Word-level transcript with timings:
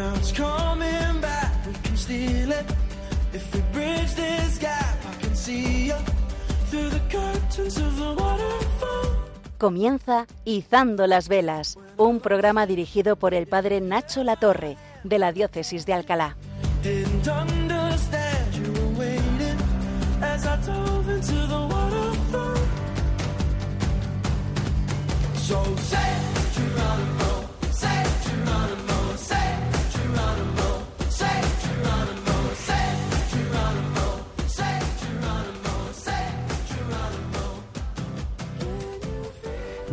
Now 0.00 0.14
it's 0.16 0.32
coming 0.32 1.20
back, 1.20 1.52
we 1.66 1.74
can 1.82 1.94
steal 1.94 2.52
it. 2.52 2.64
If 3.34 3.54
we 3.54 3.60
bridge 3.70 4.14
this 4.14 4.58
gap, 4.58 4.96
I 5.04 5.22
can 5.22 5.36
see 5.36 5.88
you 5.88 5.96
through 6.70 6.88
the 6.88 7.02
curtains 7.10 7.76
of 7.76 7.98
the 7.98 8.14
waterfall. 8.14 9.10
Comienza 9.58 10.26
Izando 10.46 11.06
las 11.06 11.28
Velas, 11.28 11.78
un 11.98 12.20
programa 12.20 12.64
dirigido 12.64 13.16
por 13.16 13.34
el 13.34 13.46
padre 13.46 13.82
Nacho 13.82 14.24
Latorre, 14.24 14.78
de 15.04 15.18
la 15.18 15.32
Diócesis 15.32 15.84
de 15.84 15.92
Alcalá. 15.92 16.34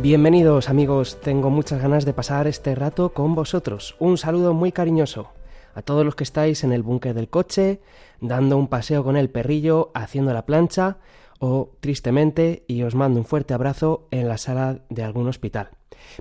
Bienvenidos 0.08 0.70
amigos, 0.70 1.20
tengo 1.20 1.50
muchas 1.50 1.82
ganas 1.82 2.06
de 2.06 2.14
pasar 2.14 2.46
este 2.46 2.74
rato 2.74 3.12
con 3.12 3.34
vosotros. 3.34 3.94
Un 3.98 4.16
saludo 4.16 4.54
muy 4.54 4.72
cariñoso 4.72 5.32
a 5.74 5.82
todos 5.82 6.02
los 6.02 6.14
que 6.14 6.24
estáis 6.24 6.64
en 6.64 6.72
el 6.72 6.82
búnker 6.82 7.12
del 7.12 7.28
coche, 7.28 7.82
dando 8.18 8.56
un 8.56 8.68
paseo 8.68 9.04
con 9.04 9.18
el 9.18 9.28
perrillo, 9.28 9.90
haciendo 9.92 10.32
la 10.32 10.46
plancha 10.46 10.96
o 11.40 11.72
tristemente, 11.80 12.64
y 12.68 12.84
os 12.84 12.94
mando 12.94 13.20
un 13.20 13.26
fuerte 13.26 13.52
abrazo 13.52 14.08
en 14.10 14.28
la 14.28 14.38
sala 14.38 14.80
de 14.88 15.04
algún 15.04 15.28
hospital. 15.28 15.72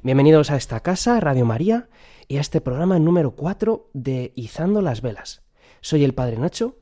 Bienvenidos 0.03 0.51
a 0.51 0.57
esta 0.57 0.81
casa, 0.81 1.21
Radio 1.21 1.45
María, 1.45 1.87
y 2.27 2.39
a 2.39 2.41
este 2.41 2.59
programa 2.59 2.99
número 2.99 3.37
4 3.37 3.91
de 3.93 4.33
Izando 4.35 4.81
las 4.81 5.01
Velas. 5.01 5.43
Soy 5.79 6.03
el 6.03 6.13
Padre 6.13 6.39
Nacho 6.39 6.75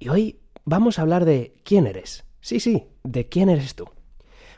y 0.00 0.08
hoy 0.08 0.40
vamos 0.64 0.98
a 0.98 1.02
hablar 1.02 1.24
de 1.24 1.54
quién 1.62 1.86
eres. 1.86 2.24
Sí, 2.40 2.58
sí, 2.58 2.88
de 3.04 3.28
quién 3.28 3.48
eres 3.48 3.76
tú. 3.76 3.84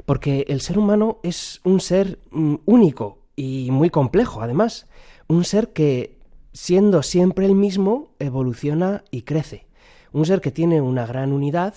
Porque 0.07 0.45
el 0.49 0.61
ser 0.61 0.79
humano 0.79 1.19
es 1.23 1.61
un 1.65 1.81
ser 1.81 2.19
mm, 2.31 2.57
único 2.67 3.19
y 3.37 3.71
muy 3.71 3.91
complejo, 3.91 4.43
además. 4.43 4.87
Un 5.29 5.45
ser 5.45 5.73
que, 5.73 6.19
siendo 6.53 7.03
siempre 7.03 7.47
el 7.47 7.55
mismo, 7.55 8.15
evoluciona 8.19 9.05
y 9.11 9.23
crece. 9.23 9.67
Un 10.13 10.27
ser 10.27 10.41
que 10.41 10.51
tiene 10.51 10.81
una 10.81 11.07
gran 11.07 11.33
unidad 11.33 11.75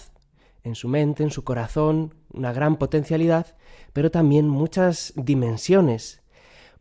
en 0.64 0.76
su 0.76 0.88
mente, 0.88 1.24
en 1.24 1.32
su 1.32 1.44
corazón, 1.44 2.16
una 2.32 2.54
gran 2.54 2.78
potencialidad, 2.78 3.56
pero 3.92 4.12
también 4.12 4.48
muchas 4.48 5.14
dimensiones. 5.16 6.22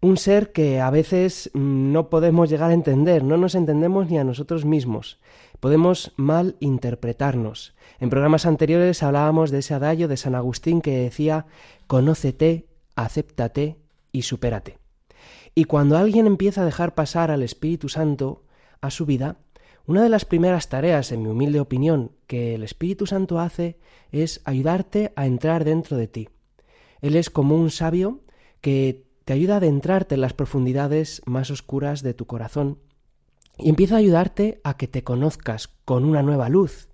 Un 0.01 0.17
ser 0.17 0.53
que 0.53 0.81
a 0.81 0.91
veces 0.91 1.51
mm, 1.55 1.93
no 1.93 2.09
podemos 2.09 2.49
llegar 2.49 2.71
a 2.71 2.75
entender, 2.75 3.23
no 3.23 3.37
nos 3.37 3.55
entendemos 3.55 4.11
ni 4.11 4.19
a 4.19 4.25
nosotros 4.25 4.65
mismos. 4.65 5.21
Podemos 5.61 6.13
mal 6.17 6.57
interpretarnos. 6.59 7.75
En 8.03 8.11
programas 8.11 8.47
anteriores 8.47 9.05
hablábamos 9.05 9.53
de 9.53 9.61
ese 9.61 9.75
adagio 9.75 10.09
de 10.09 10.17
San 10.17 10.35
Agustín 10.35 10.81
que 10.81 10.99
decía 10.99 11.47
conócete, 11.87 12.67
acéptate 12.97 13.79
y 14.11 14.23
supérate. 14.23 14.79
Y 15.55 15.67
cuando 15.67 15.97
alguien 15.97 16.27
empieza 16.27 16.63
a 16.63 16.65
dejar 16.65 16.97
pasar 16.97 17.31
al 17.31 17.45
Espíritu 17.45 17.89
Santo 17.89 18.43
a 18.81 18.91
su 18.91 19.07
vida, 19.07 19.37
una 19.87 20.03
de 20.03 20.09
las 20.09 20.25
primeras 20.25 20.69
tareas, 20.69 21.13
en 21.13 21.23
mi 21.23 21.29
humilde 21.29 21.61
opinión, 21.61 22.11
que 22.27 22.57
el 22.57 22.65
Espíritu 22.65 23.07
Santo 23.07 23.39
hace 23.39 23.79
es 24.11 24.41
ayudarte 24.47 25.13
a 25.15 25.27
entrar 25.27 25.63
dentro 25.63 25.97
de 25.97 26.09
ti. 26.09 26.29
Él 27.03 27.15
es 27.15 27.31
como 27.31 27.55
un 27.55 27.71
sabio 27.71 28.19
que 28.61 29.07
te 29.25 29.33
ayuda 29.33 29.55
a 29.55 29.57
adentrarte 29.59 30.17
en 30.17 30.23
las 30.23 30.35
profundidades 30.35 31.23
más 31.25 31.53
oscuras 31.53 32.03
de 32.03 32.15
tu 32.15 32.27
corazón 32.27 32.81
y 33.59 33.69
empieza 33.69 33.95
a 33.95 33.99
ayudarte 33.99 34.61
a 34.65 34.77
que 34.77 34.89
te 34.89 35.05
conozcas 35.05 35.69
con 35.85 36.05
una 36.05 36.25
nueva 36.25 36.49
luz, 36.49 36.89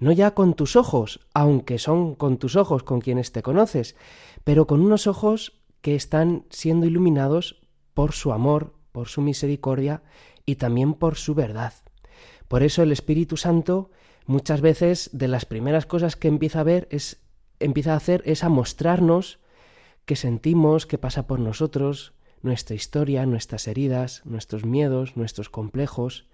no 0.00 0.12
ya 0.12 0.32
con 0.32 0.54
tus 0.54 0.76
ojos, 0.76 1.20
aunque 1.34 1.78
son 1.78 2.14
con 2.14 2.38
tus 2.38 2.56
ojos 2.56 2.82
con 2.82 3.00
quienes 3.00 3.32
te 3.32 3.42
conoces, 3.42 3.96
pero 4.44 4.66
con 4.66 4.80
unos 4.80 5.06
ojos 5.06 5.60
que 5.80 5.94
están 5.94 6.44
siendo 6.50 6.86
iluminados 6.86 7.60
por 7.94 8.12
su 8.12 8.32
amor, 8.32 8.74
por 8.92 9.08
su 9.08 9.20
misericordia 9.20 10.02
y 10.46 10.56
también 10.56 10.94
por 10.94 11.16
su 11.16 11.34
verdad. 11.34 11.74
Por 12.48 12.62
eso 12.62 12.82
el 12.82 12.92
Espíritu 12.92 13.36
Santo 13.36 13.90
muchas 14.26 14.60
veces 14.60 15.10
de 15.12 15.28
las 15.28 15.44
primeras 15.44 15.86
cosas 15.86 16.16
que 16.16 16.28
empieza 16.28 16.60
a 16.60 16.64
ver 16.64 16.88
es 16.90 17.22
empieza 17.58 17.94
a 17.94 17.96
hacer 17.96 18.22
es 18.26 18.44
a 18.44 18.48
mostrarnos 18.48 19.38
qué 20.04 20.16
sentimos, 20.16 20.86
qué 20.86 20.98
pasa 20.98 21.26
por 21.26 21.38
nosotros, 21.38 22.12
nuestra 22.42 22.74
historia, 22.74 23.24
nuestras 23.24 23.68
heridas, 23.68 24.22
nuestros 24.24 24.64
miedos, 24.64 25.16
nuestros 25.16 25.48
complejos, 25.48 26.26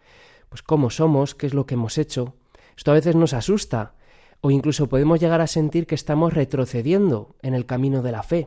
pues 0.49 0.63
cómo 0.63 0.91
somos, 0.91 1.35
qué 1.35 1.47
es 1.47 1.55
lo 1.55 1.67
que 1.67 1.75
hemos 1.75 1.99
hecho. 1.99 2.35
Esto 2.79 2.93
a 2.93 2.95
veces 2.95 3.17
nos 3.17 3.35
asusta 3.35 3.95
o 4.41 4.53
incluso 4.53 4.89
podemos 4.89 5.19
llegar 5.19 5.41
a 5.41 5.49
sentir 5.49 5.85
que 5.85 5.97
estamos 5.97 6.33
retrocediendo 6.33 7.35
en 7.43 7.55
el 7.55 7.67
camino 7.67 8.03
de 8.03 8.13
la 8.13 8.23
fe. 8.23 8.47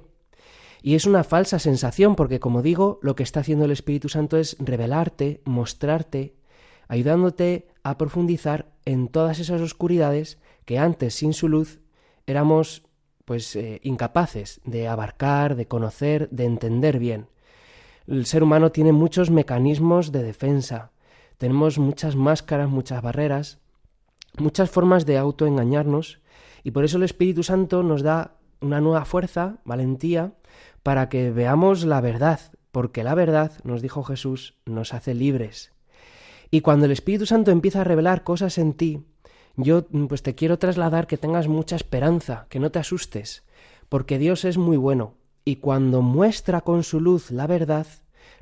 Y 0.81 0.95
es 0.95 1.05
una 1.05 1.25
falsa 1.25 1.59
sensación 1.59 2.15
porque, 2.15 2.39
como 2.39 2.61
digo, 2.61 2.97
lo 3.01 3.17
que 3.17 3.23
está 3.23 3.41
haciendo 3.41 3.65
el 3.65 3.71
Espíritu 3.71 4.07
Santo 4.07 4.37
es 4.37 4.55
revelarte, 4.57 5.41
mostrarte, 5.43 6.33
ayudándote 6.87 7.67
a 7.83 7.97
profundizar 7.97 8.71
en 8.85 9.09
todas 9.09 9.39
esas 9.39 9.59
oscuridades 9.59 10.39
que 10.63 10.79
antes, 10.79 11.13
sin 11.13 11.33
su 11.33 11.49
luz, 11.49 11.81
éramos 12.25 12.83
pues 13.25 13.53
eh, 13.57 13.81
incapaces 13.83 14.61
de 14.63 14.87
abarcar, 14.87 15.57
de 15.57 15.67
conocer, 15.67 16.29
de 16.29 16.45
entender 16.45 16.99
bien. 16.99 17.27
El 18.07 18.25
ser 18.25 18.43
humano 18.43 18.71
tiene 18.71 18.93
muchos 18.93 19.29
mecanismos 19.29 20.13
de 20.13 20.23
defensa, 20.23 20.91
tenemos 21.37 21.77
muchas 21.79 22.15
máscaras, 22.15 22.69
muchas 22.69 23.01
barreras, 23.01 23.60
muchas 24.37 24.69
formas 24.69 25.05
de 25.05 25.17
autoengañarnos, 25.17 26.19
y 26.63 26.71
por 26.71 26.83
eso 26.83 26.97
el 26.97 27.03
Espíritu 27.03 27.43
Santo 27.43 27.83
nos 27.83 28.03
da 28.03 28.35
una 28.59 28.81
nueva 28.81 29.05
fuerza, 29.05 29.57
valentía, 29.65 30.33
para 30.83 31.09
que 31.09 31.31
veamos 31.31 31.83
la 31.83 32.01
verdad, 32.01 32.39
porque 32.71 33.03
la 33.03 33.15
verdad, 33.15 33.51
nos 33.63 33.81
dijo 33.81 34.03
Jesús, 34.03 34.55
nos 34.65 34.93
hace 34.93 35.13
libres. 35.13 35.71
Y 36.49 36.61
cuando 36.61 36.85
el 36.85 36.91
Espíritu 36.91 37.25
Santo 37.25 37.51
empieza 37.51 37.81
a 37.81 37.85
revelar 37.85 38.23
cosas 38.23 38.57
en 38.57 38.73
ti, 38.73 39.05
yo 39.55 39.85
pues 40.07 40.23
te 40.23 40.35
quiero 40.35 40.59
trasladar 40.59 41.07
que 41.07 41.17
tengas 41.17 41.47
mucha 41.47 41.75
esperanza, 41.75 42.45
que 42.49 42.59
no 42.59 42.71
te 42.71 42.79
asustes, 42.79 43.43
porque 43.89 44.17
Dios 44.17 44.45
es 44.45 44.57
muy 44.57 44.77
bueno, 44.77 45.15
y 45.43 45.57
cuando 45.57 46.01
muestra 46.01 46.61
con 46.61 46.83
su 46.83 46.99
luz 46.99 47.31
la 47.31 47.47
verdad, 47.47 47.87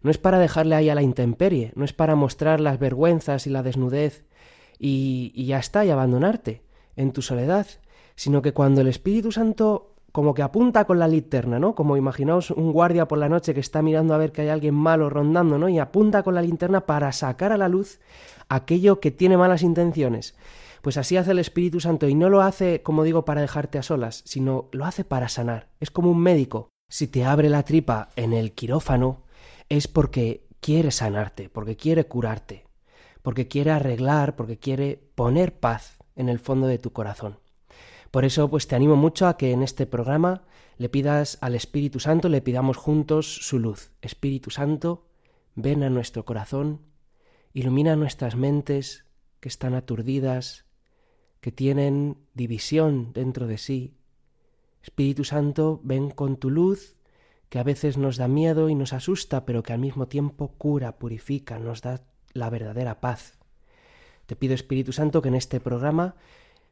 no 0.01 0.11
es 0.11 0.17
para 0.17 0.39
dejarle 0.39 0.75
ahí 0.75 0.89
a 0.89 0.95
la 0.95 1.01
intemperie, 1.01 1.71
no 1.75 1.85
es 1.85 1.93
para 1.93 2.15
mostrar 2.15 2.59
las 2.59 2.79
vergüenzas 2.79 3.47
y 3.47 3.49
la 3.49 3.63
desnudez 3.63 4.25
y, 4.79 5.45
ya 5.45 5.59
está, 5.59 5.85
y 5.85 5.89
abandonarte 5.89 6.63
en 6.95 7.11
tu 7.11 7.21
soledad, 7.21 7.67
sino 8.15 8.41
que 8.41 8.53
cuando 8.53 8.81
el 8.81 8.87
Espíritu 8.87 9.31
Santo 9.31 9.93
como 10.11 10.33
que 10.33 10.41
apunta 10.41 10.85
con 10.85 10.97
la 10.97 11.07
linterna, 11.07 11.59
¿no? 11.59 11.75
Como 11.75 11.95
imaginaos 11.95 12.49
un 12.49 12.71
guardia 12.71 13.07
por 13.07 13.19
la 13.19 13.29
noche 13.29 13.53
que 13.53 13.59
está 13.59 13.83
mirando 13.83 14.15
a 14.15 14.17
ver 14.17 14.31
que 14.31 14.41
hay 14.41 14.49
alguien 14.49 14.73
malo 14.73 15.07
rondando, 15.07 15.59
¿no? 15.59 15.69
Y 15.69 15.77
apunta 15.77 16.23
con 16.23 16.33
la 16.33 16.41
linterna 16.41 16.87
para 16.87 17.11
sacar 17.11 17.51
a 17.51 17.57
la 17.57 17.69
luz 17.69 17.99
aquello 18.47 18.99
que 18.99 19.11
tiene 19.11 19.37
malas 19.37 19.61
intenciones. 19.61 20.35
Pues 20.81 20.97
así 20.97 21.17
hace 21.17 21.31
el 21.31 21.39
Espíritu 21.39 21.79
Santo 21.79 22.07
y 22.07 22.15
no 22.15 22.29
lo 22.29 22.41
hace, 22.41 22.81
como 22.81 23.03
digo, 23.03 23.23
para 23.23 23.41
dejarte 23.41 23.77
a 23.77 23.83
solas, 23.83 24.23
sino 24.25 24.69
lo 24.71 24.85
hace 24.85 25.03
para 25.03 25.29
sanar. 25.29 25.67
Es 25.79 25.91
como 25.91 26.09
un 26.09 26.19
médico. 26.19 26.69
Si 26.89 27.07
te 27.07 27.25
abre 27.25 27.49
la 27.49 27.63
tripa 27.63 28.09
en 28.15 28.33
el 28.33 28.53
quirófano, 28.53 29.23
es 29.67 29.87
porque 29.87 30.47
quiere 30.59 30.89
sanarte, 30.91 31.49
porque 31.49 31.75
quiere 31.75 32.05
curarte, 32.05 32.65
porque 33.21 33.47
quiere 33.47 33.71
arreglar, 33.71 34.35
porque 34.35 34.57
quiere 34.57 34.99
poner 35.15 35.59
paz 35.59 35.99
en 36.15 36.29
el 36.29 36.39
fondo 36.39 36.67
de 36.67 36.77
tu 36.77 36.91
corazón. 36.91 37.39
Por 38.11 38.25
eso, 38.25 38.49
pues 38.49 38.67
te 38.67 38.75
animo 38.75 38.95
mucho 38.95 39.27
a 39.27 39.37
que 39.37 39.51
en 39.51 39.61
este 39.61 39.85
programa 39.85 40.43
le 40.77 40.89
pidas 40.89 41.37
al 41.41 41.55
Espíritu 41.55 41.99
Santo, 41.99 42.29
le 42.29 42.41
pidamos 42.41 42.77
juntos 42.77 43.35
su 43.41 43.59
luz. 43.59 43.91
Espíritu 44.01 44.49
Santo, 44.49 45.07
ven 45.55 45.83
a 45.83 45.89
nuestro 45.89 46.25
corazón, 46.25 46.81
ilumina 47.53 47.95
nuestras 47.95 48.35
mentes 48.35 49.05
que 49.39 49.49
están 49.49 49.75
aturdidas, 49.75 50.65
que 51.41 51.51
tienen 51.51 52.17
división 52.33 53.13
dentro 53.13 53.45
de 53.47 53.57
sí. 53.57 53.97
Espíritu 54.81 55.23
Santo, 55.23 55.79
ven 55.83 56.09
con 56.09 56.37
tu 56.37 56.49
luz, 56.49 56.97
que 57.49 57.59
a 57.59 57.63
veces 57.63 57.97
nos 57.97 58.17
da 58.17 58.27
miedo 58.27 58.69
y 58.69 58.75
nos 58.75 58.93
asusta, 58.93 59.45
pero 59.45 59.63
que 59.63 59.73
al 59.73 59.79
mismo 59.79 60.07
tiempo 60.07 60.53
cura, 60.57 60.97
purifica, 60.97 61.59
nos 61.59 61.81
da 61.81 62.01
la 62.33 62.49
verdadera 62.49 62.99
paz. 62.99 63.37
Te 64.25 64.35
pido, 64.35 64.53
Espíritu 64.53 64.91
Santo, 64.91 65.21
que 65.21 65.29
en 65.29 65.35
este 65.35 65.59
programa 65.59 66.15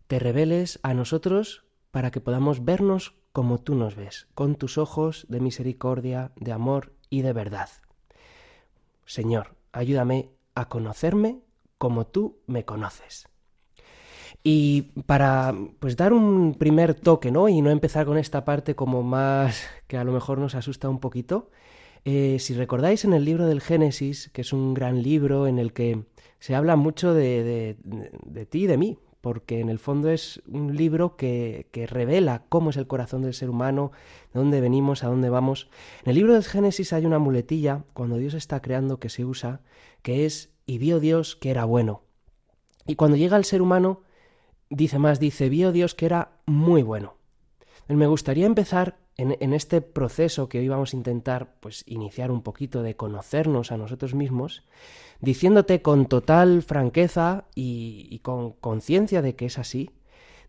te 0.07 0.19
reveles 0.19 0.79
a 0.83 0.93
nosotros 0.93 1.63
para 1.91 2.11
que 2.11 2.21
podamos 2.21 2.63
vernos 2.63 3.15
como 3.31 3.59
tú 3.59 3.75
nos 3.75 3.95
ves, 3.95 4.27
con 4.33 4.55
tus 4.55 4.77
ojos 4.77 5.25
de 5.29 5.39
misericordia, 5.39 6.31
de 6.35 6.51
amor 6.51 6.93
y 7.09 7.21
de 7.21 7.33
verdad. 7.33 7.69
Señor, 9.05 9.55
ayúdame 9.71 10.31
a 10.55 10.69
conocerme 10.69 11.41
como 11.77 12.07
tú 12.07 12.39
me 12.47 12.65
conoces. 12.65 13.27
Y 14.43 14.83
para 15.05 15.53
pues 15.79 15.97
dar 15.97 16.13
un 16.13 16.55
primer 16.55 16.93
toque, 16.93 17.31
¿no? 17.31 17.49
Y 17.49 17.61
no 17.61 17.69
empezar 17.69 18.05
con 18.05 18.17
esta 18.17 18.45
parte 18.45 18.75
como 18.75 19.03
más 19.03 19.61
que 19.87 19.97
a 19.97 20.03
lo 20.03 20.11
mejor 20.11 20.39
nos 20.39 20.55
asusta 20.55 20.89
un 20.89 20.99
poquito, 20.99 21.49
Eh, 22.05 22.37
si 22.39 22.53
recordáis 22.53 23.05
en 23.05 23.13
el 23.13 23.25
libro 23.25 23.47
del 23.47 23.61
Génesis, 23.61 24.29
que 24.33 24.41
es 24.41 24.53
un 24.53 24.73
gran 24.73 25.01
libro 25.01 25.47
en 25.47 25.59
el 25.59 25.73
que 25.73 26.03
se 26.39 26.55
habla 26.55 26.75
mucho 26.75 27.13
de, 27.13 27.43
de, 27.43 27.77
de 28.25 28.45
ti 28.45 28.63
y 28.63 28.67
de 28.67 28.77
mí, 28.77 28.97
porque 29.21 29.59
en 29.59 29.69
el 29.69 29.79
fondo 29.79 30.09
es 30.09 30.41
un 30.47 30.75
libro 30.75 31.17
que, 31.17 31.67
que, 31.71 31.87
revela 31.87 32.43
cómo 32.49 32.69
es 32.69 32.77
el 32.77 32.87
corazón 32.87 33.23
del 33.23 33.33
ser 33.33 33.49
humano, 33.49 33.91
de 34.33 34.39
dónde 34.39 34.61
venimos, 34.61 35.03
a 35.03 35.07
dónde 35.07 35.29
vamos. 35.29 35.69
En 36.03 36.11
el 36.11 36.15
libro 36.15 36.33
del 36.33 36.43
Génesis 36.43 36.93
hay 36.93 37.05
una 37.05 37.19
muletilla, 37.19 37.83
cuando 37.93 38.17
Dios 38.17 38.35
está 38.35 38.61
creando, 38.61 38.99
que 38.99 39.09
se 39.09 39.25
usa, 39.25 39.61
que 40.01 40.25
es, 40.25 40.53
y 40.65 40.77
vio 40.77 40.99
Dios 40.99 41.35
que 41.35 41.49
era 41.49 41.65
bueno. 41.65 42.03
Y 42.85 42.95
cuando 42.95 43.17
llega 43.17 43.35
al 43.35 43.43
ser 43.43 43.61
humano, 43.61 44.03
dice 44.69 44.99
más, 44.99 45.19
dice, 45.19 45.49
vio 45.49 45.71
Dios 45.71 45.93
que 45.93 46.05
era 46.05 46.31
muy 46.45 46.83
bueno. 46.83 47.15
Me 47.87 48.07
gustaría 48.07 48.45
empezar 48.45 48.97
en, 49.17 49.53
este 49.53 49.81
proceso 49.81 50.47
que 50.47 50.59
hoy 50.59 50.67
vamos 50.67 50.93
a 50.93 50.97
intentar 50.97 51.55
pues 51.59 51.83
iniciar 51.87 52.29
un 52.31 52.43
poquito 52.43 52.83
de 52.83 52.95
conocernos 52.95 53.71
a 53.71 53.77
nosotros 53.77 54.13
mismos, 54.13 54.63
diciéndote 55.19 55.81
con 55.81 56.05
total 56.05 56.61
franqueza 56.61 57.45
y, 57.55 58.07
y 58.11 58.19
con 58.19 58.51
conciencia 58.51 59.21
de 59.21 59.35
que 59.35 59.47
es 59.47 59.57
así, 59.57 59.89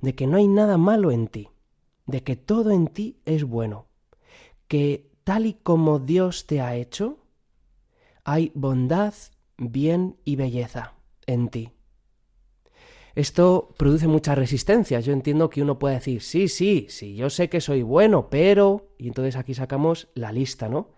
de 0.00 0.14
que 0.14 0.26
no 0.26 0.36
hay 0.36 0.48
nada 0.48 0.76
malo 0.76 1.10
en 1.10 1.28
ti, 1.28 1.48
de 2.06 2.22
que 2.22 2.36
todo 2.36 2.70
en 2.70 2.88
ti 2.88 3.16
es 3.24 3.44
bueno, 3.44 3.86
que 4.68 5.10
tal 5.24 5.46
y 5.46 5.54
como 5.54 5.98
Dios 5.98 6.46
te 6.46 6.60
ha 6.60 6.76
hecho, 6.76 7.18
hay 8.24 8.52
bondad, 8.54 9.14
bien 9.56 10.16
y 10.24 10.36
belleza 10.36 10.94
en 11.26 11.48
ti. 11.48 11.77
Esto 13.18 13.74
produce 13.76 14.06
muchas 14.06 14.38
resistencias. 14.38 15.04
Yo 15.04 15.12
entiendo 15.12 15.50
que 15.50 15.60
uno 15.60 15.80
puede 15.80 15.96
decir, 15.96 16.22
sí, 16.22 16.46
sí, 16.46 16.86
sí, 16.88 17.16
yo 17.16 17.30
sé 17.30 17.48
que 17.48 17.60
soy 17.60 17.82
bueno, 17.82 18.30
pero... 18.30 18.92
Y 18.96 19.08
entonces 19.08 19.34
aquí 19.34 19.54
sacamos 19.54 20.06
la 20.14 20.30
lista, 20.30 20.68
¿no? 20.68 20.90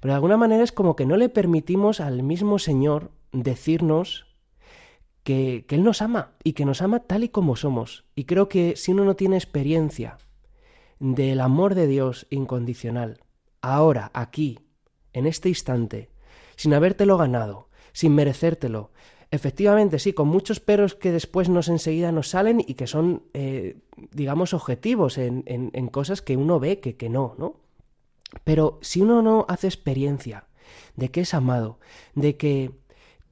Pero 0.00 0.12
de 0.12 0.14
alguna 0.14 0.38
manera 0.38 0.64
es 0.64 0.72
como 0.72 0.96
que 0.96 1.04
no 1.04 1.18
le 1.18 1.28
permitimos 1.28 2.00
al 2.00 2.22
mismo 2.22 2.58
Señor 2.58 3.10
decirnos 3.32 4.34
que, 5.24 5.66
que 5.68 5.74
Él 5.74 5.84
nos 5.84 6.00
ama 6.00 6.38
y 6.42 6.54
que 6.54 6.64
nos 6.64 6.80
ama 6.80 7.00
tal 7.00 7.22
y 7.22 7.28
como 7.28 7.54
somos. 7.54 8.06
Y 8.14 8.24
creo 8.24 8.48
que 8.48 8.74
si 8.74 8.92
uno 8.92 9.04
no 9.04 9.14
tiene 9.14 9.36
experiencia 9.36 10.16
del 11.00 11.38
amor 11.38 11.74
de 11.74 11.86
Dios 11.86 12.26
incondicional, 12.30 13.20
ahora, 13.60 14.10
aquí, 14.14 14.58
en 15.12 15.26
este 15.26 15.50
instante, 15.50 16.08
sin 16.56 16.72
habértelo 16.72 17.18
ganado, 17.18 17.68
sin 17.92 18.14
merecértelo, 18.14 18.90
efectivamente 19.30 19.98
sí, 19.98 20.12
con 20.12 20.28
muchos 20.28 20.60
peros 20.60 20.94
que 20.94 21.12
después 21.12 21.48
nos 21.48 21.68
enseguida 21.68 22.12
nos 22.12 22.28
salen 22.28 22.60
y 22.66 22.74
que 22.74 22.86
son, 22.86 23.22
eh, 23.34 23.76
digamos, 24.12 24.54
objetivos 24.54 25.18
en, 25.18 25.42
en, 25.46 25.88
cosas 25.88 26.22
que 26.22 26.36
uno 26.36 26.58
ve 26.58 26.80
que, 26.80 26.96
que 26.96 27.08
no, 27.08 27.34
¿no? 27.38 27.56
Pero 28.44 28.78
si 28.82 29.00
uno 29.00 29.22
no 29.22 29.46
hace 29.48 29.66
experiencia 29.66 30.44
de 30.96 31.10
que 31.10 31.22
es 31.22 31.34
amado, 31.34 31.78
de 32.14 32.36
que 32.36 32.72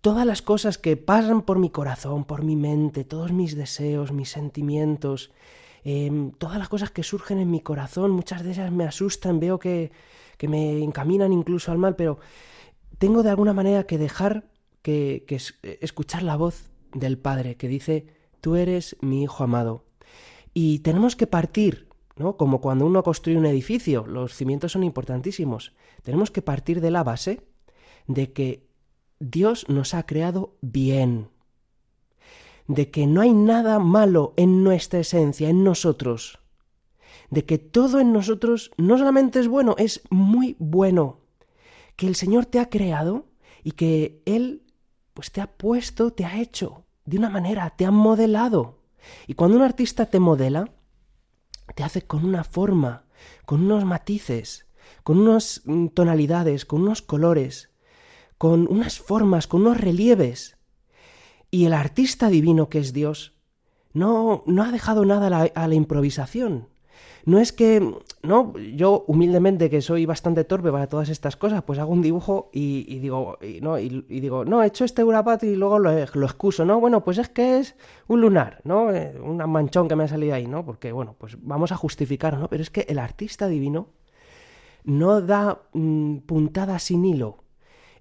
todas 0.01 0.27
las 0.27 0.43
cosas 0.43 0.79
que 0.79 0.97
pasan 0.97 1.43
por 1.43 1.59
mi 1.59 1.71
corazón, 1.71 2.25
por 2.25 2.45
mi 2.45 2.57
mente, 2.57 3.05
todos 3.05 3.33
mis 3.33 3.57
deseos, 3.57 4.13
mis 4.13 4.31
sentimientos, 4.31 5.33
eh, 5.85 6.31
todas 6.39 6.59
las 6.59 6.69
cosas 6.69 6.91
que 6.91 7.03
surgen 7.03 7.39
en 7.39 7.51
mi 7.51 7.61
corazón, 7.61 8.11
muchas 8.11 8.43
de 8.43 8.51
ellas 8.51 8.71
me 8.73 8.85
asustan, 8.85 9.41
veo 9.41 9.59
que, 9.59 9.93
que 10.37 10.49
me 10.49 10.83
encaminan 10.83 11.33
incluso 11.33 11.73
al 11.73 11.79
mal, 11.79 11.97
pero 11.97 12.19
tengo 12.99 13.23
de 13.23 13.31
alguna 13.31 13.53
manera 13.53 13.85
que 13.85 13.99
dejar 13.99 14.45
que, 14.87 15.25
es, 15.35 15.59
escuchar 15.63 16.23
la 16.23 16.37
voz 16.37 16.71
del 16.95 17.19
Padre 17.19 17.57
que 17.57 17.67
dice, 17.67 18.07
tú 18.41 18.55
eres 18.55 18.97
mi 19.01 19.25
Hijo 19.25 19.43
amado. 19.43 19.85
Y 20.55 20.79
tenemos 20.79 21.17
que 21.17 21.27
partir, 21.27 21.89
¿no? 22.15 22.37
Como 22.37 22.61
cuando 22.61 22.87
uno 22.87 23.03
construye 23.03 23.37
un 23.37 23.47
edificio, 23.47 24.07
los 24.07 24.33
cimientos 24.33 24.73
son 24.73 24.85
importantísimos. 24.85 25.73
Tenemos 26.05 26.31
que 26.31 26.41
partir 26.41 26.81
de 26.81 26.93
la 26.93 27.03
base 27.03 27.43
de 28.07 28.33
que 28.33 28.69
Dios 29.19 29.69
nos 29.69 29.93
ha 29.93 30.07
creado 30.07 30.57
bien, 30.61 31.31
de 32.69 32.93
que 32.93 33.09
no 33.09 33.23
hay 33.23 33.33
nada 33.33 33.81
malo 33.81 34.35
en 34.37 34.63
nuestra 34.63 35.01
esencia, 35.01 35.49
en 35.49 35.65
nosotros, 35.65 36.39
de 37.31 37.45
que 37.45 37.59
todo 37.59 37.99
en 37.99 38.13
nosotros 38.13 38.71
no 38.77 38.99
solamente 38.99 39.41
es 39.41 39.49
bueno, 39.49 39.75
es 39.79 40.03
muy 40.11 40.55
bueno, 40.61 41.19
que 41.97 42.07
el 42.07 42.15
Señor 42.15 42.47
te 42.47 42.61
ha 42.61 42.71
creado 42.71 43.27
y 43.65 43.73
que 43.73 44.23
Él 44.27 44.63
pues 45.17 45.33
te 45.33 45.41
ha 45.41 45.47
puesto, 45.47 46.13
te 46.13 46.27
ha 46.27 46.39
hecho 46.39 46.85
de 47.07 47.17
una 47.17 47.31
manera, 47.31 47.71
te 47.71 47.87
ha 47.87 47.91
modelado. 47.91 48.83
Y 49.27 49.33
cuando 49.33 49.57
un 49.57 49.63
artista 49.63 50.05
te 50.05 50.21
modela, 50.21 50.71
te 51.75 51.83
hace 51.83 52.03
con 52.03 52.27
una 52.27 52.45
forma, 52.45 53.07
con 53.47 53.63
unos 53.63 53.87
matices, 53.87 54.67
con 55.03 55.19
unas 55.19 55.63
tonalidades, 55.95 56.67
con 56.67 56.83
unos 56.83 57.01
colores, 57.01 57.71
con 58.37 58.69
unas 58.71 58.99
formas, 58.99 59.47
con 59.47 59.63
unos 59.63 59.81
relieves. 59.81 60.59
Y 61.51 61.65
el 61.65 61.73
artista 61.73 62.29
divino 62.29 62.69
que 62.69 62.81
es 62.81 62.93
Dios 62.93 63.39
no, 63.95 64.45
no 64.47 64.65
ha 64.65 64.71
dejado 64.71 65.07
nada 65.07 65.51
a 65.55 65.67
la 65.67 65.75
improvisación. 65.75 66.69
No 67.27 67.41
es 67.41 67.53
que, 67.53 67.81
no, 68.23 68.57
yo 68.57 69.05
humildemente 69.09 69.69
que 69.69 69.83
soy 69.83 70.07
bastante 70.07 70.45
torpe 70.45 70.71
para 70.71 70.87
todas 70.87 71.09
estas 71.09 71.37
cosas, 71.37 71.65
pues 71.65 71.81
hago 71.81 71.93
un 71.93 72.01
dibujo 72.01 72.51
y, 72.53 73.01
digo, 73.01 73.37
y, 73.43 73.61
no, 73.61 73.81
y, 73.81 74.05
digo, 74.09 74.45
no, 74.45 74.63
he 74.63 74.69
hecho 74.69 74.85
este 74.85 75.03
urapat 75.03 75.43
y 75.43 75.57
luego 75.57 75.81
lo, 75.81 75.91
excuso, 75.99 76.65
¿no? 76.65 76.79
Bueno, 76.79 77.03
pues 77.03 77.19
es 77.19 77.29
que 77.29 77.59
es 77.59 77.75
un 78.07 78.21
lunar, 78.21 78.61
¿no? 78.63 78.93
Eh, 78.95 79.19
un 79.21 79.39
manchón 79.39 79.89
que 79.89 79.97
me 79.97 80.05
ha 80.05 80.09
salido 80.09 80.37
ahí, 80.37 80.47
¿no? 80.47 80.65
Porque, 80.65 80.93
bueno, 80.93 81.17
pues 81.19 81.37
vamos 81.43 81.73
a 81.73 81.77
justificar, 81.77 82.39
¿no? 82.39 82.49
Pero 82.49 82.63
es 82.63 82.71
que 82.71 82.87
el 82.89 83.01
artista 83.01 83.49
divino 83.49 83.89
no 84.85 85.21
da 85.21 85.63
mmm, 85.73 86.19
puntada 86.19 86.79
sin 86.79 87.05
hilo. 87.05 87.43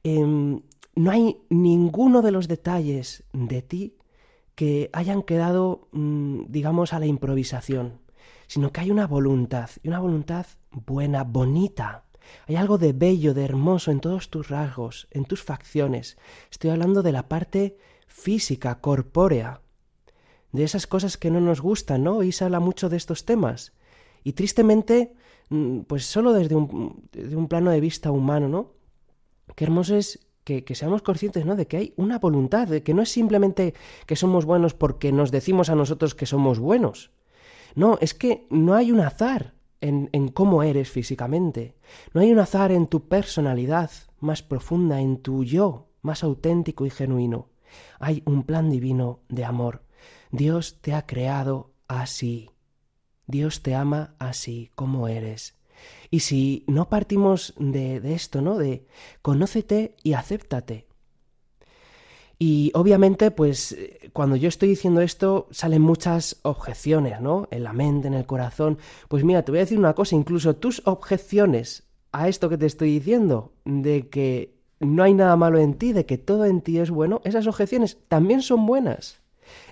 Eh, 0.04 0.20
no 0.24 1.12
hay 1.12 1.42
ninguno 1.50 2.22
de 2.22 2.32
los 2.32 2.48
detalles 2.48 3.24
de 3.34 3.64
ti 3.64 3.98
que 4.54 4.92
hayan 4.94 5.24
quedado, 5.24 5.88
mmm, 5.94 6.44
digamos, 6.48 6.94
a 6.94 7.00
la 7.00 7.08
improvisación 7.08 8.05
sino 8.48 8.72
que 8.72 8.82
hay 8.82 8.92
una 8.92 9.08
voluntad, 9.08 9.70
y 9.84 9.88
una 9.88 10.00
voluntad 10.00 10.46
buena, 10.72 11.24
bonita. 11.24 12.06
Hay 12.48 12.56
algo 12.56 12.78
de 12.78 12.94
bello, 12.94 13.34
de 13.34 13.44
hermoso 13.44 13.92
en 13.92 14.00
todos 14.00 14.30
tus 14.30 14.50
rasgos, 14.50 15.08
en 15.12 15.26
tus 15.26 15.44
facciones. 15.44 16.18
Estoy 16.52 16.72
hablando 16.72 17.04
de 17.04 17.12
la 17.12 17.28
parte 17.28 17.78
física, 18.08 18.82
corpórea, 18.82 19.62
de 20.52 20.64
esas 20.64 20.88
cosas 20.88 21.18
que 21.18 21.32
no 21.32 21.42
nos 21.42 21.62
gustan, 21.62 22.04
¿no? 22.04 22.24
Y 22.24 22.32
se 22.32 22.46
habla 22.46 22.60
mucho 22.60 22.90
de 22.90 22.98
estos 22.98 23.26
temas. 23.26 23.74
Y 24.24 24.34
tristemente, 24.34 25.14
mm, 25.50 25.82
pues 25.82 26.06
solo 26.06 26.34
desde 26.34 26.56
un, 26.56 27.10
un 27.14 27.48
plano 27.48 27.72
de 27.72 27.82
vista 27.82 28.12
humano, 28.12 28.48
¿no? 28.48 28.72
Qué 29.56 29.66
hermoso 29.66 29.96
es 29.96 30.28
que, 30.44 30.64
que, 30.64 30.76
seamos 30.76 31.02
conscientes, 31.02 31.46
¿no? 31.46 31.56
De 31.56 31.68
que 31.68 31.78
hay 31.78 31.94
una 31.98 32.20
voluntad, 32.20 32.68
de 32.68 32.84
que 32.84 32.94
no 32.94 33.02
es 33.02 33.10
simplemente 33.10 33.74
que 34.06 34.16
somos 34.16 34.46
buenos 34.46 34.74
porque 34.74 35.12
nos 35.12 35.32
decimos 35.32 35.70
a 35.70 35.76
nosotros 35.76 36.16
que 36.16 36.26
somos 36.26 36.60
buenos, 36.60 37.12
no, 37.76 37.98
es 38.02 38.14
que 38.14 38.48
no 38.50 38.74
hay 38.74 38.92
un 38.92 39.02
azar 39.02 39.54
en, 39.82 40.10
en, 40.14 40.30
cómo 40.30 40.64
eres 40.64 40.90
físicamente. 40.90 41.76
No 42.14 42.22
hay 42.22 42.32
un 42.32 42.40
azar 42.40 42.72
en 42.72 42.88
tu 42.88 43.08
personalidad 43.08 43.92
más 44.20 44.42
profunda, 44.42 45.02
en 45.02 45.18
tu 45.18 45.44
yo 45.44 45.90
más 46.02 46.24
auténtico 46.24 46.86
y 46.86 46.90
genuino. 46.90 47.50
Hay 48.00 48.24
un 48.26 48.44
plan 48.44 48.70
divino 48.70 49.20
de 49.28 49.44
amor. 49.44 49.84
Dios 50.32 50.80
te 50.82 50.94
ha 50.94 51.06
creado 51.06 51.74
así. 51.88 52.52
Dios 53.28 53.62
te 53.62 53.76
ama 53.76 54.16
así 54.20 54.72
como 54.76 55.08
eres. 55.08 55.58
Y 56.10 56.22
si 56.22 56.64
no 56.68 56.88
partimos 56.88 57.54
de, 57.58 58.00
de 58.00 58.14
esto, 58.14 58.42
¿no? 58.42 58.58
De 58.58 58.88
conócete 59.22 59.96
y 60.04 60.14
acéptate. 60.14 60.85
Y 62.48 62.70
obviamente, 62.76 63.32
pues 63.32 63.76
cuando 64.14 64.36
yo 64.36 64.50
estoy 64.50 64.70
diciendo 64.70 65.02
esto, 65.02 65.48
salen 65.50 65.82
muchas 65.82 66.38
objeciones, 66.44 67.20
¿no? 67.20 67.48
En 67.50 67.64
la 67.64 67.74
mente, 67.74 68.08
en 68.08 68.14
el 68.14 68.28
corazón. 68.28 68.78
Pues 69.08 69.24
mira, 69.24 69.42
te 69.42 69.52
voy 69.52 69.58
a 69.58 69.62
decir 69.64 69.80
una 69.80 69.96
cosa, 69.96 70.16
incluso 70.16 70.56
tus 70.56 70.84
objeciones 70.86 71.88
a 72.12 72.28
esto 72.28 72.48
que 72.48 72.60
te 72.60 72.68
estoy 72.68 72.92
diciendo, 72.92 73.52
de 73.66 74.10
que 74.10 74.54
no 74.80 75.02
hay 75.02 75.16
nada 75.16 75.36
malo 75.36 75.58
en 75.58 75.74
ti, 75.74 75.92
de 75.92 76.06
que 76.06 76.20
todo 76.20 76.46
en 76.46 76.62
ti 76.62 76.78
es 76.78 76.92
bueno, 76.92 77.20
esas 77.24 77.48
objeciones 77.48 77.98
también 78.10 78.44
son 78.44 78.68
buenas. 78.68 79.22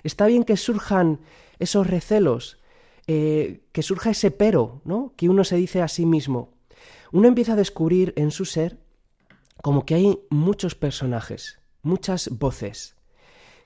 Está 0.02 0.26
bien 0.26 0.42
que 0.42 0.56
surjan 0.56 1.20
esos 1.60 1.86
recelos, 1.86 2.58
eh, 3.06 3.60
que 3.70 3.84
surja 3.84 4.10
ese 4.10 4.32
pero, 4.32 4.80
¿no? 4.84 5.12
Que 5.14 5.28
uno 5.28 5.44
se 5.44 5.54
dice 5.54 5.80
a 5.80 5.86
sí 5.86 6.06
mismo. 6.06 6.50
Uno 7.12 7.28
empieza 7.28 7.52
a 7.52 7.56
descubrir 7.56 8.14
en 8.16 8.32
su 8.32 8.44
ser 8.44 8.78
como 9.62 9.86
que 9.86 9.94
hay 9.94 10.18
muchos 10.28 10.74
personajes 10.74 11.60
muchas 11.84 12.30
voces 12.38 12.96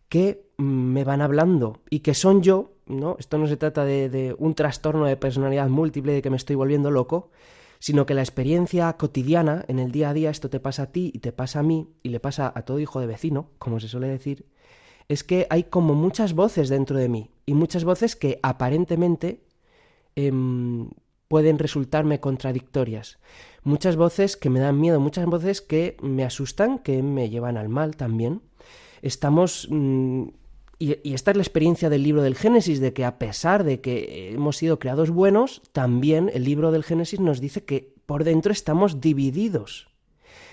que 0.09 0.49
me 0.57 1.05
van 1.05 1.21
hablando 1.21 1.81
y 1.91 2.01
que 2.01 2.15
son 2.15 2.43
yo, 2.43 2.73
¿no? 2.87 3.17
Esto 3.19 3.39
no 3.39 3.47
se 3.47 3.57
trata 3.57 3.85
de, 3.85 4.35
un 4.39 4.55
trastorno 4.55 5.05
de 5.05 5.17
personalidad 5.17 5.69
múltiple, 5.69 6.13
de 6.13 6.23
que 6.23 6.31
me 6.31 6.37
estoy 6.37 6.57
volviendo 6.57 6.91
loco, 6.91 7.31
sino 7.79 8.07
que 8.07 8.15
la 8.15 8.23
experiencia 8.23 8.93
cotidiana, 8.95 9.65
en 9.69 9.79
el 9.79 9.93
día 9.93 10.11
a 10.11 10.15
día, 10.15 10.31
esto 10.31 10.51
te 10.51 10.61
pasa 10.61 10.85
a 10.85 10.93
ti 10.93 11.11
y 11.15 11.21
te 11.21 11.33
pasa 11.33 11.61
a 11.61 11.63
mí 11.63 11.89
y 12.03 12.09
le 12.09 12.21
pasa 12.21 12.53
a 12.55 12.63
todo 12.63 12.81
hijo 12.81 13.01
de 13.01 13.07
vecino, 13.07 13.51
como 13.59 13.79
se 13.81 13.89
suele 13.89 14.09
decir, 14.09 14.47
es 15.09 15.25
que 15.25 15.47
hay 15.51 15.65
como 15.65 15.95
muchas 15.95 16.35
voces 16.35 16.69
dentro 16.69 16.99
de 16.99 17.09
mí 17.09 17.31
y 17.47 17.55
muchas 17.55 17.85
voces 17.85 18.17
que 18.17 18.41
aparentemente 18.43 19.43
eh, 20.17 20.33
pueden 21.29 21.59
resultarme 21.59 22.21
contradictorias. 22.21 23.19
Muchas 23.65 23.97
voces 23.97 24.37
que 24.37 24.51
me 24.51 24.61
dan 24.61 24.81
miedo, 24.81 25.01
muchas 25.01 25.27
voces 25.27 25.61
que 25.61 25.97
me 26.01 26.25
asustan, 26.25 26.79
que 26.79 27.03
me 27.03 27.31
llevan 27.31 27.57
al 27.57 27.69
mal 27.69 27.97
también. 27.97 28.43
Estamos... 29.03 29.69
Mm, 29.71 30.29
y, 30.81 30.97
y, 31.03 31.15
esta 31.15 31.33
es 31.33 31.37
la 31.37 31.43
experiencia 31.43 31.91
del 31.91 32.05
libro 32.05 32.23
del 32.23 32.37
Génesis, 32.37 32.79
de 32.79 32.93
que 32.93 33.05
a 33.05 33.19
pesar 33.19 33.65
de 33.65 33.81
que 33.81 34.31
hemos 34.33 34.57
sido 34.57 34.79
creados 34.79 35.11
buenos, 35.11 35.61
también 35.73 36.31
el 36.33 36.45
libro 36.45 36.71
del 36.71 36.85
Génesis 36.85 37.19
nos 37.19 37.41
dice 37.41 37.65
que 37.65 37.95
por 38.07 38.23
dentro 38.23 38.53
estamos 38.53 39.01
divididos, 39.01 39.89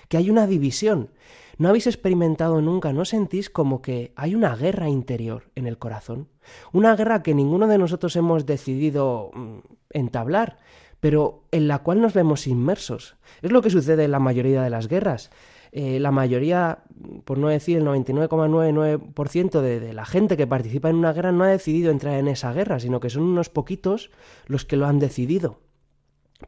que 0.10 0.18
hay 0.18 0.30
una 0.30 0.48
división. 0.48 1.12
¿No 1.58 1.70
habéis 1.70 1.88
experimentado 1.88 2.62
nunca, 2.62 2.92
no 2.92 3.06
sentís 3.06 3.50
como 3.50 3.82
que 3.82 4.12
hay 4.18 4.36
una 4.36 4.56
guerra 4.56 4.90
interior 4.90 5.44
en 5.56 5.68
el 5.68 5.78
corazón? 5.78 6.28
Una 6.74 6.96
guerra 6.98 7.24
que 7.24 7.34
ninguno 7.34 7.68
de 7.68 7.78
nosotros 7.78 8.16
hemos 8.18 8.46
decidido 8.46 9.32
mm, 9.34 9.60
entablar, 9.92 10.58
pero 11.00 11.44
en 11.52 11.68
la 11.68 11.80
cual 11.80 12.02
nos 12.02 12.14
vemos 12.14 12.48
inmersos. 12.48 13.16
Es 13.42 13.52
lo 13.52 13.62
que 13.62 13.70
sucede 13.70 14.06
en 14.06 14.12
la 14.12 14.20
mayoría 14.20 14.62
de 14.62 14.70
las 14.70 14.88
guerras. 14.88 15.32
Eh, 15.72 16.00
la 16.00 16.12
mayoría, 16.12 16.84
por 17.26 17.38
no 17.38 17.50
decir 17.50 17.78
el 17.78 17.86
99,99% 17.86 19.62
de, 19.62 19.80
de 19.80 19.94
la 19.94 20.06
gente 20.06 20.38
que 20.38 20.48
participa 20.48 20.90
en 20.90 20.96
una 20.96 21.12
guerra 21.12 21.34
no 21.34 21.44
ha 21.44 21.50
decidido 21.50 21.92
entrar 21.92 22.16
en 22.16 22.30
esa 22.30 22.54
guerra, 22.54 22.80
sino 22.80 23.00
que 23.00 23.10
son 23.10 23.24
unos 23.24 23.50
poquitos 23.50 24.10
los 24.48 24.64
que 24.64 24.78
lo 24.78 24.88
han 24.88 25.00
decidido. 25.00 25.60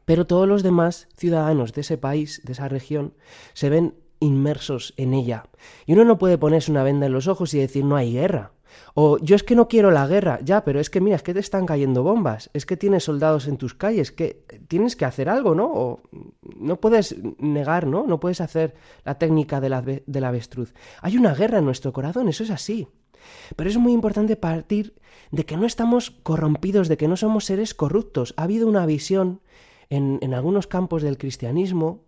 Pero 0.04 0.26
todos 0.26 0.48
los 0.48 0.62
demás 0.62 1.08
ciudadanos 1.16 1.72
de 1.72 1.82
ese 1.82 1.98
país, 1.98 2.40
de 2.44 2.52
esa 2.52 2.68
región, 2.68 3.14
se 3.52 3.70
ven 3.70 3.94
inmersos 4.20 4.94
en 4.96 5.14
ella. 5.14 5.44
Y 5.86 5.92
uno 5.92 6.04
no 6.04 6.18
puede 6.18 6.38
ponerse 6.38 6.70
una 6.70 6.82
venda 6.82 7.06
en 7.06 7.12
los 7.12 7.28
ojos 7.28 7.54
y 7.54 7.58
decir 7.58 7.84
no 7.84 7.96
hay 7.96 8.12
guerra. 8.12 8.52
O 8.94 9.18
yo 9.18 9.36
es 9.36 9.42
que 9.42 9.54
no 9.54 9.68
quiero 9.68 9.90
la 9.90 10.06
guerra, 10.06 10.40
ya, 10.42 10.64
pero 10.64 10.80
es 10.80 10.90
que 10.90 11.00
mira, 11.00 11.16
es 11.16 11.22
que 11.22 11.34
te 11.34 11.40
están 11.40 11.66
cayendo 11.66 12.02
bombas, 12.02 12.50
es 12.52 12.66
que 12.66 12.76
tienes 12.76 13.04
soldados 13.04 13.46
en 13.46 13.56
tus 13.56 13.74
calles, 13.74 14.12
que 14.12 14.44
tienes 14.68 14.96
que 14.96 15.04
hacer 15.04 15.28
algo, 15.28 15.54
¿no? 15.54 15.70
O 15.72 16.00
no 16.56 16.80
puedes 16.80 17.16
negar, 17.38 17.86
¿no? 17.86 18.06
No 18.06 18.20
puedes 18.20 18.40
hacer 18.40 18.74
la 19.04 19.18
técnica 19.18 19.60
de 19.60 19.68
la, 19.68 19.82
del 19.82 20.24
avestruz. 20.24 20.74
Hay 21.02 21.16
una 21.16 21.34
guerra 21.34 21.58
en 21.58 21.64
nuestro 21.64 21.92
corazón, 21.92 22.28
eso 22.28 22.44
es 22.44 22.50
así. 22.50 22.88
Pero 23.56 23.68
es 23.68 23.76
muy 23.76 23.92
importante 23.92 24.36
partir 24.36 24.94
de 25.30 25.44
que 25.44 25.56
no 25.56 25.66
estamos 25.66 26.10
corrompidos, 26.10 26.88
de 26.88 26.96
que 26.96 27.08
no 27.08 27.16
somos 27.16 27.44
seres 27.44 27.74
corruptos. 27.74 28.32
Ha 28.36 28.44
habido 28.44 28.68
una 28.68 28.86
visión 28.86 29.40
en, 29.90 30.18
en 30.22 30.34
algunos 30.34 30.66
campos 30.66 31.02
del 31.02 31.18
cristianismo 31.18 32.04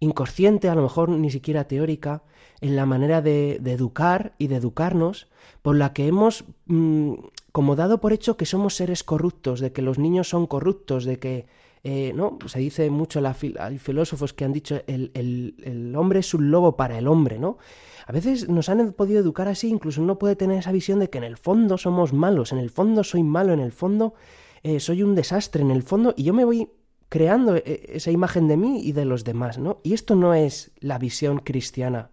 inconsciente, 0.00 0.68
a 0.68 0.74
lo 0.74 0.82
mejor 0.82 1.08
ni 1.08 1.30
siquiera 1.30 1.64
teórica, 1.64 2.22
en 2.60 2.76
la 2.76 2.86
manera 2.86 3.22
de, 3.22 3.58
de 3.60 3.72
educar 3.72 4.34
y 4.38 4.48
de 4.48 4.56
educarnos, 4.56 5.28
por 5.62 5.76
la 5.76 5.92
que 5.92 6.06
hemos 6.06 6.44
mmm, 6.66 7.14
como 7.52 7.76
dado 7.76 8.00
por 8.00 8.12
hecho 8.12 8.36
que 8.36 8.46
somos 8.46 8.74
seres 8.74 9.04
corruptos, 9.04 9.60
de 9.60 9.72
que 9.72 9.82
los 9.82 9.98
niños 9.98 10.28
son 10.28 10.46
corruptos, 10.46 11.04
de 11.04 11.18
que 11.18 11.46
eh, 11.84 12.12
¿no? 12.14 12.38
Se 12.46 12.58
dice 12.58 12.90
mucho, 12.90 13.20
la, 13.20 13.36
hay 13.60 13.78
filósofos 13.78 14.32
que 14.32 14.44
han 14.44 14.52
dicho 14.52 14.82
el, 14.86 15.10
el, 15.14 15.54
el, 15.64 15.96
hombre 15.96 16.20
es 16.20 16.34
un 16.34 16.50
lobo 16.50 16.76
para 16.76 16.98
el 16.98 17.06
hombre, 17.06 17.38
¿no? 17.38 17.58
A 18.06 18.12
veces 18.12 18.48
nos 18.48 18.68
han 18.68 18.92
podido 18.92 19.20
educar 19.20 19.48
así, 19.48 19.68
incluso 19.68 20.02
uno 20.02 20.18
puede 20.18 20.34
tener 20.34 20.58
esa 20.58 20.72
visión 20.72 20.98
de 20.98 21.08
que 21.08 21.18
en 21.18 21.24
el 21.24 21.36
fondo 21.36 21.78
somos 21.78 22.12
malos, 22.12 22.52
en 22.52 22.58
el 22.58 22.70
fondo 22.70 23.04
soy 23.04 23.22
malo, 23.22 23.52
en 23.52 23.60
el 23.60 23.72
fondo 23.72 24.14
eh, 24.62 24.80
soy 24.80 25.02
un 25.02 25.14
desastre, 25.14 25.62
en 25.62 25.70
el 25.70 25.82
fondo, 25.82 26.14
y 26.16 26.24
yo 26.24 26.34
me 26.34 26.44
voy 26.44 26.68
creando 27.08 27.54
eh, 27.56 27.90
esa 27.90 28.10
imagen 28.10 28.48
de 28.48 28.56
mí 28.56 28.80
y 28.82 28.92
de 28.92 29.04
los 29.04 29.24
demás, 29.24 29.58
¿no? 29.58 29.80
Y 29.84 29.94
esto 29.94 30.16
no 30.16 30.34
es 30.34 30.72
la 30.80 30.98
visión 30.98 31.38
cristiana. 31.38 32.10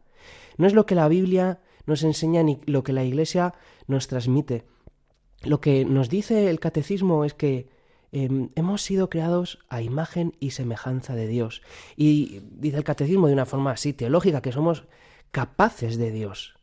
No 0.57 0.67
es 0.67 0.73
lo 0.73 0.85
que 0.85 0.95
la 0.95 1.07
Biblia 1.07 1.59
nos 1.85 2.03
enseña 2.03 2.43
ni 2.43 2.59
lo 2.65 2.83
que 2.83 2.93
la 2.93 3.03
Iglesia 3.03 3.53
nos 3.87 4.07
transmite. 4.07 4.65
Lo 5.43 5.61
que 5.61 5.85
nos 5.85 6.09
dice 6.09 6.49
el 6.49 6.59
catecismo 6.59 7.25
es 7.25 7.33
que 7.33 7.69
eh, 8.11 8.49
hemos 8.55 8.81
sido 8.81 9.09
creados 9.09 9.59
a 9.69 9.81
imagen 9.81 10.35
y 10.39 10.51
semejanza 10.51 11.15
de 11.15 11.27
Dios. 11.27 11.61
Y 11.95 12.41
dice 12.51 12.77
el 12.77 12.83
catecismo 12.83 13.27
de 13.27 13.33
una 13.33 13.45
forma 13.45 13.71
así 13.71 13.93
teológica 13.93 14.41
que 14.41 14.51
somos 14.51 14.85
capaces 15.31 15.97
de 15.97 16.11
Dios. 16.11 16.55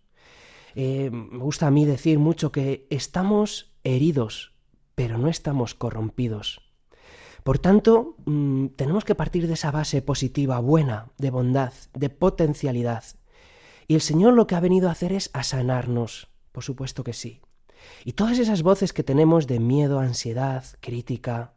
Eh, 0.75 1.11
me 1.13 1.39
gusta 1.39 1.67
a 1.67 1.71
mí 1.71 1.85
decir 1.85 2.19
mucho 2.19 2.51
que 2.51 2.87
estamos 2.91 3.75
heridos, 3.85 4.55
pero 4.95 5.19
no 5.19 5.29
estamos 5.29 5.75
corrompidos. 5.75 6.63
Por 7.45 7.59
tanto, 7.59 8.17
mmm, 8.25 8.69
tenemos 8.69 9.05
que 9.05 9.15
partir 9.15 9.47
de 9.47 9.55
esa 9.55 9.71
base 9.71 10.01
positiva, 10.01 10.59
buena, 10.61 11.11
de 11.19 11.31
bondad, 11.31 11.73
de 11.93 12.09
potencialidad. 12.09 13.05
Y 13.93 13.95
el 13.95 14.01
Señor 14.01 14.33
lo 14.33 14.47
que 14.47 14.55
ha 14.55 14.61
venido 14.61 14.89
a 14.89 14.93
hacer 14.93 15.13
es 15.13 15.29
a 15.35 15.43
sanarnos, 15.43 16.29
por 16.51 16.65
supuesto 16.65 17.05
que 17.05 17.13
sí. 17.13 17.43
Y 18.07 18.15
todas 18.15 18.39
esas 18.39 18.63
voces 18.63 18.95
que 18.95 19.03
tenemos 19.03 19.47
de 19.47 19.61
miedo, 19.61 20.01
ansiedad, 20.01 20.65
crítica, 20.81 21.53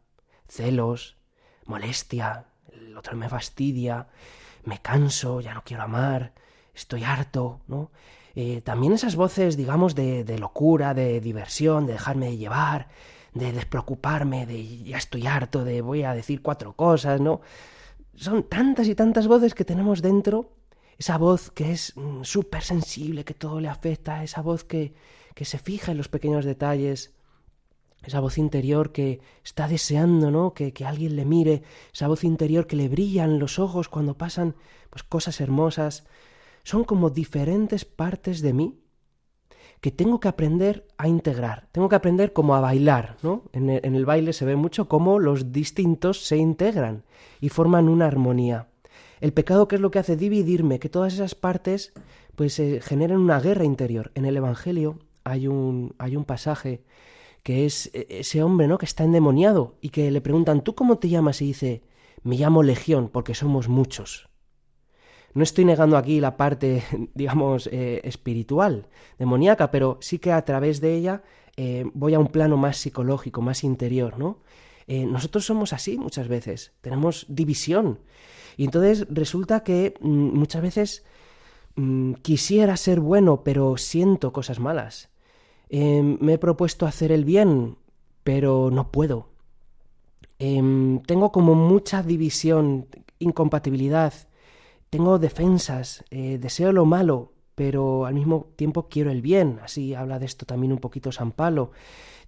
celos, 0.46 1.16
molestia, 1.64 2.44
el 2.70 2.94
otro 2.94 3.16
me 3.16 3.30
fastidia, 3.30 4.08
me 4.64 4.82
canso, 4.82 5.40
ya 5.40 5.54
no 5.54 5.62
quiero 5.64 5.84
amar, 5.84 6.34
estoy 6.74 7.04
harto, 7.04 7.62
¿no? 7.68 7.90
Eh, 8.34 8.60
también 8.60 8.92
esas 8.92 9.16
voces, 9.16 9.56
digamos, 9.56 9.94
de, 9.94 10.22
de 10.22 10.38
locura, 10.38 10.92
de 10.92 11.22
diversión, 11.22 11.86
de 11.86 11.94
dejarme 11.94 12.36
llevar, 12.36 12.88
de 13.32 13.52
despreocuparme, 13.52 14.44
de 14.44 14.82
ya 14.84 14.98
estoy 14.98 15.26
harto, 15.26 15.64
de 15.64 15.80
voy 15.80 16.02
a 16.02 16.12
decir 16.12 16.42
cuatro 16.42 16.74
cosas, 16.74 17.18
¿no? 17.18 17.40
Son 18.14 18.42
tantas 18.42 18.88
y 18.88 18.94
tantas 18.94 19.26
voces 19.26 19.54
que 19.54 19.64
tenemos 19.64 20.02
dentro, 20.02 20.50
esa 20.98 21.18
voz 21.18 21.50
que 21.50 21.72
es 21.72 21.92
mm, 21.96 22.22
súper 22.22 22.62
sensible, 22.62 23.24
que 23.24 23.34
todo 23.34 23.60
le 23.60 23.68
afecta, 23.68 24.22
esa 24.24 24.42
voz 24.42 24.64
que, 24.64 24.94
que 25.34 25.44
se 25.44 25.58
fija 25.58 25.92
en 25.92 25.98
los 25.98 26.08
pequeños 26.08 26.44
detalles, 26.44 27.14
esa 28.02 28.20
voz 28.20 28.38
interior 28.38 28.92
que 28.92 29.20
está 29.44 29.68
deseando, 29.68 30.30
¿no? 30.30 30.54
Que, 30.54 30.72
que, 30.72 30.84
alguien 30.84 31.16
le 31.16 31.24
mire, 31.24 31.62
esa 31.92 32.08
voz 32.08 32.24
interior 32.24 32.66
que 32.66 32.76
le 32.76 32.88
brillan 32.88 33.38
los 33.38 33.58
ojos 33.58 33.88
cuando 33.88 34.16
pasan 34.16 34.54
pues 34.90 35.02
cosas 35.02 35.40
hermosas, 35.40 36.06
son 36.62 36.84
como 36.84 37.10
diferentes 37.10 37.84
partes 37.84 38.40
de 38.40 38.52
mí 38.52 38.80
que 39.80 39.90
tengo 39.90 40.20
que 40.20 40.28
aprender 40.28 40.86
a 40.96 41.06
integrar, 41.08 41.68
tengo 41.70 41.88
que 41.88 41.96
aprender 41.96 42.32
como 42.32 42.54
a 42.54 42.60
bailar, 42.60 43.16
¿no? 43.22 43.42
En 43.52 43.68
el, 43.68 43.84
en 43.84 43.94
el 43.94 44.06
baile 44.06 44.32
se 44.32 44.46
ve 44.46 44.56
mucho 44.56 44.88
cómo 44.88 45.18
los 45.18 45.52
distintos 45.52 46.24
se 46.24 46.38
integran 46.38 47.04
y 47.40 47.50
forman 47.50 47.88
una 47.88 48.06
armonía. 48.06 48.68
El 49.20 49.32
pecado, 49.32 49.68
¿qué 49.68 49.76
es 49.76 49.80
lo 49.80 49.90
que 49.90 49.98
hace? 49.98 50.16
Dividirme, 50.16 50.78
que 50.78 50.88
todas 50.88 51.14
esas 51.14 51.34
partes 51.34 51.92
pues 52.34 52.58
eh, 52.58 52.80
generen 52.82 53.18
una 53.18 53.40
guerra 53.40 53.64
interior. 53.64 54.12
En 54.14 54.26
el 54.26 54.36
Evangelio 54.36 54.98
hay 55.24 55.48
un, 55.48 55.94
hay 55.98 56.16
un 56.16 56.24
pasaje 56.24 56.84
que 57.42 57.64
es 57.64 57.90
e, 57.94 58.06
ese 58.10 58.42
hombre, 58.42 58.66
¿no? 58.66 58.76
Que 58.76 58.86
está 58.86 59.04
endemoniado 59.04 59.76
y 59.80 59.90
que 59.90 60.10
le 60.10 60.20
preguntan, 60.20 60.62
¿tú 60.62 60.74
cómo 60.74 60.98
te 60.98 61.08
llamas? 61.08 61.40
Y 61.40 61.46
dice, 61.46 61.82
me 62.22 62.36
llamo 62.36 62.62
Legión 62.62 63.08
porque 63.08 63.34
somos 63.34 63.68
muchos. 63.68 64.28
No 65.32 65.42
estoy 65.42 65.64
negando 65.64 65.96
aquí 65.96 66.18
la 66.18 66.36
parte, 66.36 66.82
digamos, 67.14 67.68
eh, 67.72 68.00
espiritual, 68.04 68.88
demoníaca, 69.18 69.70
pero 69.70 69.98
sí 70.00 70.18
que 70.18 70.32
a 70.32 70.44
través 70.44 70.80
de 70.80 70.94
ella 70.94 71.22
eh, 71.56 71.84
voy 71.94 72.14
a 72.14 72.18
un 72.18 72.28
plano 72.28 72.56
más 72.56 72.78
psicológico, 72.78 73.42
más 73.42 73.62
interior, 73.62 74.18
¿no? 74.18 74.40
Eh, 74.86 75.04
nosotros 75.04 75.44
somos 75.44 75.72
así 75.72 75.98
muchas 75.98 76.28
veces, 76.28 76.72
tenemos 76.80 77.26
división. 77.28 78.00
Y 78.56 78.64
entonces 78.64 79.06
resulta 79.10 79.60
que 79.60 79.94
mm, 80.00 80.08
muchas 80.08 80.62
veces 80.62 81.04
mm, 81.76 82.14
quisiera 82.14 82.76
ser 82.76 83.00
bueno, 83.00 83.42
pero 83.44 83.76
siento 83.76 84.32
cosas 84.32 84.60
malas. 84.60 85.10
Eh, 85.68 86.02
me 86.02 86.34
he 86.34 86.38
propuesto 86.38 86.86
hacer 86.86 87.12
el 87.12 87.24
bien, 87.24 87.76
pero 88.24 88.70
no 88.70 88.90
puedo. 88.90 89.28
Eh, 90.38 91.00
tengo 91.06 91.32
como 91.32 91.54
mucha 91.54 92.02
división, 92.02 92.86
incompatibilidad 93.18 94.12
tengo 94.90 95.18
defensas, 95.18 96.04
eh, 96.10 96.38
deseo 96.40 96.72
lo 96.72 96.84
malo, 96.86 97.32
pero 97.56 98.06
al 98.06 98.14
mismo 98.14 98.46
tiempo 98.54 98.86
quiero 98.88 99.10
el 99.10 99.22
bien. 99.22 99.58
Así 99.64 99.94
habla 99.94 100.20
de 100.20 100.26
esto 100.26 100.46
también 100.46 100.72
un 100.72 100.78
poquito 100.78 101.10
San 101.10 101.32
Pablo. 101.32 101.72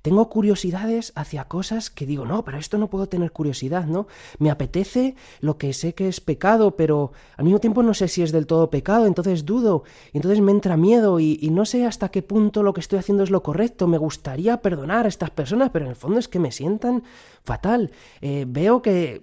Tengo 0.03 0.29
curiosidades 0.29 1.13
hacia 1.17 1.45
cosas 1.45 1.91
que 1.91 2.07
digo, 2.07 2.25
no, 2.25 2.45
pero 2.45 2.57
esto 2.57 2.79
no 2.79 2.89
puedo 2.89 3.09
tener 3.09 3.33
curiosidad, 3.33 3.85
¿no? 3.87 4.07
Me 4.39 4.51
apetece 4.51 5.17
lo 5.41 5.59
que 5.59 5.73
sé 5.73 5.95
que 5.95 6.09
es 6.09 6.21
pecado, 6.21 6.77
pero 6.77 7.13
al 7.37 7.45
mismo 7.45 7.59
tiempo 7.59 7.83
no 7.83 7.95
sé 7.95 8.07
si 8.09 8.23
es 8.23 8.31
del 8.31 8.47
todo 8.47 8.71
pecado, 8.71 9.07
entonces 9.07 9.45
dudo, 9.45 9.83
y 10.13 10.19
entonces 10.19 10.41
me 10.41 10.53
entra 10.53 10.77
miedo 10.77 11.19
y, 11.21 11.37
no 11.51 11.65
sé 11.65 11.85
hasta 11.85 12.11
qué 12.11 12.23
punto 12.23 12.63
lo 12.63 12.73
que 12.73 12.81
estoy 12.81 13.01
haciendo 13.01 13.25
es 13.25 13.31
lo 13.31 13.43
correcto. 13.43 13.89
Me 13.89 13.99
gustaría 13.99 14.63
perdonar 14.63 15.07
a 15.07 15.09
estas 15.09 15.31
personas, 15.31 15.71
pero 15.71 15.85
en 15.85 15.91
el 15.91 15.97
fondo 15.97 16.19
es 16.19 16.29
que 16.29 16.39
me 16.39 16.53
sientan 16.53 17.03
fatal. 17.43 17.91
Eh, 18.21 18.45
veo 18.47 18.83
que, 18.83 19.23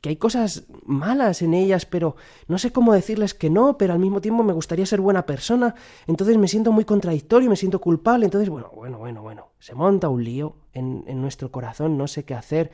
que 0.00 0.10
hay 0.10 0.16
cosas 0.16 0.66
malas 0.84 1.42
en 1.42 1.54
ellas, 1.54 1.86
pero 1.86 2.16
no 2.48 2.58
sé 2.58 2.72
cómo 2.72 2.92
decirles 2.92 3.34
que 3.34 3.50
no, 3.50 3.78
pero 3.78 3.92
al 3.92 3.98
mismo 3.98 4.20
tiempo 4.20 4.42
me 4.42 4.52
gustaría 4.52 4.86
ser 4.86 5.00
buena 5.00 5.26
persona, 5.26 5.74
entonces 6.06 6.36
me 6.38 6.48
siento 6.48 6.72
muy 6.72 6.84
contradictorio, 6.84 7.50
me 7.50 7.56
siento 7.56 7.80
culpable, 7.80 8.24
entonces, 8.24 8.48
bueno, 8.48 8.70
bueno, 8.74 8.98
bueno, 8.98 9.22
bueno, 9.22 9.48
se 9.58 9.74
monta 9.74 10.08
un 10.08 10.24
lío 10.24 10.56
en, 10.72 11.04
en 11.06 11.20
nuestro 11.20 11.50
corazón, 11.50 11.96
no 11.96 12.06
sé 12.06 12.24
qué 12.24 12.34
hacer. 12.34 12.72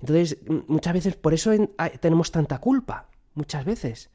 Entonces, 0.00 0.38
muchas 0.66 0.92
veces 0.92 1.14
por 1.14 1.32
eso 1.32 1.52
tenemos 2.00 2.32
tanta 2.32 2.58
culpa, 2.58 3.06
muchas 3.34 3.64
veces. 3.64 4.10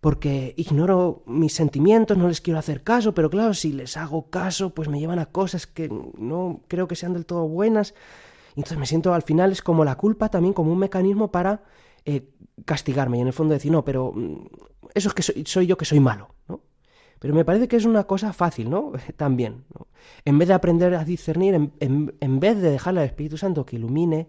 Porque 0.00 0.54
ignoro 0.56 1.22
mis 1.26 1.52
sentimientos, 1.52 2.16
no 2.16 2.28
les 2.28 2.40
quiero 2.40 2.58
hacer 2.58 2.82
caso, 2.82 3.14
pero 3.14 3.28
claro, 3.28 3.52
si 3.52 3.72
les 3.72 3.96
hago 3.96 4.30
caso, 4.30 4.70
pues 4.70 4.88
me 4.88 5.00
llevan 5.00 5.18
a 5.18 5.26
cosas 5.26 5.66
que 5.66 5.88
no 5.88 6.60
creo 6.68 6.88
que 6.88 6.96
sean 6.96 7.12
del 7.12 7.26
todo 7.26 7.46
buenas. 7.46 7.94
Entonces 8.58 8.78
me 8.78 8.86
siento 8.86 9.14
al 9.14 9.22
final 9.22 9.52
es 9.52 9.62
como 9.62 9.84
la 9.84 9.96
culpa 9.96 10.28
también 10.28 10.52
como 10.52 10.72
un 10.72 10.78
mecanismo 10.78 11.30
para 11.30 11.62
eh, 12.04 12.28
castigarme 12.64 13.18
y 13.18 13.20
en 13.20 13.28
el 13.28 13.32
fondo 13.32 13.54
decir, 13.54 13.70
no, 13.70 13.84
pero 13.84 14.12
mm, 14.12 14.46
eso 14.94 15.08
es 15.08 15.14
que 15.14 15.44
soy, 15.44 15.66
yo 15.66 15.76
que 15.76 15.84
soy 15.84 16.00
malo, 16.00 16.34
¿no? 16.48 16.60
Pero 17.20 17.34
me 17.34 17.44
parece 17.44 17.68
que 17.68 17.76
es 17.76 17.84
una 17.84 18.04
cosa 18.04 18.32
fácil, 18.32 18.70
¿no? 18.70 18.92
También. 19.16 19.64
En 20.24 20.38
vez 20.38 20.48
de 20.48 20.54
aprender 20.54 20.94
a 20.94 21.04
discernir, 21.04 21.54
en, 21.54 21.72
en, 21.80 22.14
en, 22.20 22.40
vez 22.40 22.60
de 22.60 22.70
dejarle 22.70 23.00
al 23.00 23.06
Espíritu 23.06 23.36
Santo 23.36 23.64
que 23.64 23.76
ilumine 23.76 24.28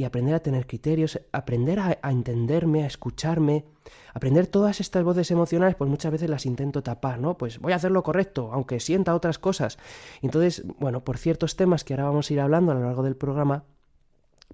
y 0.00 0.04
aprender 0.04 0.34
a 0.34 0.40
tener 0.40 0.66
criterios, 0.66 1.20
aprender 1.30 1.78
a, 1.78 1.98
entenderme, 2.10 2.84
a 2.84 2.86
escucharme, 2.86 3.66
aprender 4.14 4.46
todas 4.46 4.80
estas 4.80 5.04
voces 5.04 5.30
emocionales, 5.30 5.76
pues 5.76 5.90
muchas 5.90 6.10
veces 6.10 6.30
las 6.30 6.46
intento 6.46 6.82
tapar, 6.82 7.18
¿no? 7.18 7.36
Pues 7.36 7.58
voy 7.58 7.74
a 7.74 7.76
hacer 7.76 7.90
lo 7.90 8.02
correcto, 8.02 8.48
aunque 8.50 8.80
sienta 8.80 9.14
otras 9.14 9.38
cosas. 9.38 9.76
Entonces, 10.22 10.64
bueno, 10.78 11.04
por 11.04 11.18
ciertos 11.18 11.54
temas 11.54 11.84
que 11.84 11.92
ahora 11.92 12.04
vamos 12.04 12.30
a 12.30 12.32
ir 12.32 12.40
hablando 12.40 12.72
a 12.72 12.76
lo 12.76 12.84
largo 12.84 13.02
del 13.02 13.14
programa, 13.14 13.64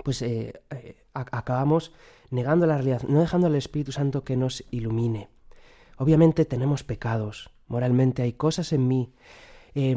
pues 0.02 0.20
eh, 0.22 0.64
eh, 0.70 0.96
acabamos 1.14 1.92
negando 2.30 2.66
la 2.66 2.74
realidad, 2.74 3.04
no 3.04 3.20
dejando 3.20 3.46
al 3.46 3.54
Espíritu 3.54 3.92
Santo 3.92 4.24
que 4.24 4.36
nos 4.36 4.64
ilumine. 4.72 5.28
Obviamente 5.96 6.44
tenemos 6.44 6.82
pecados, 6.82 7.50
moralmente 7.68 8.22
hay 8.22 8.32
cosas 8.32 8.72
en 8.72 8.88
mí 8.88 9.14
eh, 9.76 9.94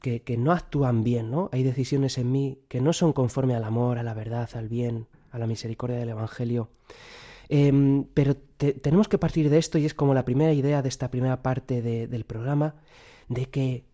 que, 0.00 0.22
que, 0.22 0.36
no 0.36 0.50
actúan 0.50 1.04
bien, 1.04 1.30
¿no? 1.30 1.50
Hay 1.52 1.62
decisiones 1.62 2.18
en 2.18 2.32
mí 2.32 2.58
que 2.68 2.80
no 2.80 2.92
son 2.92 3.12
conforme 3.12 3.54
al 3.54 3.64
amor, 3.64 3.98
a 3.98 4.02
la 4.02 4.14
verdad, 4.14 4.48
al 4.54 4.68
bien, 4.68 5.06
a 5.30 5.38
la 5.38 5.46
misericordia 5.46 5.98
del 5.98 6.08
Evangelio. 6.08 6.70
Eh, 7.50 8.04
pero 8.14 8.34
te, 8.34 8.72
tenemos 8.72 9.08
que 9.08 9.18
partir 9.18 9.50
de 9.50 9.58
esto 9.58 9.76
y 9.76 9.84
es 9.84 9.92
como 9.92 10.14
la 10.14 10.24
primera 10.24 10.52
idea 10.52 10.82
de 10.82 10.88
esta 10.88 11.10
primera 11.10 11.42
parte 11.42 11.82
de, 11.82 12.06
del 12.06 12.24
programa, 12.24 12.76
de 13.28 13.46
que 13.46 13.84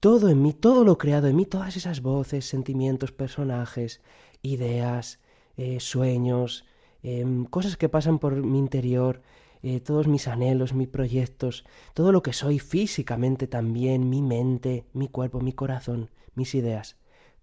todo 0.00 0.28
en 0.28 0.42
mí, 0.42 0.52
todo 0.52 0.84
lo 0.84 0.98
creado 0.98 1.28
en 1.28 1.36
mí, 1.36 1.46
todas 1.46 1.76
esas 1.76 2.02
voces, 2.02 2.44
sentimientos, 2.44 3.12
personajes, 3.12 4.02
ideas, 4.42 5.18
eh, 5.56 5.80
sueños, 5.80 6.66
eh, 7.02 7.24
cosas 7.48 7.76
que 7.76 7.88
pasan 7.88 8.18
por 8.18 8.34
mi 8.34 8.58
interior, 8.58 9.22
eh, 9.62 9.80
todos 9.80 10.06
mis 10.06 10.28
anhelos, 10.28 10.74
mis 10.74 10.88
proyectos, 10.88 11.64
todo 11.94 12.12
lo 12.12 12.22
que 12.22 12.32
soy 12.32 12.58
físicamente 12.58 13.46
también, 13.46 14.08
mi 14.08 14.22
mente, 14.22 14.86
mi 14.92 15.08
cuerpo, 15.08 15.40
mi 15.40 15.52
corazón, 15.52 16.10
mis 16.34 16.54
ideas. 16.54 16.96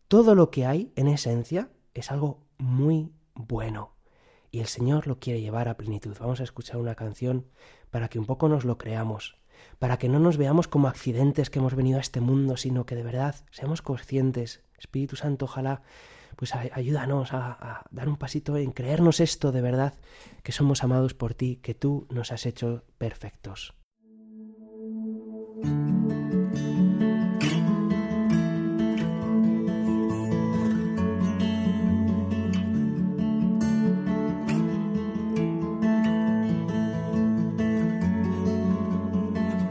Todo 0.07 0.35
lo 0.35 0.51
que 0.51 0.65
hay 0.65 0.91
en 0.95 1.07
esencia 1.07 1.69
es 1.93 2.11
algo 2.11 2.39
muy 2.57 3.11
bueno 3.35 3.93
y 4.53 4.59
el 4.59 4.67
Señor 4.67 5.07
lo 5.07 5.19
quiere 5.19 5.41
llevar 5.41 5.67
a 5.67 5.77
plenitud. 5.77 6.15
Vamos 6.19 6.39
a 6.39 6.43
escuchar 6.43 6.77
una 6.77 6.93
canción 6.93 7.47
para 7.89 8.07
que 8.07 8.19
un 8.19 8.27
poco 8.27 8.47
nos 8.47 8.65
lo 8.65 8.77
creamos, 8.77 9.35
para 9.79 9.97
que 9.97 10.09
no 10.09 10.19
nos 10.19 10.37
veamos 10.37 10.67
como 10.67 10.87
accidentes 10.87 11.49
que 11.49 11.57
hemos 11.57 11.73
venido 11.73 11.97
a 11.97 12.01
este 12.01 12.21
mundo, 12.21 12.55
sino 12.55 12.85
que 12.85 12.95
de 12.95 13.01
verdad 13.01 13.35
seamos 13.49 13.81
conscientes. 13.81 14.61
Espíritu 14.77 15.15
Santo, 15.15 15.45
ojalá 15.45 15.81
pues 16.35 16.53
ayúdanos 16.55 17.33
a, 17.33 17.85
dar 17.91 18.09
un 18.09 18.17
pasito 18.17 18.57
en 18.57 18.71
creernos 18.71 19.19
esto 19.19 19.51
de 19.51 19.61
verdad, 19.61 19.93
que 20.43 20.51
somos 20.51 20.83
amados 20.83 21.13
por 21.13 21.33
ti, 21.33 21.59
que 21.61 21.73
tú 21.73 22.07
nos 22.09 22.31
has 22.31 22.45
hecho 22.45 22.83
perfectos. 22.97 23.75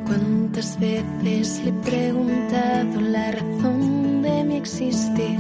¿Cuántas 0.07 0.78
veces 0.78 1.64
le 1.64 1.71
he 1.71 1.73
preguntado 1.83 3.00
la 3.00 3.33
razón 3.33 4.23
de 4.23 4.45
mi 4.45 4.57
existir? 4.57 5.38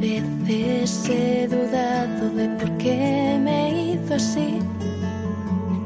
¿Cuántas 0.00 0.48
veces 0.48 1.10
he 1.10 1.46
dudado 1.46 2.30
de 2.30 2.48
por 2.58 2.74
qué 2.78 3.38
me 3.38 3.92
hizo 3.92 4.14
así? 4.14 4.58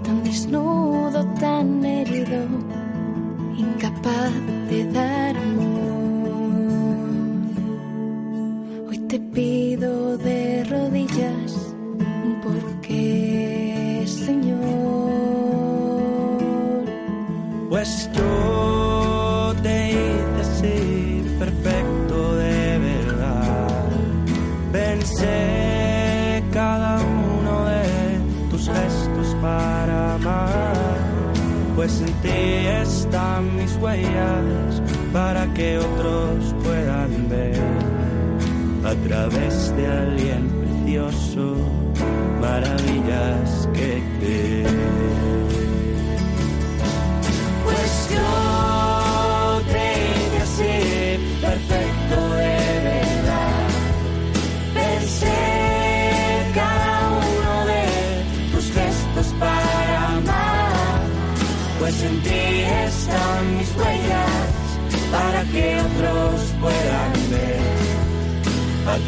Tan 0.05 0.23
desnudo, 0.23 1.25
tan 1.41 1.85
herido, 1.85 2.47
incapaz 3.57 4.33
de 4.71 4.85
dar 4.93 5.35
de 39.77 40.14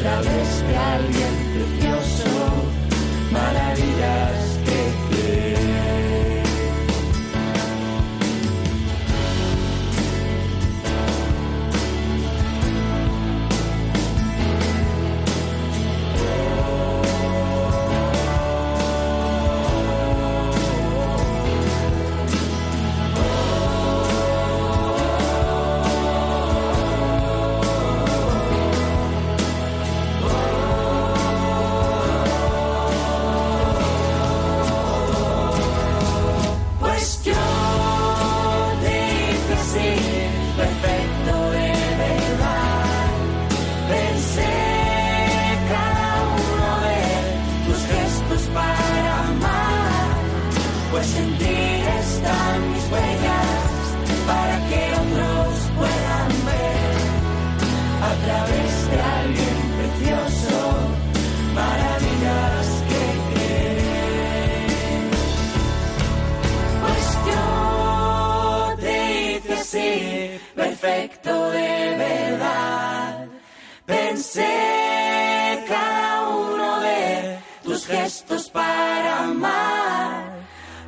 A 0.07 0.21
través 0.23 1.15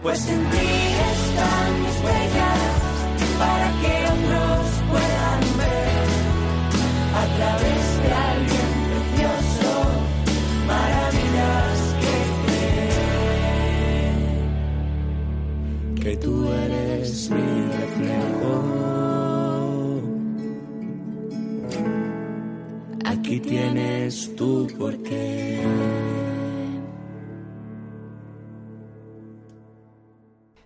Pues 0.02 0.28
en 0.28 0.50
ti 0.50 0.68
están 1.12 1.82
mis 1.82 1.96
huellas 2.04 2.60
para 3.38 3.68
que 3.80 3.92
otros 4.14 4.66
puedan 4.90 5.40
ver 5.58 6.08
a 7.14 7.24
través 7.36 7.82
de 8.02 8.10
alguien 8.30 8.70
precioso 8.88 9.72
maravillas 10.66 11.78
que 12.00 12.14
creer 15.96 16.02
que 16.02 16.12
tú 16.16 16.34
eres 16.52 17.30
mi 17.30 17.48
reflejo. 17.80 18.78
tu 24.36 24.66
porqué. 24.78 25.77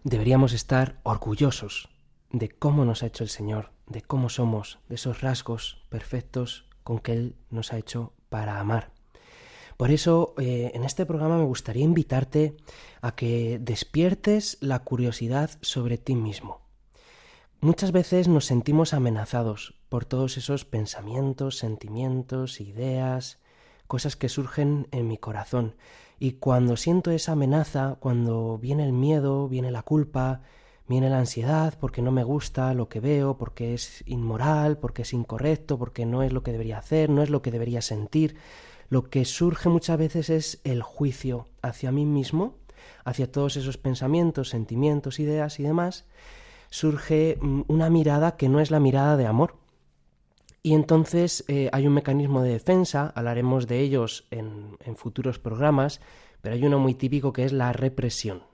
Deberíamos 0.05 0.53
estar 0.53 0.99
orgullosos 1.05 1.89
de 2.33 2.49
cómo 2.49 2.85
nos 2.85 3.03
ha 3.03 3.07
hecho 3.07 3.23
el 3.23 3.31
Señor, 3.31 3.71
de 3.87 4.03
cómo 4.03 4.29
somos, 4.31 4.81
de 4.89 4.97
esos 4.97 5.21
rasgos 5.21 5.85
perfectos 5.91 6.65
con 6.83 6.99
que 6.99 7.13
Él 7.13 7.37
nos 7.51 7.73
ha 7.73 7.79
hecho 7.79 8.13
para 8.29 8.59
amar. 8.59 8.91
Por 9.77 9.93
eso, 9.93 10.35
eh, 10.39 10.73
en 10.75 10.83
este 10.83 11.07
programa 11.07 11.39
me 11.39 11.45
gustaría 11.45 11.85
invitarte 11.85 12.57
a 13.01 13.15
que 13.15 13.59
despiertes 13.61 14.59
la 14.61 14.81
curiosidad 14.81 15.51
sobre 15.61 15.99
ti 15.99 16.17
mismo. 16.17 16.63
Muchas 17.61 17.93
veces 17.93 18.27
nos 18.27 18.47
sentimos 18.47 18.95
amenazados 18.95 19.75
por 19.89 20.05
todos 20.05 20.37
esos 20.37 20.65
pensamientos, 20.65 21.59
sentimientos, 21.59 22.61
ideas, 22.61 23.39
cosas 23.87 24.17
que 24.17 24.29
surgen 24.29 24.89
en 24.91 25.07
mi 25.07 25.17
corazón. 25.17 25.77
Y 26.23 26.35
cuando 26.35 26.77
siento 26.77 27.11
esa 27.11 27.33
amenaza, 27.33 27.97
cuando 27.99 28.57
viene 28.57 28.85
el 28.85 28.93
miedo, 28.93 29.49
viene 29.49 29.73
la 29.73 29.83
culpa, 29.83 30.43
viene 30.87 31.11
la 31.11 31.19
ansiedad 31.19 31.75
porque 31.81 32.01
no 32.01 32.13
me 32.13 32.23
gusta 32.23 32.75
lo 32.75 32.89
que 32.89 33.01
veo, 33.01 33.37
porque 33.37 33.75
es 33.75 34.05
inmoral, 34.07 34.79
porque 34.79 35.03
es 35.03 35.13
incorrecto, 35.15 35.81
porque 35.81 36.07
no 36.07 36.23
es 36.23 36.33
lo 36.33 36.45
que 36.45 36.53
debería 36.53 36.79
hacer, 36.79 37.11
no 37.11 37.25
es 37.25 37.31
lo 37.31 37.43
que 37.43 37.51
debería 37.51 37.83
sentir, 37.83 38.37
lo 38.89 39.11
que 39.11 39.25
surge 39.25 39.69
muchas 39.69 39.99
veces 39.99 40.31
es 40.31 40.61
el 40.63 40.83
juicio 40.85 41.49
hacia 41.61 41.91
mí 41.91 42.07
mismo, 42.07 42.55
hacia 43.05 43.29
todos 43.29 43.57
esos 43.57 43.77
pensamientos, 43.77 44.51
sentimientos, 44.51 45.19
ideas 45.19 45.59
y 45.59 45.65
demás, 45.65 46.05
surge 46.71 47.37
mm, 47.41 47.63
una 47.67 47.91
mirada 47.91 48.37
que 48.37 48.49
no 48.49 48.61
es 48.61 48.71
la 48.71 48.79
mirada 48.79 49.17
de 49.17 49.27
amor. 49.27 49.57
Y 50.63 50.75
entonces 50.75 51.45
eh, 51.49 51.69
hay 51.73 51.87
un 51.89 51.95
mecanismo 51.95 52.43
de 52.43 52.53
defensa, 52.53 53.13
hablaremos 53.17 53.67
de 53.67 53.81
ellos 53.81 54.27
en, 54.31 54.77
futuros 54.95 55.41
programas, 55.41 56.01
pero 56.41 56.55
hay 56.55 56.65
uno 56.65 56.79
muy 56.79 56.95
típico 56.95 57.33
que 57.33 57.45
es 57.45 57.53
la 57.53 57.73
represión. 57.73 58.45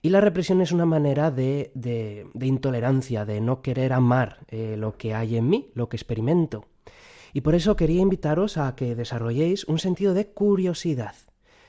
Y 0.00 0.10
la 0.10 0.20
represión 0.20 0.60
es 0.60 0.72
una 0.72 0.84
manera 0.84 1.30
de, 1.30 1.70
de, 1.74 2.46
intolerancia, 2.46 3.24
de 3.24 3.40
no 3.40 3.62
querer 3.62 3.92
amar 3.92 4.40
eh, 4.48 4.74
lo 4.76 4.96
que 4.96 5.14
hay 5.14 5.36
en 5.36 5.48
mí, 5.48 5.70
lo 5.74 5.88
que 5.88 5.96
experimento. 5.96 6.66
Y 7.32 7.42
por 7.42 7.54
eso 7.54 7.76
quería 7.76 8.02
invitaros 8.02 8.58
a 8.58 8.74
que 8.74 8.96
desarrolléis 8.96 9.64
un 9.64 9.78
sentido 9.78 10.14
de 10.14 10.26
curiosidad. 10.26 11.14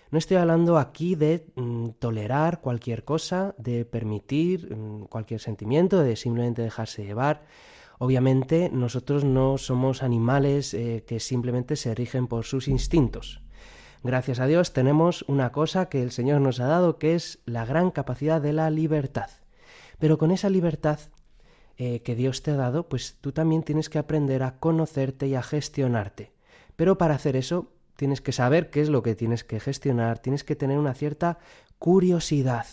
No 0.10 0.18
estoy 0.18 0.38
hablando 0.38 0.80
aquí 0.80 1.14
de 1.14 1.46
mm, 1.56 1.90
tolerar 2.00 2.60
cualquier 2.60 3.04
cosa, 3.04 3.54
de 3.60 3.86
permitir 3.86 4.76
mm, 4.76 5.06
cualquier 5.06 5.40
sentimiento, 5.40 6.02
de 6.02 6.16
simplemente 6.16 6.64
dejarse 6.64 7.06
llevar. 7.06 7.46
Obviamente 8.00 8.70
nosotros 8.72 9.24
no 9.24 9.58
somos 9.58 10.04
animales 10.04 10.74
eh, 10.74 11.04
que 11.08 11.20
simplemente 11.20 11.76
se 11.76 11.96
rigen 11.96 12.28
por 12.28 12.46
sus 12.46 12.68
instintos. 12.68 13.42
Gracias 14.04 14.40
a 14.40 14.48
Dios 14.48 14.74
tenemos 14.74 15.24
una 15.30 15.52
cosa 15.52 15.88
que 15.88 16.04
el 16.04 16.12
Señor 16.12 16.42
nos 16.42 16.60
ha 16.60 16.68
dado, 16.68 16.98
que 16.98 17.16
es 17.16 17.40
la 17.46 17.66
gran 17.66 17.90
capacidad 17.92 18.42
de 18.42 18.52
la 18.52 18.70
libertad. 18.70 19.30
Pero 19.98 20.18
con 20.18 20.32
esa 20.32 20.50
libertad 20.50 21.00
eh, 21.78 22.02
que 22.02 22.16
Dios 22.16 22.44
te 22.44 22.52
ha 22.52 22.56
dado, 22.56 22.90
pues 22.90 23.18
tú 23.22 23.32
también 23.32 23.64
tienes 23.64 23.90
que 23.90 24.00
aprender 24.00 24.44
a 24.44 24.60
conocerte 24.60 25.28
y 25.28 25.36
a 25.36 25.42
gestionarte. 25.42 26.34
Pero 26.76 26.98
para 26.98 27.16
hacer 27.16 27.36
eso 27.36 27.72
tienes 27.96 28.20
que 28.20 28.32
saber 28.32 28.70
qué 28.70 28.82
es 28.82 28.90
lo 28.90 29.04
que 29.04 29.16
tienes 29.16 29.44
que 29.44 29.60
gestionar, 29.60 30.20
tienes 30.20 30.44
que 30.44 30.56
tener 30.56 30.78
una 30.78 30.94
cierta 30.94 31.40
curiosidad 31.80 32.66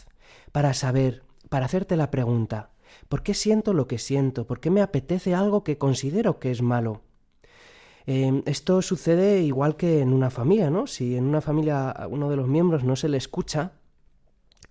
para 0.53 0.75
saber, 0.75 1.23
para 1.49 1.67
hacerte 1.67 1.97
la 1.97 2.11
pregunta, 2.11 2.71
¿por 3.11 3.25
qué 3.25 3.35
siento 3.35 3.75
lo 3.75 3.89
que 3.89 3.99
siento? 3.99 4.47
¿Por 4.47 4.61
qué 4.61 4.71
me 4.71 4.83
apetece 4.83 5.35
algo 5.35 5.65
que 5.65 5.77
considero 5.79 6.39
que 6.39 6.53
es 6.53 6.63
malo? 6.63 7.03
Em, 8.07 8.43
esto 8.47 8.81
sucede 8.83 9.43
igual 9.43 9.77
que 9.77 10.01
en 10.01 10.13
una 10.13 10.31
familia, 10.31 10.71
¿no? 10.71 10.87
Si 10.87 11.17
en 11.17 11.25
una 11.25 11.41
familia 11.41 11.91
a 11.91 12.07
uno 12.07 12.31
de 12.31 12.37
los 12.37 12.47
miembros 12.47 12.85
no 12.85 12.95
se 12.95 13.09
le 13.09 13.17
escucha, 13.17 13.73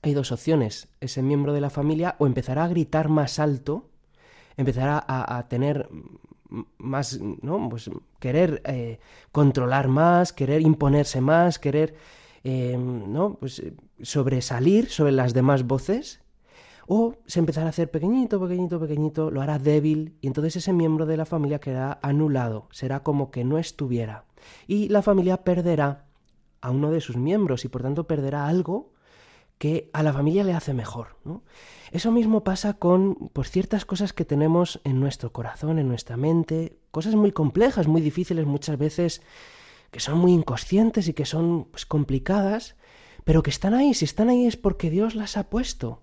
hay 0.02 0.14
dos 0.14 0.32
opciones. 0.32 0.88
Ese 1.02 1.22
miembro 1.22 1.52
de 1.52 1.60
la 1.60 1.70
familia 1.70 2.16
o 2.18 2.28
empezará 2.28 2.64
a 2.64 2.70
gritar 2.70 3.10
más 3.10 3.40
alto, 3.40 3.90
empezará 4.56 5.04
a, 5.06 5.46
tener 5.50 5.90
más, 6.78 7.20
¿no? 7.20 7.68
Pues 7.70 7.92
querer 8.20 8.62
eh, 8.66 9.00
controlar 9.34 9.90
más, 9.90 10.32
querer 10.32 10.62
imponerse 10.62 11.20
más, 11.20 11.60
querer, 11.60 11.94
em, 12.46 13.12
¿no? 13.12 13.36
Pues 13.36 13.62
sobresalir 14.02 14.90
sobre 14.90 15.12
las 15.12 15.34
demás 15.34 15.68
voces 15.68 16.22
o 16.92 17.14
se 17.28 17.38
empezará 17.38 17.68
a 17.68 17.70
hacer 17.70 17.92
pequeñito, 17.92 18.42
pequeñito, 18.42 18.80
pequeñito, 18.80 19.30
lo 19.30 19.42
hará 19.42 19.60
débil 19.60 20.18
y 20.22 20.28
entonces 20.28 20.56
ese 20.56 20.74
miembro 20.74 21.06
de 21.06 21.18
la 21.18 21.26
familia 21.26 21.60
quedará 21.60 22.00
anulado, 22.02 22.68
será 22.72 23.04
como 23.04 23.30
que 23.30 23.44
no 23.44 23.60
estuviera. 23.60 24.26
Y 24.66 24.90
la 24.90 25.04
familia 25.04 25.44
perderá 25.44 26.08
a 26.62 26.72
uno 26.72 26.90
de 26.90 27.00
sus 27.00 27.16
miembros 27.16 27.64
y 27.64 27.68
por 27.68 27.84
tanto 27.84 28.08
perderá 28.08 28.48
algo 28.48 28.92
que 29.60 29.92
a 29.94 30.02
la 30.02 30.14
familia 30.14 30.44
le 30.44 30.54
hace 30.54 30.74
mejor. 30.74 31.18
Eso 31.92 32.12
mismo 32.12 32.44
pasa 32.44 32.74
con 32.74 33.30
pues, 33.34 33.52
ciertas 33.52 33.86
cosas 33.86 34.12
que 34.12 34.26
tenemos 34.26 34.82
en 34.84 35.00
nuestro 35.00 35.32
corazón, 35.32 35.78
en 35.78 35.88
nuestra 35.88 36.18
mente, 36.18 36.80
cosas 36.90 37.14
muy 37.14 37.32
complejas, 37.32 37.88
muy 37.88 38.02
difíciles 38.02 38.48
muchas 38.48 38.80
veces, 38.80 39.22
que 39.92 40.00
son 40.00 40.18
muy 40.18 40.32
inconscientes 40.32 41.08
y 41.08 41.14
que 41.14 41.26
son 41.26 41.66
pues, 41.66 41.86
complicadas, 41.86 42.78
pero 43.26 43.44
que 43.44 43.52
están 43.52 43.76
ahí. 43.76 43.94
Si 43.94 44.06
están 44.06 44.30
ahí 44.30 44.48
es 44.48 44.58
porque 44.58 44.90
Dios 44.90 45.14
las 45.14 45.38
ha 45.38 45.52
puesto. 45.52 46.02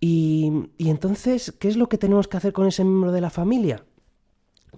Y, 0.00 0.68
entonces, 0.78 1.54
¿qué 1.58 1.68
es 1.68 1.76
lo 1.76 1.88
que 1.88 1.98
tenemos 1.98 2.28
que 2.28 2.36
hacer 2.36 2.52
con 2.52 2.66
ese 2.66 2.84
miembro 2.84 3.12
de 3.12 3.20
la 3.20 3.30
familia? 3.30 3.84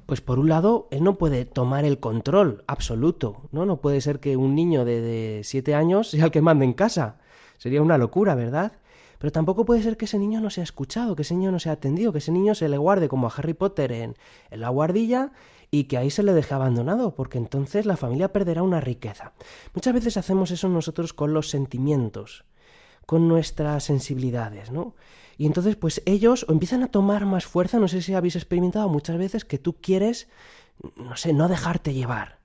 Pues 0.06 0.20
por 0.20 0.38
un 0.38 0.48
lado, 0.48 0.88
él 0.90 1.04
no 1.04 1.18
puede 1.18 1.44
tomar 1.44 1.84
el 1.84 2.00
control 2.00 2.64
absoluto, 2.66 3.48
¿no? 3.52 3.66
No 3.66 3.80
puede 3.80 4.00
ser 4.00 4.18
que 4.18 4.36
un 4.36 4.54
niño 4.54 4.84
de, 4.84 5.42
siete 5.44 5.74
años 5.74 6.10
sea 6.10 6.26
el 6.26 6.30
que 6.30 6.40
mande 6.40 6.64
en 6.64 6.72
casa. 6.72 7.18
Sería 7.58 7.82
una 7.82 7.98
locura, 7.98 8.34
¿verdad? 8.34 8.72
Pero 9.18 9.32
tampoco 9.32 9.66
puede 9.66 9.82
ser 9.82 9.98
que 9.98 10.06
ese 10.06 10.18
niño 10.18 10.40
no 10.40 10.48
sea 10.48 10.64
escuchado, 10.64 11.14
que 11.14 11.22
ese 11.22 11.34
niño 11.34 11.52
no 11.52 11.58
sea 11.58 11.72
atendido, 11.72 12.12
que 12.12 12.18
ese 12.18 12.32
niño 12.32 12.54
se 12.54 12.68
le 12.70 12.78
guarde 12.78 13.08
como 13.08 13.26
a 13.26 13.32
Harry 13.36 13.52
Potter 13.52 13.92
en 13.92 14.16
la 14.50 14.70
guardilla 14.70 15.32
y 15.70 15.84
que 15.84 15.98
ahí 15.98 16.10
se 16.10 16.22
le 16.22 16.32
deje 16.32 16.54
abandonado, 16.54 17.14
porque 17.14 17.36
entonces 17.36 17.84
la 17.84 17.98
familia 17.98 18.32
perderá 18.32 18.62
una 18.62 18.80
riqueza. 18.80 19.32
Muchas 19.74 19.92
veces 19.92 20.16
hacemos 20.16 20.50
eso 20.50 20.68
nosotros 20.70 21.12
con 21.12 21.34
los 21.34 21.50
sentimientos 21.50 22.44
con 23.10 23.26
nuestras 23.26 23.82
sensibilidades, 23.82 24.70
¿no? 24.70 24.94
Y 25.36 25.46
entonces, 25.46 25.74
pues 25.74 26.00
ellos 26.06 26.46
empiezan 26.48 26.84
a 26.84 26.92
tomar 26.92 27.26
más 27.26 27.44
fuerza, 27.44 27.80
no 27.80 27.88
sé 27.88 28.02
si 28.02 28.14
habéis 28.14 28.36
experimentado 28.36 28.88
muchas 28.88 29.18
veces 29.18 29.44
que 29.44 29.58
tú 29.58 29.74
quieres, 29.80 30.28
no 30.94 31.16
sé, 31.16 31.32
no 31.32 31.48
dejarte 31.48 31.92
llevar 31.92 32.38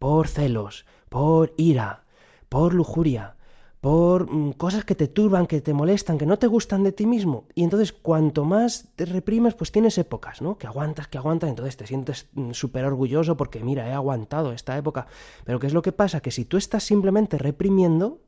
por 0.00 0.26
celos, 0.26 0.86
por 1.08 1.54
ira, 1.56 2.02
por 2.48 2.74
lujuria, 2.74 3.36
por 3.80 4.28
mm, 4.28 4.54
cosas 4.54 4.84
que 4.84 4.96
te 4.96 5.06
turban, 5.06 5.46
que 5.46 5.60
te 5.60 5.72
molestan, 5.72 6.18
que 6.18 6.26
no 6.26 6.36
te 6.36 6.48
gustan 6.48 6.82
de 6.82 6.90
ti 6.90 7.06
mismo. 7.06 7.44
Y 7.54 7.62
entonces 7.62 7.92
cuanto 7.92 8.44
más 8.44 8.88
te 8.96 9.04
reprimes, 9.04 9.54
pues 9.54 9.70
tienes 9.70 9.96
épocas, 9.98 10.42
¿no? 10.42 10.58
Que 10.58 10.66
aguantas, 10.66 11.06
que 11.06 11.18
aguantas, 11.18 11.48
entonces 11.48 11.76
te 11.76 11.86
sientes 11.86 12.26
mm, 12.32 12.50
súper 12.50 12.86
orgulloso 12.86 13.36
porque 13.36 13.62
mira, 13.62 13.88
he 13.88 13.92
aguantado 13.92 14.52
esta 14.52 14.76
época. 14.76 15.06
Pero 15.44 15.60
¿qué 15.60 15.68
es 15.68 15.72
lo 15.72 15.82
que 15.82 15.92
pasa? 15.92 16.18
Que 16.18 16.32
si 16.32 16.44
tú 16.44 16.56
estás 16.56 16.82
simplemente 16.82 17.38
reprimiendo, 17.38 18.18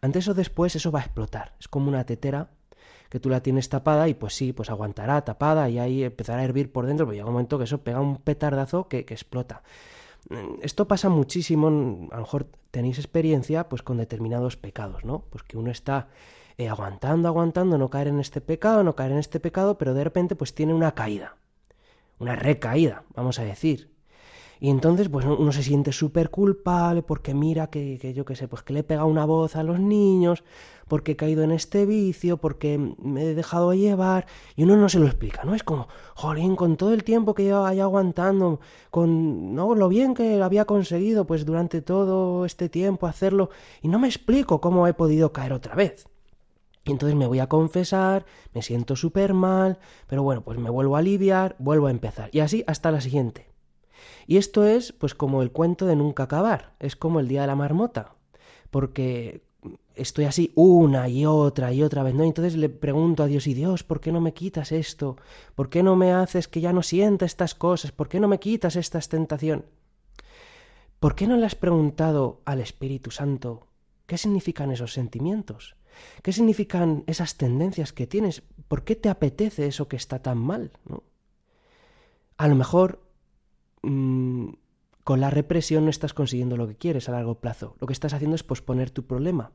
antes 0.00 0.28
o 0.28 0.34
después 0.34 0.76
eso 0.76 0.90
va 0.90 1.00
a 1.00 1.04
explotar. 1.04 1.54
Es 1.60 1.68
como 1.68 1.88
una 1.88 2.04
tetera 2.04 2.50
que 3.08 3.20
tú 3.20 3.28
la 3.28 3.42
tienes 3.42 3.68
tapada 3.68 4.08
y 4.08 4.14
pues 4.14 4.34
sí, 4.34 4.52
pues 4.52 4.70
aguantará 4.70 5.24
tapada 5.24 5.68
y 5.68 5.78
ahí 5.78 6.04
empezará 6.04 6.42
a 6.42 6.44
hervir 6.44 6.72
por 6.72 6.86
dentro, 6.86 7.06
pero 7.06 7.14
llega 7.14 7.26
un 7.26 7.32
momento 7.32 7.58
que 7.58 7.64
eso 7.64 7.82
pega 7.82 8.00
un 8.00 8.18
petardazo 8.18 8.88
que, 8.88 8.98
explota. 8.98 9.62
Mm, 10.28 10.60
esto 10.62 10.88
pasa 10.88 11.08
muchísimo, 11.08 11.68
a 12.10 12.16
lo 12.16 12.22
mejor 12.22 12.46
tenéis 12.70 12.98
experiencia 12.98 13.68
pues 13.68 13.82
con 13.82 13.96
determinados 13.98 14.56
pecados, 14.56 15.04
¿no? 15.04 15.24
Pues 15.30 15.44
que 15.44 15.56
uno 15.56 15.70
está 15.70 16.08
eh, 16.58 16.68
aguantando, 16.68 17.28
aguantando, 17.28 17.78
no 17.78 17.90
caer 17.90 18.08
en 18.08 18.20
este 18.20 18.40
pecado, 18.40 18.82
no 18.82 18.96
caer 18.96 19.12
en 19.12 19.18
este 19.18 19.40
pecado, 19.40 19.78
pero 19.78 19.94
de 19.94 20.04
repente 20.04 20.36
pues 20.36 20.54
tiene 20.54 20.74
una 20.74 20.94
caída, 20.94 21.36
una 22.18 22.34
recaída, 22.36 23.04
vamos 23.14 23.38
a 23.38 23.44
decir. 23.44 23.95
Y 24.60 24.70
entonces, 24.70 25.08
pues 25.08 25.26
uno 25.26 25.52
se 25.52 25.62
siente 25.62 25.92
súper 25.92 26.30
culpable 26.30 27.02
porque 27.02 27.34
mira 27.34 27.68
que, 27.68 27.98
que, 28.00 28.14
yo 28.14 28.24
qué 28.24 28.36
sé, 28.36 28.48
pues 28.48 28.62
que 28.62 28.72
le 28.72 28.80
he 28.80 28.84
pegado 28.84 29.06
una 29.06 29.24
voz 29.24 29.56
a 29.56 29.62
los 29.62 29.78
niños, 29.78 30.44
porque 30.88 31.12
he 31.12 31.16
caído 31.16 31.42
en 31.42 31.50
este 31.50 31.84
vicio, 31.86 32.36
porque 32.38 32.78
me 32.78 33.22
he 33.22 33.34
dejado 33.34 33.74
llevar, 33.74 34.26
y 34.54 34.62
uno 34.62 34.76
no 34.76 34.88
se 34.88 34.98
lo 34.98 35.06
explica, 35.06 35.44
¿no? 35.44 35.54
Es 35.54 35.62
como, 35.62 35.88
jolín, 36.14 36.56
con 36.56 36.76
todo 36.76 36.94
el 36.94 37.04
tiempo 37.04 37.34
que 37.34 37.46
yo 37.46 37.64
ahí 37.66 37.80
aguantando, 37.80 38.60
con 38.90 39.54
¿no? 39.54 39.74
lo 39.74 39.88
bien 39.88 40.14
que 40.14 40.40
había 40.42 40.64
conseguido, 40.64 41.26
pues 41.26 41.44
durante 41.44 41.82
todo 41.82 42.44
este 42.44 42.68
tiempo 42.68 43.06
hacerlo, 43.06 43.50
y 43.82 43.88
no 43.88 43.98
me 43.98 44.08
explico 44.08 44.60
cómo 44.60 44.86
he 44.86 44.94
podido 44.94 45.32
caer 45.32 45.52
otra 45.52 45.74
vez. 45.74 46.08
Y 46.84 46.92
entonces 46.92 47.16
me 47.16 47.26
voy 47.26 47.40
a 47.40 47.48
confesar, 47.48 48.24
me 48.54 48.62
siento 48.62 48.94
súper 48.94 49.34
mal, 49.34 49.78
pero 50.06 50.22
bueno, 50.22 50.42
pues 50.42 50.56
me 50.58 50.70
vuelvo 50.70 50.94
a 50.94 51.00
aliviar, 51.00 51.56
vuelvo 51.58 51.88
a 51.88 51.90
empezar. 51.90 52.30
Y 52.32 52.38
así 52.40 52.62
hasta 52.68 52.92
la 52.92 53.00
siguiente. 53.00 53.55
Y 54.26 54.36
esto 54.36 54.64
es 54.64 54.92
pues 54.92 55.14
como 55.14 55.42
el 55.42 55.52
cuento 55.52 55.86
de 55.86 55.96
nunca 55.96 56.24
acabar, 56.24 56.74
es 56.80 56.96
como 56.96 57.20
el 57.20 57.28
día 57.28 57.42
de 57.42 57.46
la 57.46 57.56
marmota, 57.56 58.14
porque 58.70 59.42
estoy 59.94 60.26
así 60.26 60.52
una 60.54 61.08
y 61.08 61.26
otra 61.26 61.72
y 61.72 61.82
otra 61.82 62.02
vez, 62.02 62.14
¿no? 62.14 62.24
entonces 62.24 62.56
le 62.56 62.68
pregunto 62.68 63.22
a 63.22 63.26
Dios, 63.26 63.46
y 63.46 63.54
Dios, 63.54 63.82
¿por 63.82 64.00
qué 64.00 64.12
no 64.12 64.20
me 64.20 64.34
quitas 64.34 64.72
esto? 64.72 65.16
¿Por 65.54 65.70
qué 65.70 65.82
no 65.82 65.96
me 65.96 66.12
haces 66.12 66.48
que 66.48 66.60
ya 66.60 66.72
no 66.72 66.82
sienta 66.82 67.24
estas 67.24 67.54
cosas? 67.54 67.92
¿Por 67.92 68.08
qué 68.08 68.20
no 68.20 68.28
me 68.28 68.38
quitas 68.38 68.76
esta 68.76 69.00
tentación? 69.00 69.64
¿por 71.00 71.14
qué 71.14 71.26
no 71.26 71.36
le 71.36 71.46
has 71.46 71.54
preguntado 71.54 72.40
al 72.44 72.60
Espíritu 72.60 73.10
Santo 73.10 73.66
qué 74.06 74.18
significan 74.18 74.70
esos 74.70 74.92
sentimientos? 74.92 75.76
¿Qué 76.22 76.32
significan 76.32 77.04
esas 77.06 77.36
tendencias 77.36 77.92
que 77.92 78.06
tienes? 78.06 78.42
¿Por 78.68 78.84
qué 78.84 78.96
te 78.96 79.08
apetece 79.08 79.66
eso 79.66 79.88
que 79.88 79.96
está 79.96 80.20
tan 80.20 80.38
mal? 80.38 80.72
¿no? 80.84 81.02
A 82.36 82.48
lo 82.48 82.54
mejor 82.54 83.00
mm, 83.82 84.48
con 85.06 85.20
la 85.20 85.30
represión 85.30 85.84
no 85.84 85.90
estás 85.90 86.14
consiguiendo 86.14 86.56
lo 86.56 86.66
que 86.66 86.74
quieres 86.74 87.08
a 87.08 87.12
largo 87.12 87.36
plazo. 87.36 87.76
Lo 87.78 87.86
que 87.86 87.92
estás 87.92 88.12
haciendo 88.12 88.34
es 88.34 88.42
posponer 88.42 88.90
tu 88.90 89.06
problema. 89.06 89.52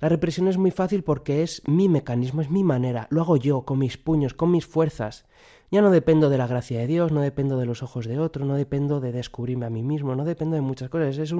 La 0.00 0.08
represión 0.08 0.46
es 0.46 0.58
muy 0.58 0.70
fácil 0.70 1.02
porque 1.02 1.42
es 1.42 1.60
mi 1.66 1.88
mecanismo, 1.88 2.40
es 2.40 2.50
mi 2.50 2.62
manera. 2.62 3.08
Lo 3.10 3.20
hago 3.22 3.36
yo, 3.36 3.62
con 3.62 3.80
mis 3.80 3.98
puños, 3.98 4.32
con 4.32 4.52
mis 4.52 4.64
fuerzas. 4.64 5.26
Ya 5.72 5.82
no 5.82 5.90
dependo 5.90 6.30
de 6.30 6.38
la 6.38 6.46
gracia 6.46 6.78
de 6.78 6.86
Dios, 6.86 7.10
no 7.10 7.20
dependo 7.20 7.58
de 7.58 7.66
los 7.66 7.82
ojos 7.82 8.06
de 8.06 8.20
otro, 8.20 8.44
no 8.44 8.54
dependo 8.54 9.00
de 9.00 9.10
descubrirme 9.10 9.66
a 9.66 9.70
mí 9.70 9.82
mismo, 9.82 10.14
no 10.14 10.24
dependo 10.24 10.54
de 10.54 10.62
muchas 10.62 10.88
cosas. 10.88 11.18
Es 11.18 11.34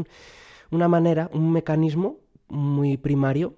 una 0.72 0.88
manera, 0.88 1.30
un 1.32 1.52
mecanismo 1.52 2.18
muy 2.48 2.96
primario 2.96 3.54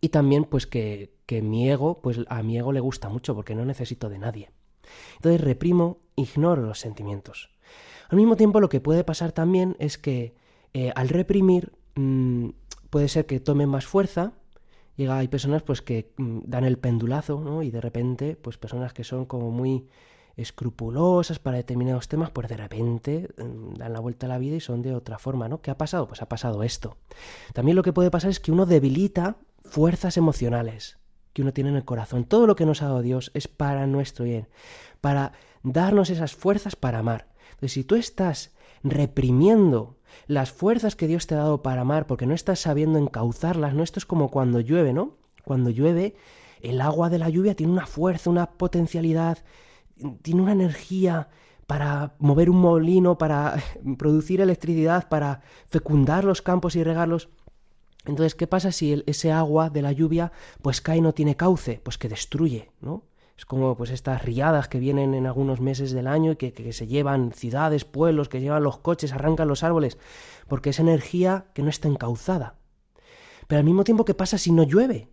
y 0.00 0.08
también 0.08 0.42
pues 0.42 0.66
que, 0.66 1.14
que 1.24 1.40
mi 1.40 1.70
ego, 1.70 2.00
pues 2.00 2.18
a 2.28 2.42
mi 2.42 2.58
ego 2.58 2.72
le 2.72 2.80
gusta 2.80 3.08
mucho 3.08 3.36
porque 3.36 3.54
no 3.54 3.64
necesito 3.64 4.08
de 4.08 4.18
nadie. 4.18 4.50
Entonces 5.14 5.40
reprimo, 5.40 5.98
ignoro 6.16 6.62
los 6.62 6.80
sentimientos. 6.80 7.53
Al 8.14 8.18
mismo 8.18 8.36
tiempo, 8.36 8.60
lo 8.60 8.68
que 8.68 8.80
puede 8.80 9.02
pasar 9.02 9.32
también 9.32 9.74
es 9.80 9.98
que 9.98 10.36
eh, 10.72 10.92
al 10.94 11.08
reprimir 11.08 11.72
mm, 11.96 12.50
puede 12.88 13.08
ser 13.08 13.26
que 13.26 13.40
tome 13.40 13.66
más 13.66 13.86
fuerza. 13.86 14.34
Llega, 14.94 15.18
hay 15.18 15.26
personas 15.26 15.64
pues 15.64 15.82
que 15.82 16.12
mm, 16.16 16.42
dan 16.44 16.62
el 16.62 16.78
pendulazo, 16.78 17.40
¿no? 17.40 17.64
Y 17.64 17.72
de 17.72 17.80
repente, 17.80 18.36
pues 18.36 18.56
personas 18.56 18.92
que 18.92 19.02
son 19.02 19.24
como 19.24 19.50
muy 19.50 19.88
escrupulosas 20.36 21.40
para 21.40 21.56
determinados 21.56 22.06
temas, 22.06 22.30
pues 22.30 22.48
de 22.48 22.56
repente 22.56 23.30
mm, 23.36 23.74
dan 23.78 23.92
la 23.92 23.98
vuelta 23.98 24.26
a 24.26 24.28
la 24.28 24.38
vida 24.38 24.54
y 24.54 24.60
son 24.60 24.80
de 24.80 24.94
otra 24.94 25.18
forma, 25.18 25.48
¿no? 25.48 25.60
¿Qué 25.60 25.72
ha 25.72 25.76
pasado? 25.76 26.06
Pues 26.06 26.22
ha 26.22 26.28
pasado 26.28 26.62
esto. 26.62 26.96
También 27.52 27.74
lo 27.74 27.82
que 27.82 27.92
puede 27.92 28.12
pasar 28.12 28.30
es 28.30 28.38
que 28.38 28.52
uno 28.52 28.64
debilita 28.64 29.38
fuerzas 29.64 30.16
emocionales 30.16 30.98
que 31.32 31.42
uno 31.42 31.52
tiene 31.52 31.70
en 31.70 31.76
el 31.76 31.84
corazón. 31.84 32.26
Todo 32.26 32.46
lo 32.46 32.54
que 32.54 32.64
nos 32.64 32.80
ha 32.80 32.86
dado 32.86 33.02
Dios 33.02 33.32
es 33.34 33.48
para 33.48 33.88
nuestro 33.88 34.24
bien, 34.24 34.46
para 35.00 35.32
darnos 35.64 36.10
esas 36.10 36.32
fuerzas 36.36 36.76
para 36.76 37.00
amar. 37.00 37.33
Entonces, 37.54 37.72
si 37.72 37.84
tú 37.84 37.96
estás 37.96 38.52
reprimiendo 38.82 39.96
las 40.26 40.52
fuerzas 40.52 40.96
que 40.96 41.06
Dios 41.06 41.26
te 41.26 41.34
ha 41.34 41.38
dado 41.38 41.62
para 41.62 41.82
amar 41.82 42.06
porque 42.06 42.26
no 42.26 42.34
estás 42.34 42.60
sabiendo 42.60 42.98
encauzarlas, 42.98 43.74
¿no? 43.74 43.82
Esto 43.82 43.98
es 43.98 44.06
como 44.06 44.30
cuando 44.30 44.60
llueve, 44.60 44.92
¿no? 44.92 45.16
Cuando 45.44 45.70
llueve, 45.70 46.14
el 46.60 46.80
agua 46.80 47.10
de 47.10 47.18
la 47.18 47.28
lluvia 47.28 47.54
tiene 47.54 47.72
una 47.72 47.86
fuerza, 47.86 48.30
una 48.30 48.50
potencialidad, 48.52 49.38
tiene 50.22 50.42
una 50.42 50.52
energía 50.52 51.28
para 51.66 52.14
mover 52.18 52.50
un 52.50 52.60
molino, 52.60 53.18
para 53.18 53.56
producir 53.98 54.40
electricidad, 54.40 55.08
para 55.08 55.42
fecundar 55.68 56.24
los 56.24 56.42
campos 56.42 56.76
y 56.76 56.84
regarlos. 56.84 57.28
Entonces, 58.06 58.34
¿qué 58.34 58.46
pasa 58.46 58.70
si 58.70 59.02
ese 59.06 59.32
agua 59.32 59.70
de 59.70 59.82
la 59.82 59.92
lluvia 59.92 60.32
pues 60.60 60.80
cae 60.80 60.98
y 60.98 61.00
no 61.00 61.14
tiene 61.14 61.36
cauce? 61.36 61.80
Pues 61.82 61.96
que 61.96 62.08
destruye, 62.08 62.70
¿no? 62.80 63.02
Es 63.36 63.46
como 63.46 63.76
pues 63.76 63.90
estas 63.90 64.22
riadas 64.22 64.68
que 64.68 64.78
vienen 64.78 65.14
en 65.14 65.26
algunos 65.26 65.60
meses 65.60 65.92
del 65.92 66.06
año 66.06 66.32
y 66.32 66.36
que, 66.36 66.72
se 66.72 66.86
llevan 66.86 67.32
ciudades, 67.32 67.84
pueblos, 67.84 68.28
que 68.28 68.40
llevan 68.40 68.62
los 68.62 68.78
coches, 68.78 69.12
arrancan 69.12 69.48
los 69.48 69.62
árboles, 69.62 69.98
porque 70.46 70.70
es 70.70 70.78
energía 70.78 71.46
que 71.52 71.62
no 71.62 71.68
está 71.68 71.88
encauzada. 71.88 72.56
Pero 73.48 73.58
al 73.58 73.64
mismo 73.64 73.84
tiempo, 73.84 74.04
¿qué 74.04 74.14
pasa 74.14 74.38
si 74.38 74.52
no 74.52 74.62
llueve? 74.62 75.08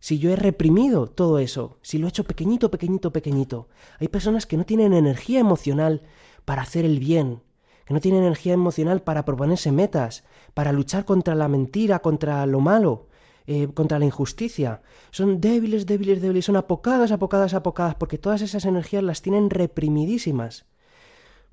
Si 0.00 0.20
yo 0.20 0.30
he 0.30 0.36
reprimido 0.36 1.08
todo 1.08 1.40
eso, 1.40 1.78
si 1.82 1.98
lo 1.98 2.06
he 2.06 2.10
hecho 2.10 2.22
pequeñito, 2.22 2.70
pequeñito, 2.70 3.12
pequeñito. 3.12 3.68
Hay 3.98 4.06
personas 4.06 4.46
que 4.46 4.56
no 4.56 4.64
tienen 4.64 4.92
energía 4.92 5.40
emocional 5.40 6.02
para 6.44 6.62
hacer 6.62 6.84
el 6.84 7.00
bien, 7.00 7.42
que 7.84 7.94
no 7.94 8.00
tienen 8.00 8.22
energía 8.22 8.52
emocional 8.52 9.02
para 9.02 9.24
proponerse 9.24 9.72
metas, 9.72 10.22
para 10.54 10.72
luchar 10.72 11.04
contra 11.04 11.34
la 11.34 11.48
mentira, 11.48 11.98
contra 11.98 12.46
lo 12.46 12.60
malo, 12.60 13.08
eh, 13.50 13.66
contra 13.72 13.98
la 13.98 14.04
injusticia. 14.04 14.82
Son 15.10 15.40
débiles, 15.40 15.86
débiles, 15.86 16.20
débiles, 16.20 16.44
son 16.44 16.56
apocadas, 16.56 17.12
apocadas, 17.12 17.54
apocadas, 17.54 17.94
porque 17.94 18.18
todas 18.18 18.42
esas 18.42 18.66
energías 18.66 19.02
las 19.02 19.22
tienen 19.22 19.48
reprimidísimas. 19.48 20.66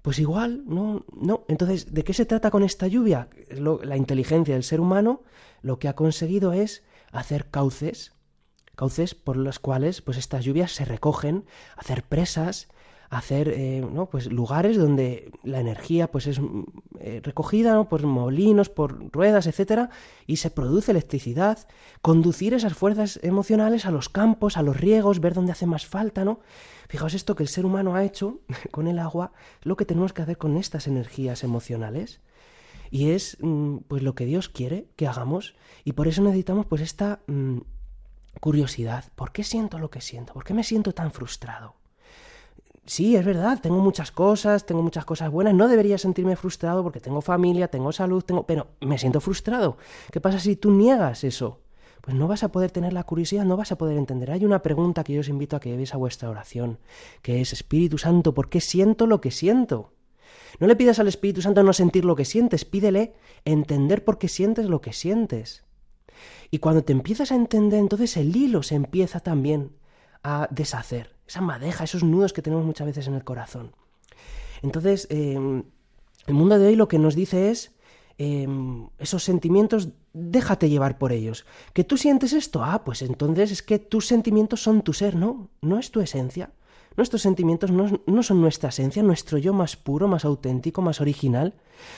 Pues 0.01 0.19
igual, 0.19 0.63
no, 0.65 1.05
no. 1.15 1.45
Entonces, 1.47 1.93
¿de 1.93 2.03
qué 2.03 2.13
se 2.13 2.25
trata 2.25 2.51
con 2.51 2.63
esta 2.63 2.87
lluvia? 2.87 3.29
la 3.49 3.95
inteligencia 3.95 4.55
del 4.55 4.65
ser 4.65 4.81
humano 4.81 5.23
lo 5.61 5.79
que 5.79 5.87
ha 5.87 5.95
conseguido 5.95 6.51
es 6.51 6.83
hacer 7.13 7.49
cauces, 7.49 8.11
cauces 8.75 9.15
por 9.15 9.37
los 9.37 9.59
cuales 9.59 10.01
pues 10.01 10.17
estas 10.17 10.43
lluvias 10.43 10.73
se 10.73 10.83
recogen, 10.83 11.45
hacer 11.77 12.03
presas, 12.03 12.67
hacer 13.17 13.49
eh, 13.49 13.85
¿no? 13.91 14.07
pues 14.07 14.31
lugares 14.31 14.77
donde 14.77 15.31
la 15.43 15.59
energía 15.59 16.11
pues 16.11 16.27
es 16.27 16.39
eh, 16.99 17.21
recogida 17.23 17.83
por 17.87 18.03
molinos, 18.03 18.69
por 18.69 19.11
ruedas, 19.11 19.47
etcétera, 19.47 19.89
y 20.27 20.37
se 20.37 20.49
produce 20.49 20.91
electricidad, 20.91 21.67
conducir 22.01 22.53
esas 22.53 22.73
fuerzas 22.73 23.19
emocionales 23.23 23.85
a 23.85 23.91
los 23.91 24.09
campos, 24.09 24.57
a 24.57 24.61
los 24.61 24.77
riegos, 24.79 25.19
ver 25.19 25.33
dónde 25.33 25.51
hace 25.51 25.65
más 25.65 25.85
falta, 25.85 26.25
¿no? 26.25 26.39
Fijaos 26.87 27.13
esto 27.13 27.35
que 27.35 27.43
el 27.43 27.49
ser 27.49 27.65
humano 27.65 27.95
ha 27.95 28.03
hecho 28.03 28.39
con 28.71 28.87
el 28.87 28.99
agua, 28.99 29.31
lo 29.63 29.75
que 29.75 29.85
tenemos 29.85 30.13
que 30.13 30.21
hacer 30.21 30.37
con 30.37 30.57
estas 30.57 30.87
energías 30.87 31.43
emocionales. 31.43 32.21
Y 32.91 33.09
es 33.09 33.37
mm, 33.41 33.77
pues 33.87 34.03
lo 34.03 34.15
que 34.15 34.25
Dios 34.25 34.49
quiere 34.49 34.87
que 34.95 35.07
hagamos 35.07 35.55
y 35.83 35.93
por 35.93 36.07
eso 36.07 36.21
necesitamos 36.21 36.65
pues 36.65 36.81
esta 36.81 37.19
mm, 37.27 37.59
curiosidad. 38.39 39.05
¿Por 39.15 39.31
qué 39.31 39.43
siento 39.43 39.79
lo 39.79 39.89
que 39.89 40.01
siento? 40.01 40.33
¿Por 40.33 40.43
qué 40.43 40.53
me 40.53 40.63
siento 40.63 40.93
tan 40.93 41.11
frustrado? 41.11 41.75
Sí, 42.85 43.15
es 43.15 43.25
verdad, 43.25 43.59
tengo 43.61 43.79
muchas 43.79 44.11
cosas, 44.11 44.65
tengo 44.65 44.81
muchas 44.81 45.05
cosas 45.05 45.31
buenas, 45.31 45.53
no 45.53 45.67
debería 45.67 45.97
sentirme 45.97 46.35
frustrado 46.35 46.83
porque 46.83 46.99
tengo 46.99 47.21
familia, 47.21 47.67
tengo 47.67 47.91
salud, 47.91 48.23
tengo... 48.23 48.45
pero 48.45 48.67
me 48.81 48.97
siento 48.97 49.21
frustrado. 49.21 49.77
¿Qué 50.11 50.21
pasa 50.21 50.39
si 50.39 50.55
tú 50.55 50.71
niegas 50.71 51.23
eso? 51.23 51.61
Pues 52.01 52.15
no 52.15 52.27
vas 52.27 52.43
a 52.43 52.49
poder 52.49 52.69
tener 52.71 52.93
la 52.93 53.03
curiosidad, 53.03 53.45
no 53.45 53.57
vas 53.57 53.71
a 53.71 53.77
poder 53.77 53.97
entender. 53.97 54.29
Hay 54.29 54.45
una 54.45 54.61
pregunta 54.61 55.03
que 55.03 55.13
yo 55.13 55.21
os 55.21 55.29
invito 55.29 55.55
a 55.55 55.59
que 55.59 55.69
llevéis 55.69 55.93
a 55.93 55.97
vuestra 55.97 56.29
oración, 56.29 56.77
que 57.23 57.41
es, 57.41 57.51
Espíritu 57.53 57.97
Santo, 57.97 58.33
¿por 58.33 58.49
qué 58.49 58.61
siento 58.61 59.07
lo 59.07 59.21
que 59.21 59.31
siento? 59.31 59.93
No 60.59 60.67
le 60.67 60.75
pidas 60.75 60.99
al 60.99 61.07
Espíritu 61.07 61.41
Santo 61.41 61.63
no 61.63 61.73
sentir 61.73 62.05
lo 62.05 62.15
que 62.15 62.25
sientes, 62.25 62.63
pídele 62.63 63.15
entender 63.43 64.03
por 64.03 64.19
qué 64.19 64.27
sientes 64.27 64.67
lo 64.67 64.81
que 64.81 64.93
sientes. 64.93 65.63
Y 66.51 66.59
cuando 66.59 66.83
te 66.83 66.93
empiezas 66.93 67.31
a 67.31 67.35
entender, 67.35 67.79
entonces 67.79 68.15
el 68.17 68.35
hilo 68.35 68.61
se 68.63 68.75
empieza 68.75 69.19
también 69.19 69.71
a 70.23 70.47
deshacer 70.51 71.14
esa 71.27 71.41
madeja, 71.41 71.83
esos 71.83 72.03
nudos 72.03 72.33
que 72.33 72.41
tenemos 72.41 72.65
muchas 72.65 72.87
veces 72.87 73.07
en 73.07 73.15
el 73.15 73.23
corazón. 73.23 73.71
Entonces, 74.61 75.07
em, 75.09 75.63
el 76.27 76.33
mundo 76.33 76.57
de 76.57 76.67
hoy 76.67 76.75
lo 76.75 76.87
que 76.87 76.99
nos 76.99 77.15
dice 77.15 77.51
es, 77.51 77.71
em, 78.17 78.87
esos 78.97 79.23
sentimientos, 79.23 79.89
déjate 80.13 80.69
llevar 80.69 80.97
por 80.97 81.11
ellos. 81.11 81.45
¿Que 81.73 81.83
tú 81.83 81.97
sientes 81.97 82.33
esto? 82.33 82.63
Ah, 82.63 82.83
pues 82.83 83.01
entonces 83.01 83.51
es 83.51 83.61
que 83.61 83.79
tus 83.79 84.07
sentimientos 84.07 84.61
son 84.61 84.81
tu 84.81 84.93
ser, 84.93 85.15
¿no? 85.15 85.49
No 85.61 85.77
es 85.79 85.91
tu 85.91 86.01
esencia. 86.01 86.51
Nuestros 86.97 87.21
sentimientos 87.21 87.71
no, 87.71 88.23
son 88.23 88.41
nuestra 88.41 88.69
esencia, 88.69 89.03
nuestro 89.03 89.37
yo 89.37 89.53
más 89.53 89.75
puro, 89.75 90.07
más 90.07 90.23
auténtico, 90.23 90.81
más 90.81 91.01
original, 91.01 91.53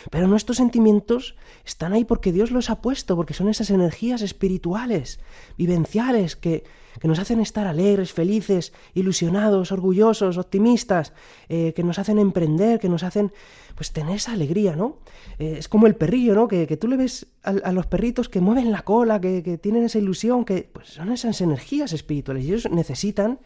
pero 0.10 0.27
nuestros 0.27 0.57
sentimientos 0.57 1.36
están 1.65 1.93
ahí 1.93 2.03
porque 2.03 2.31
Dios 2.31 2.49
los 2.49 2.71
ha 2.71 2.81
puesto, 2.81 3.15
porque 3.15 3.36
son 3.36 3.47
esas 3.47 3.69
energías 3.69 4.23
espirituales, 4.23 5.19
vivenciales, 5.55 6.36
que, 6.36 6.63
que 6.99 7.07
nos 7.07 7.19
hacen 7.19 7.39
estar 7.41 7.67
alegres, 7.67 8.12
felices, 8.12 8.73
ilusionados, 8.95 9.71
orgullosos, 9.71 10.38
optimistas, 10.39 11.13
eh, 11.47 11.73
que 11.73 11.83
nos 11.83 11.99
hacen 11.99 12.17
emprender, 12.17 12.79
que 12.79 12.89
nos 12.89 13.03
hacen 13.03 13.31
pues 13.75 13.91
tener 13.91 14.15
esa 14.15 14.31
alegría, 14.31 14.75
¿no? 14.75 14.97
Eh, 15.38 15.57
es 15.60 15.67
como 15.67 15.86
el 15.86 15.95
perrillo, 15.95 16.33
¿no? 16.33 16.47
Que, 16.47 16.65
tú 16.77 16.88
le 16.88 16.97
ves 16.97 17.27
a, 17.43 17.71
los 17.71 17.86
perritos 17.86 18.29
que 18.29 18.41
mueven 18.41 18.71
la 18.71 18.81
cola, 18.81 19.21
que, 19.21 19.43
que 19.43 19.60
tienen 19.60 19.83
esa 19.83 19.99
ilusión, 19.99 20.43
que 20.43 20.67
pues 20.73 20.88
son 20.88 21.12
esas 21.12 21.39
energías 21.41 21.93
espirituales 21.93 22.45
y 22.45 22.47
ellos 22.47 22.71
necesitan 22.71 23.39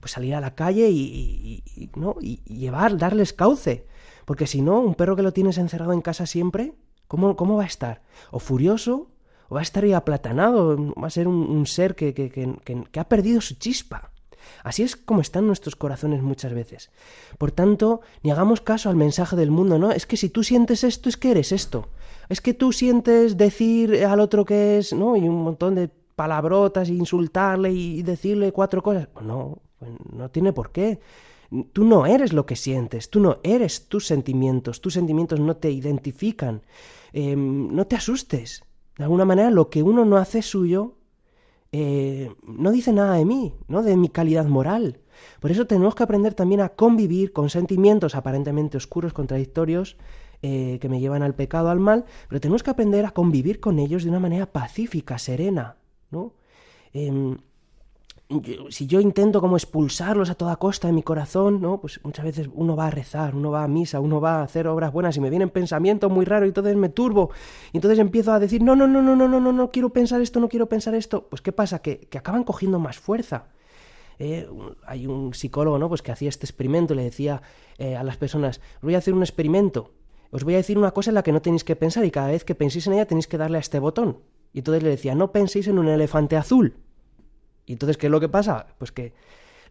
pues 0.00 0.12
salir 0.12 0.34
a 0.34 0.40
la 0.40 0.54
calle 0.54 0.90
y, 0.90 1.90
¿no? 1.96 2.16
y 2.20 2.40
llevar, 2.44 2.96
darles 2.96 3.32
cauce. 3.32 3.86
Porque 4.24 4.46
si 4.46 4.60
no, 4.60 4.80
un 4.80 4.94
perro 4.94 5.16
que 5.16 5.22
lo 5.22 5.32
tienes 5.32 5.56
encerrado 5.58 5.92
en 5.92 6.02
casa 6.02 6.26
siempre, 6.26 6.74
¿cómo, 7.06 7.34
cómo 7.34 7.56
va 7.56 7.62
a 7.62 7.66
estar? 7.66 8.02
O 8.30 8.38
furioso, 8.38 9.08
o 9.48 9.54
va 9.54 9.60
a 9.60 9.62
estar 9.62 9.84
ahí 9.84 9.94
aplatanado, 9.94 10.76
va 10.92 11.06
a 11.06 11.10
ser 11.10 11.26
un, 11.26 11.66
ser 11.66 11.94
que, 11.94 12.12
que, 12.12 12.30
que, 12.30 13.00
ha 13.00 13.08
perdido 13.08 13.40
su 13.40 13.54
chispa. 13.54 14.12
Así 14.62 14.82
es 14.82 14.96
como 14.96 15.20
están 15.20 15.46
nuestros 15.46 15.76
corazones 15.76 16.22
muchas 16.22 16.52
veces. 16.52 16.90
Por 17.38 17.52
tanto, 17.52 18.02
ni 18.22 18.30
hagamos 18.30 18.60
caso 18.60 18.90
al 18.90 18.96
mensaje 18.96 19.36
del 19.36 19.50
mundo, 19.50 19.78
¿no? 19.78 19.92
Es 19.92 20.06
que 20.06 20.16
si 20.16 20.28
tú 20.28 20.44
sientes 20.44 20.84
esto, 20.84 21.08
es 21.08 21.16
que 21.16 21.30
eres 21.30 21.52
esto. 21.52 21.88
Es 22.28 22.40
que 22.40 22.54
tú 22.54 22.72
sientes 22.72 23.36
decir 23.36 24.04
al 24.04 24.20
otro 24.20 24.44
que 24.44 24.78
es, 24.78 24.92
¿no? 24.92 25.16
Y 25.16 25.26
un 25.26 25.42
montón 25.42 25.74
de 25.74 25.88
palabrotas, 25.88 26.88
e 26.88 26.92
insultarle 26.92 27.72
y 27.72 28.02
decirle 28.02 28.52
cuatro 28.52 28.82
cosas. 28.82 29.08
No, 29.22 29.58
pues 29.78 29.90
no 30.12 30.30
tiene 30.30 30.52
por 30.52 30.70
qué. 30.70 31.00
Tú 31.72 31.84
no 31.84 32.04
eres 32.04 32.32
lo 32.32 32.44
que 32.44 32.56
sientes, 32.56 33.08
tú 33.08 33.20
no 33.20 33.38
eres 33.42 33.88
tus 33.88 34.06
sentimientos, 34.06 34.80
tus 34.80 34.94
sentimientos 34.94 35.40
no 35.40 35.56
te 35.56 35.70
identifican. 35.70 36.62
Em, 37.12 37.74
no 37.74 37.86
te 37.86 37.96
asustes. 37.96 38.62
De 38.98 39.04
alguna 39.04 39.24
manera, 39.24 39.50
lo 39.50 39.70
que 39.70 39.82
uno 39.82 40.04
no 40.04 40.18
hace 40.18 40.42
suyo 40.42 40.98
eh, 41.72 42.30
no 42.46 42.70
dice 42.70 42.92
nada 42.92 43.14
de 43.14 43.24
mí, 43.24 43.54
¿no? 43.66 43.82
de 43.82 43.96
mi 43.96 44.08
calidad 44.08 44.46
moral. 44.46 45.00
Por 45.40 45.50
eso 45.50 45.66
tenemos 45.66 45.94
que 45.94 46.02
aprender 46.02 46.34
también 46.34 46.60
a 46.60 46.70
convivir 46.70 47.32
con 47.32 47.50
sentimientos 47.50 48.14
aparentemente 48.14 48.76
oscuros, 48.76 49.12
contradictorios, 49.12 49.96
eh, 50.42 50.78
que 50.80 50.88
me 50.88 51.00
llevan 51.00 51.22
al 51.22 51.34
pecado, 51.34 51.68
al 51.68 51.80
mal, 51.80 52.04
pero 52.28 52.40
tenemos 52.40 52.62
que 52.62 52.70
aprender 52.70 53.04
a 53.04 53.10
convivir 53.10 53.58
con 53.58 53.78
ellos 53.78 54.04
de 54.04 54.10
una 54.10 54.20
manera 54.20 54.46
pacífica, 54.46 55.18
serena, 55.18 55.76
¿no? 56.10 56.34
Si 58.68 58.86
yo 58.86 59.00
intento 59.00 59.40
como 59.40 59.56
expulsarlos 59.56 60.28
a 60.28 60.34
toda 60.34 60.56
costa 60.56 60.86
de 60.86 60.92
mi 60.92 61.02
corazón, 61.02 61.62
¿no? 61.62 61.80
Pues 61.80 61.98
muchas 62.04 62.26
veces 62.26 62.50
uno 62.52 62.76
va 62.76 62.88
a 62.88 62.90
rezar, 62.90 63.34
uno 63.34 63.50
va 63.50 63.64
a 63.64 63.68
misa, 63.68 64.00
uno 64.00 64.20
va 64.20 64.40
a 64.40 64.42
hacer 64.42 64.68
obras 64.68 64.92
buenas 64.92 65.16
y 65.16 65.20
me 65.20 65.30
vienen 65.30 65.48
pensamientos 65.48 66.12
muy 66.12 66.26
raros 66.26 66.46
y 66.46 66.50
entonces 66.50 66.76
me 66.76 66.90
turbo. 66.90 67.30
Y 67.72 67.78
entonces 67.78 67.98
empiezo 67.98 68.32
a 68.32 68.38
decir, 68.38 68.62
no, 68.62 68.76
no, 68.76 68.86
no, 68.86 69.00
no, 69.00 69.16
no, 69.16 69.28
no, 69.28 69.40
no, 69.40 69.52
no 69.52 69.70
quiero 69.70 69.94
pensar 69.94 70.20
esto, 70.20 70.40
no 70.40 70.50
quiero 70.50 70.68
pensar 70.68 70.94
esto. 70.94 71.26
Pues 71.30 71.40
¿qué 71.40 71.52
pasa? 71.52 71.80
Que, 71.80 72.00
que 72.00 72.18
acaban 72.18 72.44
cogiendo 72.44 72.78
más 72.78 72.98
fuerza. 72.98 73.46
Eh, 74.18 74.46
hay 74.84 75.06
un 75.06 75.32
psicólogo, 75.32 75.78
¿no? 75.78 75.88
Pues 75.88 76.02
que 76.02 76.12
hacía 76.12 76.28
este 76.28 76.44
experimento 76.44 76.92
y 76.92 76.98
le 76.98 77.04
decía 77.04 77.40
eh, 77.78 77.96
a 77.96 78.02
las 78.02 78.18
personas, 78.18 78.60
voy 78.82 78.94
a 78.94 78.98
hacer 78.98 79.14
un 79.14 79.22
experimento, 79.22 79.92
os 80.30 80.44
voy 80.44 80.52
a 80.52 80.58
decir 80.58 80.76
una 80.76 80.90
cosa 80.90 81.10
en 81.10 81.14
la 81.14 81.22
que 81.22 81.32
no 81.32 81.40
tenéis 81.40 81.64
que 81.64 81.76
pensar 81.76 82.04
y 82.04 82.10
cada 82.10 82.28
vez 82.28 82.44
que 82.44 82.54
penséis 82.54 82.86
en 82.88 82.94
ella 82.94 83.06
tenéis 83.06 83.26
que 83.26 83.38
darle 83.38 83.56
a 83.56 83.60
este 83.60 83.78
botón. 83.78 84.18
Y 84.52 84.58
entonces 84.58 84.82
le 84.82 84.90
decía, 84.90 85.14
no 85.14 85.32
penséis 85.32 85.66
en 85.68 85.78
un 85.78 85.88
elefante 85.88 86.36
azul 86.36 86.74
y 87.68 87.72
entonces, 87.72 87.98
¿qué 87.98 88.06
es 88.06 88.10
lo 88.10 88.18
que 88.18 88.30
pasa? 88.30 88.66
Pues 88.78 88.90
que 88.90 89.12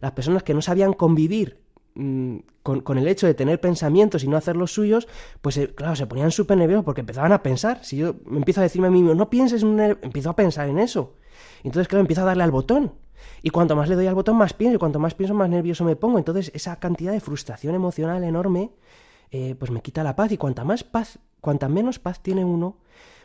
las 0.00 0.12
personas 0.12 0.44
que 0.44 0.54
no 0.54 0.62
sabían 0.62 0.92
convivir 0.92 1.58
mm, 1.96 2.36
con, 2.62 2.96
el 2.96 3.08
hecho 3.08 3.26
de 3.26 3.34
tener 3.34 3.60
pensamientos 3.60 4.22
y 4.22 4.28
no 4.28 4.36
hacer 4.36 4.56
los 4.56 4.72
suyos, 4.72 5.08
pues 5.42 5.56
eh, 5.56 5.74
claro, 5.74 5.96
se 5.96 6.06
ponían 6.06 6.30
súper 6.30 6.56
nerviosos 6.56 6.84
porque 6.84 7.00
empezaban 7.00 7.32
a 7.32 7.42
pensar. 7.42 7.84
Si 7.84 7.96
yo 7.96 8.14
empiezo 8.30 8.60
a 8.60 8.62
decirme 8.62 8.86
a 8.86 8.90
mí 8.90 9.02
mismo, 9.02 9.16
no 9.16 9.28
pienses 9.28 9.64
en 9.64 9.80
empiezo 9.80 10.30
a 10.30 10.36
pensar 10.36 10.68
en 10.68 10.78
eso. 10.78 11.16
Entonces, 11.64 11.88
claro, 11.88 12.02
empiezo 12.02 12.22
a 12.22 12.26
darle 12.26 12.44
al 12.44 12.52
botón. 12.52 12.92
Y 13.42 13.50
cuanto 13.50 13.74
más 13.74 13.88
le 13.88 13.96
doy 13.96 14.06
al 14.06 14.14
botón, 14.14 14.36
más 14.36 14.52
pienso. 14.52 14.76
Y 14.76 14.78
cuanto 14.78 15.00
más 15.00 15.14
pienso, 15.14 15.34
más 15.34 15.50
nervioso 15.50 15.84
me 15.84 15.96
pongo. 15.96 16.18
Entonces, 16.18 16.52
esa 16.54 16.76
cantidad 16.76 17.10
de 17.10 17.18
frustración 17.18 17.74
emocional 17.74 18.22
enorme, 18.22 18.70
eh, 19.32 19.56
pues 19.58 19.72
me 19.72 19.82
quita 19.82 20.04
la 20.04 20.14
paz. 20.14 20.30
Y 20.30 20.36
cuanta 20.36 20.62
más 20.62 20.84
paz, 20.84 21.18
cuanta 21.40 21.68
menos 21.68 21.98
paz 21.98 22.22
tiene 22.22 22.44
uno, 22.44 22.76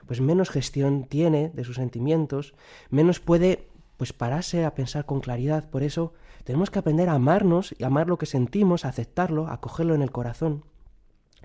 pues 0.08 0.20
menos 0.20 0.50
gestión 0.50 1.04
tiene 1.04 1.52
de 1.54 1.64
sus 1.64 1.76
sentimientos, 1.76 2.56
menos 2.90 3.20
puede 3.20 3.68
pues 3.98 4.14
pararse 4.14 4.66
a 4.66 4.74
pensar 4.74 5.06
con 5.06 5.22
claridad. 5.22 5.70
Por 5.70 5.84
eso 5.84 6.14
tenemos 6.44 6.70
que 6.70 6.80
aprender 6.80 7.10
a 7.10 7.14
amarnos 7.14 7.74
y 7.78 7.84
amar 7.84 8.08
lo 8.08 8.18
que 8.18 8.26
sentimos, 8.26 8.86
a 8.86 8.90
aceptarlo, 8.90 9.48
a 9.48 9.62
cogerlo 9.62 9.96
en 9.96 10.02
el 10.02 10.12
corazón. 10.12 10.64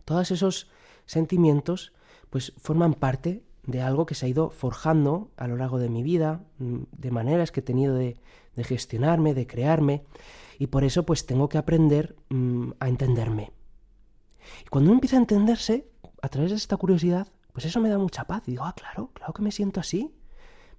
Todos 0.04 0.30
esos 0.30 0.70
sentimientos 1.06 1.92
pues 2.30 2.52
forman 2.58 2.94
parte 2.94 3.44
de 3.64 3.82
algo 3.82 4.06
que 4.06 4.14
se 4.14 4.26
ha 4.26 4.28
ido 4.28 4.50
forjando 4.50 5.30
a 5.36 5.46
lo 5.46 5.56
largo 5.56 5.78
de 5.78 5.90
mi 5.90 6.02
vida, 6.02 6.42
mm, 6.58 6.78
de 6.90 7.10
maneras 7.10 7.52
que 7.52 7.60
he 7.60 7.62
tenido 7.62 7.94
de, 7.94 8.16
gestionarme, 8.56 9.34
de 9.34 9.46
crearme, 9.46 10.04
y 10.58 10.66
por 10.66 10.82
eso 10.82 11.04
pues 11.04 11.26
tengo 11.26 11.48
que 11.48 11.58
aprender 11.58 12.16
mm, 12.28 12.70
a 12.80 12.88
entenderme. 12.88 13.52
Y 14.64 14.68
cuando 14.68 14.90
uno 14.90 14.96
empieza 14.96 15.16
a 15.16 15.20
entenderse, 15.20 15.86
a 16.22 16.28
través 16.28 16.50
de 16.50 16.56
esta 16.56 16.76
curiosidad, 16.76 17.28
pues 17.52 17.66
eso 17.66 17.80
me 17.80 17.88
da 17.88 17.98
mucha 17.98 18.24
paz. 18.24 18.42
Y 18.46 18.52
digo, 18.52 18.64
ah, 18.64 18.74
claro, 18.74 19.10
claro 19.12 19.32
que 19.32 19.42
me 19.42 19.52
siento 19.52 19.78
así 19.80 20.12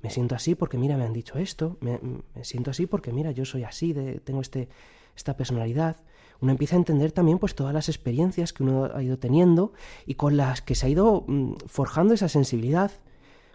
me 0.02 0.10
siento 0.10 0.36
así 0.36 0.56
porque 0.56 0.78
mira, 0.78 0.98
me 0.98 1.04
han 1.04 1.14
dicho 1.14 1.38
esto, 1.38 1.78
me, 1.82 2.00
siento 2.44 2.72
así 2.72 2.86
porque 2.86 3.12
mira, 3.12 3.32
yo 3.32 3.46
soy 3.46 3.64
así, 3.64 3.94
de, 3.94 4.20
tengo 4.20 4.42
este, 4.42 4.70
esta 5.16 5.36
personalidad. 5.36 5.98
Uno 6.42 6.52
empieza 6.52 6.76
a 6.76 6.80
entender 6.80 7.12
también 7.12 7.38
pues 7.38 7.54
todas 7.54 7.74
las 7.74 7.90
experiencias 7.90 8.54
que 8.54 8.64
uno 8.64 8.90
ha 8.94 9.04
ido 9.04 9.20
teniendo 9.20 9.74
y 10.06 10.16
con 10.16 10.38
las 10.38 10.62
que 10.62 10.76
se 10.76 10.86
ha 10.86 10.90
ido 10.90 11.26
mm, 11.28 11.56
forjando 11.68 12.14
esa 12.14 12.30
sensibilidad, 12.30 12.92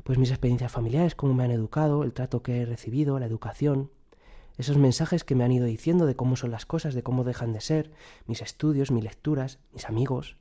pues 0.04 0.18
mis 0.18 0.30
experiencias 0.30 0.70
familiares, 0.70 1.14
cómo 1.14 1.32
me 1.32 1.44
han 1.44 1.50
educado, 1.50 2.02
el 2.04 2.12
trato 2.12 2.42
que 2.42 2.60
he 2.60 2.66
recibido, 2.66 3.18
la 3.18 3.26
educación, 3.26 3.90
esos 4.58 4.76
mensajes 4.76 5.24
que 5.24 5.34
me 5.34 5.44
han 5.44 5.52
ido 5.52 5.64
diciendo 5.64 6.04
de 6.04 6.14
cómo 6.14 6.36
son 6.36 6.50
las 6.50 6.66
cosas, 6.66 6.94
de 6.94 7.02
cómo 7.02 7.24
dejan 7.24 7.54
de 7.54 7.62
ser, 7.62 7.90
mis 8.26 8.42
estudios, 8.42 8.90
mis 8.90 9.02
lecturas, 9.02 9.58
mis 9.72 9.86
amigos, 9.86 10.36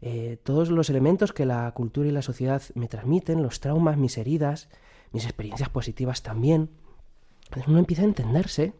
eh, 0.00 0.38
todos 0.42 0.70
los 0.70 0.90
elementos 0.90 1.32
que 1.32 1.46
la 1.46 1.70
cultura 1.72 2.08
y 2.08 2.12
la 2.12 2.22
sociedad 2.22 2.62
me 2.74 2.88
transmiten, 2.88 3.42
los 3.42 3.60
traumas, 3.60 3.96
mis 3.96 4.18
heridas, 4.18 4.68
mis 5.12 5.24
experiencias 5.24 5.68
positivas 5.68 6.22
también. 6.22 6.70
uno 7.66 7.78
empieza 7.78 8.02
a 8.02 8.06
entenderse. 8.06 8.74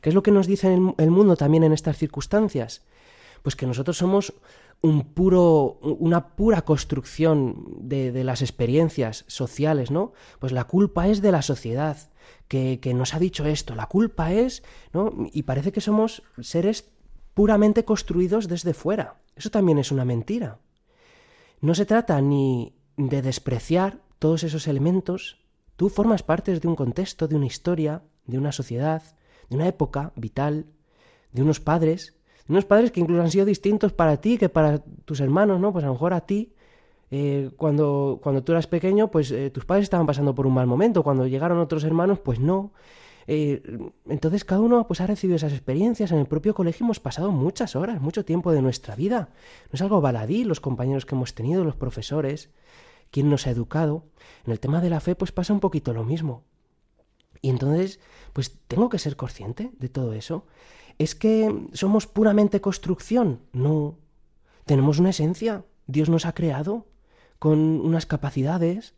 ¿Qué 0.00 0.10
es 0.10 0.14
lo 0.14 0.22
que 0.22 0.30
nos 0.30 0.46
dice 0.46 0.72
el 0.72 1.10
mundo 1.10 1.36
también 1.36 1.64
en 1.64 1.72
estas 1.72 1.96
circunstancias? 1.98 2.84
Pues 3.42 3.56
que 3.56 3.66
nosotros 3.66 3.96
somos 3.96 4.32
un 4.80 5.12
puro, 5.12 5.78
una 5.82 6.36
pura 6.36 6.62
construcción 6.62 7.66
de, 7.80 8.12
de, 8.12 8.24
las 8.24 8.42
experiencias 8.42 9.24
sociales, 9.26 9.90
¿no? 9.90 10.12
Pues 10.38 10.52
la 10.52 10.64
culpa 10.64 11.08
es 11.08 11.20
de 11.20 11.32
la 11.32 11.42
sociedad 11.42 12.10
que, 12.46 12.78
que, 12.80 12.94
nos 12.94 13.14
ha 13.14 13.18
dicho 13.18 13.44
esto, 13.44 13.74
la 13.74 13.86
culpa 13.86 14.32
es, 14.32 14.62
¿no? 14.92 15.12
Y 15.32 15.42
parece 15.42 15.72
que 15.72 15.80
somos 15.80 16.22
seres 16.40 16.90
puramente 17.34 17.84
construidos 17.84 18.46
desde 18.46 18.74
fuera. 18.74 19.20
Eso 19.34 19.50
también 19.50 19.78
es 19.78 19.90
una 19.90 20.04
mentira. 20.04 20.60
No 21.60 21.74
se 21.74 21.86
trata 21.86 22.20
ni 22.20 22.74
de 22.96 23.22
despreciar 23.22 24.00
todos 24.18 24.44
esos 24.44 24.68
elementos, 24.68 25.38
Tú 25.78 25.88
formas 25.90 26.24
parte 26.24 26.58
de 26.58 26.66
un 26.66 26.74
contexto, 26.74 27.28
de 27.28 27.36
una 27.36 27.46
historia, 27.46 28.02
de 28.26 28.36
una 28.36 28.50
sociedad, 28.50 29.00
de 29.48 29.54
una 29.54 29.68
época 29.68 30.12
vital, 30.16 30.66
de 31.30 31.40
unos 31.40 31.60
padres, 31.60 32.16
de 32.48 32.52
unos 32.52 32.64
padres 32.64 32.90
que 32.90 32.98
incluso 32.98 33.22
han 33.22 33.30
sido 33.30 33.44
distintos 33.44 33.92
para 33.92 34.16
ti 34.20 34.38
que 34.38 34.48
para 34.48 34.82
tus 35.04 35.20
hermanos, 35.20 35.60
¿no? 35.60 35.72
Pues 35.72 35.84
a 35.84 35.86
lo 35.86 35.92
mejor 35.92 36.14
a 36.14 36.22
ti, 36.22 36.52
eh, 37.12 37.52
cuando, 37.56 38.18
cuando 38.20 38.42
tú 38.42 38.50
eras 38.50 38.66
pequeño, 38.66 39.12
pues 39.12 39.30
eh, 39.30 39.50
tus 39.50 39.66
padres 39.66 39.84
estaban 39.84 40.04
pasando 40.04 40.34
por 40.34 40.48
un 40.48 40.54
mal 40.54 40.66
momento, 40.66 41.04
cuando 41.04 41.28
llegaron 41.28 41.60
otros 41.60 41.84
hermanos, 41.84 42.18
pues 42.18 42.40
no. 42.40 42.72
Eh, 43.28 43.62
entonces 44.08 44.44
cada 44.44 44.60
uno 44.60 44.84
pues 44.88 45.00
ha 45.00 45.06
recibido 45.06 45.36
esas 45.36 45.52
experiencias. 45.52 46.10
En 46.10 46.18
el 46.18 46.26
propio 46.26 46.54
colegio 46.54 46.86
hemos 46.86 46.98
pasado 46.98 47.30
muchas 47.30 47.76
horas, 47.76 48.00
mucho 48.00 48.24
tiempo 48.24 48.50
de 48.50 48.62
nuestra 48.62 48.96
vida. 48.96 49.28
No 49.66 49.74
es 49.74 49.82
algo 49.82 50.00
baladí 50.00 50.42
los 50.42 50.58
compañeros 50.58 51.06
que 51.06 51.14
hemos 51.14 51.36
tenido, 51.36 51.62
los 51.62 51.76
profesores 51.76 52.50
quién 53.10 53.30
nos 53.30 53.46
ha 53.46 53.50
educado. 53.50 54.04
En 54.44 54.52
el 54.52 54.60
tema 54.60 54.80
de 54.80 54.90
la 54.90 55.00
fe, 55.00 55.14
pues 55.14 55.32
pasa 55.32 55.52
un 55.52 55.60
poquito 55.60 55.92
lo 55.92 56.04
mismo. 56.04 56.44
Y 57.40 57.50
entonces, 57.50 58.00
pues 58.32 58.58
tengo 58.66 58.88
que 58.88 58.98
ser 58.98 59.16
consciente 59.16 59.70
de 59.78 59.88
todo 59.88 60.12
eso. 60.12 60.46
¿Es 60.98 61.14
que 61.14 61.66
somos 61.72 62.06
puramente 62.06 62.60
construcción? 62.60 63.40
No. 63.52 63.96
Tenemos 64.64 64.98
una 64.98 65.10
esencia. 65.10 65.64
Dios 65.86 66.08
nos 66.08 66.26
ha 66.26 66.34
creado 66.34 66.86
con 67.38 67.58
unas 67.58 68.06
capacidades, 68.06 68.94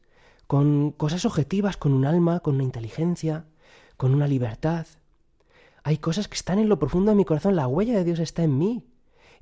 con 0.47 0.93
cosas 0.93 1.25
objetivas, 1.25 1.77
con 1.77 1.93
un 1.93 2.07
alma, 2.07 2.41
con 2.41 2.55
una 2.55 2.65
inteligencia, 2.65 3.47
con 3.97 4.15
una 4.15 4.27
libertad. 4.27 4.87
Hay 5.83 5.99
cosas 5.99 6.27
que 6.29 6.35
están 6.35 6.59
en 6.59 6.69
lo 6.69 6.79
profundo 6.79 7.11
de 7.11 7.17
mi 7.17 7.25
corazón. 7.25 7.57
La 7.57 7.69
huella 7.69 7.95
de 7.95 8.05
Dios 8.05 8.19
está 8.19 8.43
en 8.43 8.59
mí. 8.59 8.87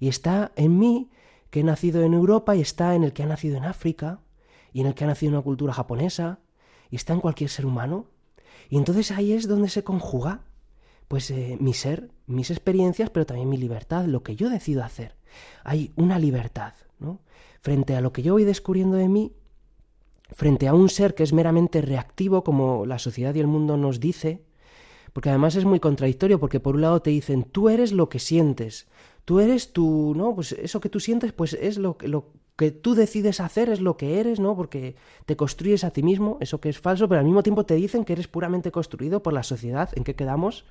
Y 0.01 0.09
está 0.09 0.53
en 0.57 0.79
mí 0.79 1.11
que 1.51 1.61
he 1.61 1.65
nacido 1.65 2.03
en 2.03 2.15
Europa 2.15 2.55
y 2.55 2.61
está 2.61 2.95
en 2.95 3.05
el 3.05 3.13
que 3.13 3.23
ha 3.23 3.27
nacido 3.27 3.57
en 3.57 3.65
África 3.65 4.21
y 4.73 4.81
en 4.81 4.87
el 4.87 4.95
que 4.95 5.05
ha 5.05 5.07
nacido 5.07 5.33
una 5.33 5.43
cultura 5.43 5.73
japonesa 5.73 6.41
y 6.91 6.97
está 6.97 7.13
en 7.13 7.21
cualquier 7.21 7.51
ser 7.51 7.67
humano. 7.67 8.07
Y 8.71 8.77
entonces 8.77 9.11
ahí 9.11 9.33
es 9.33 9.49
donde 9.49 9.69
se 9.69 9.85
conjuga 9.85 10.43
pues 11.09 11.31
eh, 11.31 11.57
mi 11.59 11.73
ser, 11.73 12.11
mis 12.27 12.51
experiencias, 12.51 13.09
pero 13.11 13.25
también 13.25 13.49
mi 13.49 13.57
libertad, 13.57 14.05
lo 14.05 14.23
que 14.23 14.37
yo 14.37 14.51
decido 14.51 14.85
hacer. 14.85 15.17
Hay 15.65 15.91
una 15.97 16.19
libertad, 16.19 16.75
¿no? 16.99 17.21
Frente 17.61 17.97
a 17.97 18.03
lo 18.03 18.13
que 18.13 18.23
yo 18.23 18.35
voy 18.35 18.45
descubriendo 18.45 18.97
de 18.99 19.09
mí, 19.09 19.33
frente 20.31 20.69
a 20.69 20.75
un 20.75 20.91
ser 20.91 21.15
que 21.15 21.23
es 21.23 21.33
meramente 21.33 21.81
reactivo, 21.81 22.45
como 22.45 22.85
la 22.85 22.99
sociedad 22.99 23.35
y 23.35 23.41
el 23.41 23.47
mundo 23.47 23.79
nos 23.79 24.01
dice, 24.01 24.45
porque 25.15 25.31
además 25.31 25.57
es 25.57 25.65
muy 25.65 25.81
contradictorio, 25.81 26.39
porque 26.39 26.61
por 26.61 26.75
un 26.75 26.83
lado 26.83 27.01
te 27.01 27.11
dicen, 27.11 27.45
tú 27.45 27.71
eres 27.71 27.93
lo 27.93 28.11
que 28.11 28.19
sientes, 28.19 28.87
tú 29.25 29.41
eres 29.41 29.73
tú, 29.73 30.13
¿no? 30.15 30.35
Pues 30.35 30.53
eso 30.53 30.81
que 30.81 30.91
tú 30.91 31.01
sientes, 31.01 31.33
pues 31.33 31.55
es 31.55 31.79
lo, 31.79 31.97
lo, 32.03 32.33
que 32.59 32.73
tú 32.73 32.97
decides 32.97 33.39
hacer 33.39 33.69
es 33.69 33.81
lo 33.81 33.97
que 33.97 34.19
eres, 34.19 34.41
¿no? 34.41 34.57
Porque 34.57 34.97
te 35.27 35.37
construyes 35.37 35.85
a 35.85 35.93
ti 35.93 36.03
mismo, 36.03 36.39
eso 36.41 36.61
que 36.61 36.69
es 36.69 36.81
falso, 36.81 37.09
pero 37.09 37.21
al 37.21 37.25
mismo 37.25 37.45
tiempo 37.45 37.65
te 37.65 37.75
dicen 37.77 38.05
que 38.05 38.15
eres 38.15 38.27
puramente 38.27 38.73
construido 38.73 39.23
por 39.23 39.33
la 39.33 39.45
sociedad 39.45 39.91
en 39.95 40.03
que 40.03 40.17
quedamos. 40.17 40.65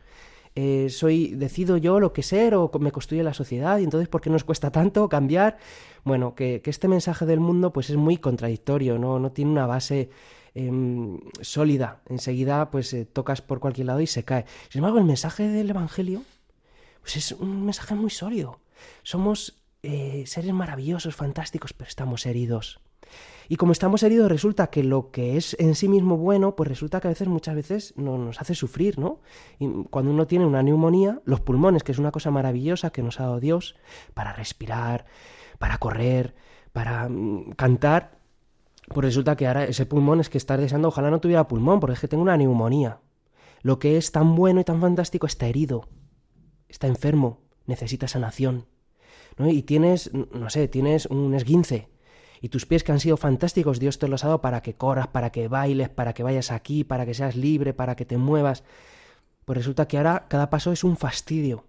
Eh, 0.55 0.89
soy, 0.89 1.29
decido 1.35 1.77
yo 1.77 2.01
lo 2.01 2.11
que 2.11 2.23
ser 2.23 2.55
o 2.55 2.69
me 2.81 2.91
construye 2.91 3.23
la 3.23 3.33
sociedad 3.33 3.77
y 3.77 3.85
entonces 3.85 4.09
¿por 4.09 4.19
qué 4.19 4.29
nos 4.29 4.43
cuesta 4.43 4.69
tanto 4.69 5.07
cambiar? 5.07 5.59
Bueno, 6.03 6.35
que, 6.35 6.61
este 6.65 6.89
mensaje 6.89 7.25
del 7.25 7.39
mundo 7.39 7.71
pues 7.71 7.89
es 7.89 7.95
muy 7.95 8.17
contradictorio, 8.17 8.99
no, 8.99 9.17
no 9.17 9.31
tiene 9.31 9.51
una 9.51 9.65
base 9.65 10.09
em, 10.55 11.21
sólida. 11.39 12.01
Enseguida 12.09 12.69
pues 12.69 12.93
eh, 12.93 13.05
tocas 13.05 13.41
por 13.41 13.61
cualquier 13.61 13.87
lado 13.87 14.01
y 14.01 14.07
se 14.07 14.23
cae. 14.23 14.45
Sin 14.67 14.79
embargo, 14.79 14.97
el 14.97 15.05
mensaje 15.05 15.47
del 15.47 15.69
Evangelio 15.69 16.23
pues 16.99 17.15
es 17.15 17.31
un 17.31 17.63
mensaje 17.63 17.95
muy 17.95 18.09
sólido. 18.09 18.59
Somos 19.03 19.55
eh, 19.89 20.25
seres 20.25 20.51
maravillosos, 20.51 21.15
fantásticos, 21.15 21.71
pero 21.71 21.87
estamos 21.87 22.25
heridos. 22.25 22.81
Y 23.47 23.55
como 23.55 23.71
estamos 23.71 24.03
heridos, 24.03 24.29
resulta 24.29 24.67
que 24.67 24.83
lo 24.83 25.11
que 25.11 25.37
es 25.37 25.55
en 25.59 25.75
sí 25.75 25.87
mismo 25.87 26.17
bueno, 26.17 26.57
pues 26.57 26.67
resulta 26.67 26.99
que 26.99 27.07
a 27.07 27.11
veces, 27.11 27.29
muchas 27.29 27.55
veces, 27.55 27.93
no, 27.95 28.17
nos 28.17 28.41
hace 28.41 28.53
sufrir, 28.53 28.99
¿no? 28.99 29.21
Y 29.59 29.85
cuando 29.89 30.11
uno 30.11 30.27
tiene 30.27 30.45
una 30.45 30.61
neumonía, 30.61 31.21
los 31.23 31.39
pulmones, 31.39 31.83
que 31.83 31.93
es 31.93 31.99
una 31.99 32.11
cosa 32.11 32.31
maravillosa 32.31 32.89
que 32.89 33.01
nos 33.01 33.21
ha 33.21 33.23
dado 33.23 33.39
Dios, 33.39 33.77
para 34.13 34.33
respirar, 34.33 35.05
para 35.57 35.77
correr, 35.77 36.35
para 36.73 37.07
mm, 37.07 37.51
cantar, 37.51 38.19
pues 38.89 39.05
resulta 39.05 39.37
que 39.37 39.47
ahora 39.47 39.63
ese 39.63 39.85
pulmón 39.85 40.19
es 40.19 40.29
que 40.29 40.37
estás 40.37 40.59
deseando, 40.59 40.89
ojalá 40.89 41.09
no 41.09 41.21
tuviera 41.21 41.47
pulmón, 41.47 41.79
porque 41.79 41.93
es 41.93 42.01
que 42.01 42.09
tengo 42.09 42.23
una 42.23 42.35
neumonía. 42.35 42.99
Lo 43.61 43.79
que 43.79 43.95
es 43.95 44.11
tan 44.11 44.35
bueno 44.35 44.59
y 44.59 44.65
tan 44.65 44.81
fantástico 44.81 45.27
está 45.27 45.47
herido, 45.47 45.87
está 46.67 46.87
enfermo, 46.87 47.39
necesita 47.65 48.09
sanación. 48.09 48.65
Y 49.39 49.63
tienes, 49.63 50.11
no 50.13 50.49
sé, 50.49 50.67
tienes 50.67 51.05
un 51.05 51.35
esguince 51.35 51.89
Y 52.41 52.49
tus 52.49 52.65
pies 52.65 52.83
que 52.83 52.91
han 52.91 52.99
sido 52.99 53.17
fantásticos, 53.17 53.79
Dios 53.79 53.99
te 53.99 54.07
los 54.07 54.23
ha 54.23 54.27
dado 54.27 54.41
para 54.41 54.61
que 54.61 54.75
corras, 54.75 55.07
para 55.07 55.31
que 55.31 55.47
bailes, 55.47 55.89
para 55.89 56.13
que 56.13 56.23
vayas 56.23 56.51
aquí, 56.51 56.83
para 56.83 57.05
que 57.05 57.13
seas 57.13 57.35
libre, 57.35 57.73
para 57.73 57.95
que 57.95 58.05
te 58.05 58.17
muevas. 58.17 58.63
Pues 59.45 59.57
resulta 59.57 59.87
que 59.87 59.97
ahora 59.97 60.25
cada 60.27 60.49
paso 60.49 60.71
es 60.71 60.83
un 60.83 60.97
fastidio. 60.97 61.65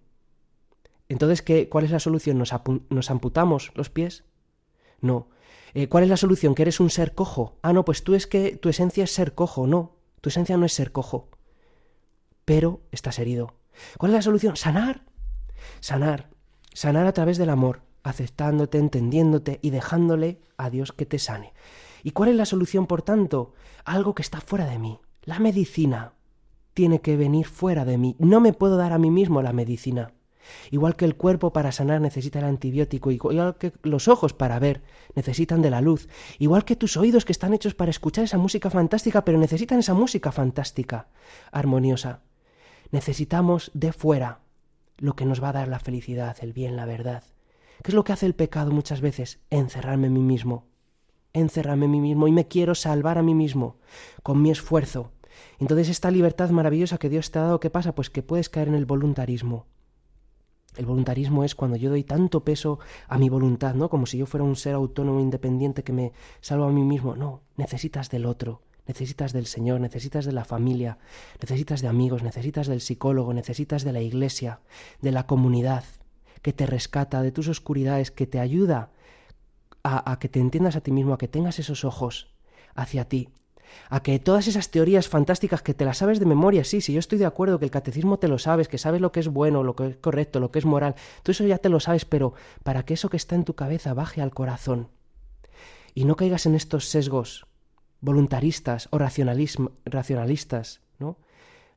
Entonces, 1.08 1.42
¿qué, 1.42 1.68
¿cuál 1.68 1.84
es 1.84 1.90
la 1.90 2.00
solución? 2.00 2.38
¿Nos, 2.38 2.52
¿Nos, 2.90 3.10
amputamos 3.10 3.72
los 3.74 3.88
pies? 3.88 4.24
No. 5.00 5.28
Eh, 5.74 5.88
¿Cuál 5.88 6.04
es 6.04 6.10
la 6.10 6.16
solución? 6.16 6.54
¿Que 6.54 6.62
eres 6.62 6.80
un 6.80 6.90
ser 6.90 7.14
cojo? 7.14 7.58
Ah, 7.62 7.72
no, 7.72 7.84
pues 7.84 8.04
tú 8.04 8.14
es 8.14 8.26
que 8.26 8.56
tu 8.56 8.68
esencia 8.68 9.04
es 9.04 9.12
ser 9.12 9.34
cojo. 9.34 9.66
No, 9.66 9.96
tu 10.20 10.28
esencia 10.28 10.56
no 10.56 10.66
es 10.66 10.72
ser 10.72 10.92
cojo. 10.92 11.28
Pero 12.44 12.80
estás 12.92 13.18
herido. 13.18 13.54
¿Cuál 13.96 14.12
es 14.12 14.16
la 14.16 14.22
solución? 14.22 14.56
Sanar. 14.56 15.04
Sanar. 15.80 16.30
Sanar 16.72 17.06
a 17.06 17.12
través 17.12 17.38
del 17.38 17.50
amor 17.50 17.82
aceptándote, 18.02 18.78
entendiéndote 18.78 19.58
y 19.62 19.70
dejándole 19.70 20.40
a 20.56 20.70
Dios 20.70 20.92
que 20.92 21.06
te 21.06 21.18
sane. 21.18 21.52
¿Y 22.02 22.12
cuál 22.12 22.30
es 22.30 22.36
la 22.36 22.46
solución, 22.46 22.86
por 22.86 23.02
tanto? 23.02 23.52
Algo 23.84 24.14
que 24.14 24.22
está 24.22 24.40
fuera 24.40 24.66
de 24.66 24.78
mí. 24.78 24.98
La 25.22 25.38
medicina 25.38 26.14
tiene 26.74 27.00
que 27.00 27.16
venir 27.16 27.46
fuera 27.46 27.84
de 27.84 27.98
mí. 27.98 28.16
No 28.18 28.40
me 28.40 28.52
puedo 28.52 28.76
dar 28.76 28.92
a 28.92 28.98
mí 28.98 29.10
mismo 29.10 29.42
la 29.42 29.52
medicina. 29.52 30.12
Igual 30.70 30.96
que 30.96 31.04
el 31.04 31.16
cuerpo 31.16 31.52
para 31.52 31.72
sanar 31.72 32.00
necesita 32.00 32.38
el 32.38 32.46
antibiótico, 32.46 33.10
igual 33.10 33.56
que 33.58 33.72
los 33.82 34.08
ojos 34.08 34.32
para 34.32 34.58
ver 34.58 34.82
necesitan 35.14 35.60
de 35.60 35.68
la 35.68 35.82
luz, 35.82 36.08
igual 36.38 36.64
que 36.64 36.76
tus 36.76 36.96
oídos 36.96 37.26
que 37.26 37.32
están 37.32 37.52
hechos 37.52 37.74
para 37.74 37.90
escuchar 37.90 38.24
esa 38.24 38.38
música 38.38 38.70
fantástica, 38.70 39.26
pero 39.26 39.36
necesitan 39.36 39.80
esa 39.80 39.92
música 39.92 40.32
fantástica, 40.32 41.08
armoniosa. 41.52 42.22
Necesitamos 42.90 43.70
de 43.74 43.92
fuera 43.92 44.40
lo 44.98 45.14
que 45.14 45.24
nos 45.24 45.42
va 45.42 45.50
a 45.50 45.52
dar 45.54 45.68
la 45.68 45.78
felicidad, 45.78 46.36
el 46.40 46.52
bien, 46.52 46.76
la 46.76 46.84
verdad. 46.84 47.24
¿Qué 47.82 47.90
es 47.90 47.94
lo 47.94 48.04
que 48.04 48.12
hace 48.12 48.26
el 48.26 48.34
pecado 48.34 48.70
muchas 48.72 49.00
veces? 49.00 49.40
Encerrarme 49.50 50.08
en 50.08 50.12
mí 50.12 50.22
mismo. 50.22 50.66
Encerrarme 51.32 51.86
en 51.86 51.92
mí 51.92 52.00
mismo 52.00 52.26
y 52.26 52.32
me 52.32 52.48
quiero 52.48 52.74
salvar 52.74 53.18
a 53.18 53.22
mí 53.22 53.34
mismo 53.34 53.76
con 54.22 54.42
mi 54.42 54.50
esfuerzo. 54.50 55.12
Entonces 55.60 55.88
esta 55.88 56.10
libertad 56.10 56.50
maravillosa 56.50 56.98
que 56.98 57.08
Dios 57.08 57.30
te 57.30 57.38
ha 57.38 57.42
dado, 57.42 57.60
¿qué 57.60 57.70
pasa? 57.70 57.94
Pues 57.94 58.10
que 58.10 58.22
puedes 58.22 58.48
caer 58.48 58.68
en 58.68 58.74
el 58.74 58.86
voluntarismo. 58.86 59.66
El 60.76 60.86
voluntarismo 60.86 61.44
es 61.44 61.54
cuando 61.54 61.76
yo 61.76 61.90
doy 61.90 62.04
tanto 62.04 62.44
peso 62.44 62.78
a 63.08 63.18
mi 63.18 63.28
voluntad, 63.28 63.74
¿no? 63.74 63.88
Como 63.88 64.06
si 64.06 64.18
yo 64.18 64.26
fuera 64.26 64.44
un 64.44 64.56
ser 64.56 64.74
autónomo 64.74 65.20
independiente 65.20 65.82
que 65.82 65.92
me 65.92 66.12
salva 66.40 66.66
a 66.66 66.72
mí 66.72 66.84
mismo. 66.84 67.16
No, 67.16 67.42
necesitas 67.56 68.10
del 68.10 68.26
otro, 68.26 68.62
necesitas 68.88 69.32
del 69.32 69.46
Señor, 69.46 69.80
necesitas 69.80 70.24
de 70.24 70.32
la 70.32 70.44
familia, 70.44 70.98
necesitas 71.40 71.82
de 71.82 71.88
amigos, 71.88 72.22
necesitas 72.22 72.66
del 72.66 72.80
psicólogo, 72.80 73.34
necesitas 73.34 73.84
de 73.84 73.92
la 73.92 74.00
iglesia, 74.00 74.60
de 75.00 75.12
la 75.12 75.26
comunidad 75.26 75.84
que 76.42 76.52
te 76.52 76.66
rescata 76.66 77.22
de 77.22 77.30
tus 77.30 77.48
oscuridades, 77.48 78.10
que 78.10 78.26
te 78.26 78.40
ayuda 78.40 78.90
a, 79.84 80.18
que 80.18 80.28
te 80.28 80.40
entiendas 80.40 80.76
a 80.76 80.80
ti 80.80 80.90
mismo, 80.90 81.14
a 81.14 81.18
que 81.18 81.28
tengas 81.28 81.58
esos 81.58 81.84
ojos 81.84 82.34
hacia 82.74 83.08
ti, 83.08 83.30
a 83.90 84.02
que 84.02 84.18
todas 84.18 84.48
esas 84.48 84.70
teorías 84.70 85.08
fantásticas 85.08 85.62
que 85.62 85.74
te 85.74 85.84
las 85.84 85.98
sabes 85.98 86.18
de 86.18 86.26
memoria, 86.26 86.64
sí, 86.64 86.80
sí, 86.80 86.92
yo 86.92 86.98
estoy 86.98 87.18
de 87.18 87.26
acuerdo 87.26 87.58
que 87.58 87.64
el 87.64 87.70
catecismo 87.70 88.18
te 88.18 88.28
lo 88.28 88.38
sabes, 88.38 88.68
que 88.68 88.78
sabes 88.78 89.00
lo 89.00 89.12
que 89.12 89.20
es 89.20 89.28
bueno, 89.28 89.62
lo 89.62 89.76
que 89.76 89.86
es 89.86 89.96
correcto, 89.96 90.40
lo 90.40 90.50
que 90.50 90.58
es 90.58 90.64
moral, 90.64 90.94
todo 91.22 91.32
eso 91.32 91.44
ya 91.44 91.58
te 91.58 91.68
lo 91.68 91.80
sabes, 91.80 92.04
pero 92.04 92.34
para 92.62 92.84
que 92.84 92.94
eso 92.94 93.08
que 93.08 93.16
está 93.16 93.34
en 93.34 93.44
tu 93.44 93.54
cabeza 93.54 93.94
baje 93.94 94.20
al 94.20 94.32
corazón 94.32 94.88
y 95.94 96.04
no 96.04 96.16
caigas 96.16 96.46
en 96.46 96.54
estos 96.54 96.88
sesgos 96.88 97.47
voluntaristas 98.00 98.88
o 98.90 98.98
racionalistas, 98.98 100.80
¿no? 100.98 101.16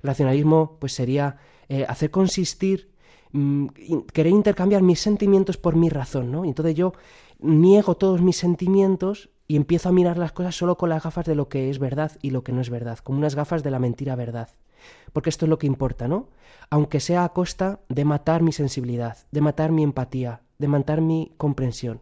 racionalismo 0.04 0.78
pues 0.80 0.94
sería 0.94 1.38
eh, 1.70 1.86
hacer 1.88 2.12
consistir 2.12 2.92
Mm, 3.34 3.68
querer 4.12 4.34
intercambiar 4.34 4.82
mis 4.82 5.00
sentimientos 5.00 5.58
por 5.58 5.76
mi 5.76 5.90
razón, 5.90 6.32
¿no? 6.32 6.44
Y 6.44 6.50
entonces 6.50 6.76
yo 6.76 6.94
niego 7.40 7.96
todos 7.96 8.22
mis 8.22 8.36
sentimientos 8.36 9.30
y 9.48 9.56
empiezo 9.56 9.90
a 9.90 9.94
mirar 9.94 10.18
las 10.18 10.34
cosas 10.34 10.56
solo 10.56 10.78
con 10.78 10.90
las 10.90 11.04
gafas 11.04 11.26
de 11.26 11.36
lo 11.36 11.48
que 11.48 11.70
es 11.70 11.80
verdad 11.80 12.12
y 12.22 12.32
lo 12.32 12.44
que 12.44 12.52
no 12.52 12.62
es 12.62 12.70
verdad, 12.70 13.00
como 13.00 13.20
unas 13.20 13.36
gafas 13.36 13.64
de 13.64 13.72
la 13.72 13.80
mentira 13.80 14.16
verdad. 14.16 14.50
Porque 15.14 15.30
esto 15.30 15.46
es 15.46 15.50
lo 15.50 15.60
que 15.60 15.68
importa, 15.68 16.08
¿no? 16.08 16.28
Aunque 16.70 17.00
sea 17.00 17.24
a 17.24 17.30
costa 17.30 17.80
de 17.88 18.06
matar 18.06 18.42
mi 18.42 18.52
sensibilidad, 18.52 19.18
de 19.32 19.42
matar 19.42 19.72
mi 19.72 19.84
empatía, 19.84 20.42
de 20.58 20.68
matar 20.68 21.02
mi 21.02 21.34
comprensión. 21.38 22.02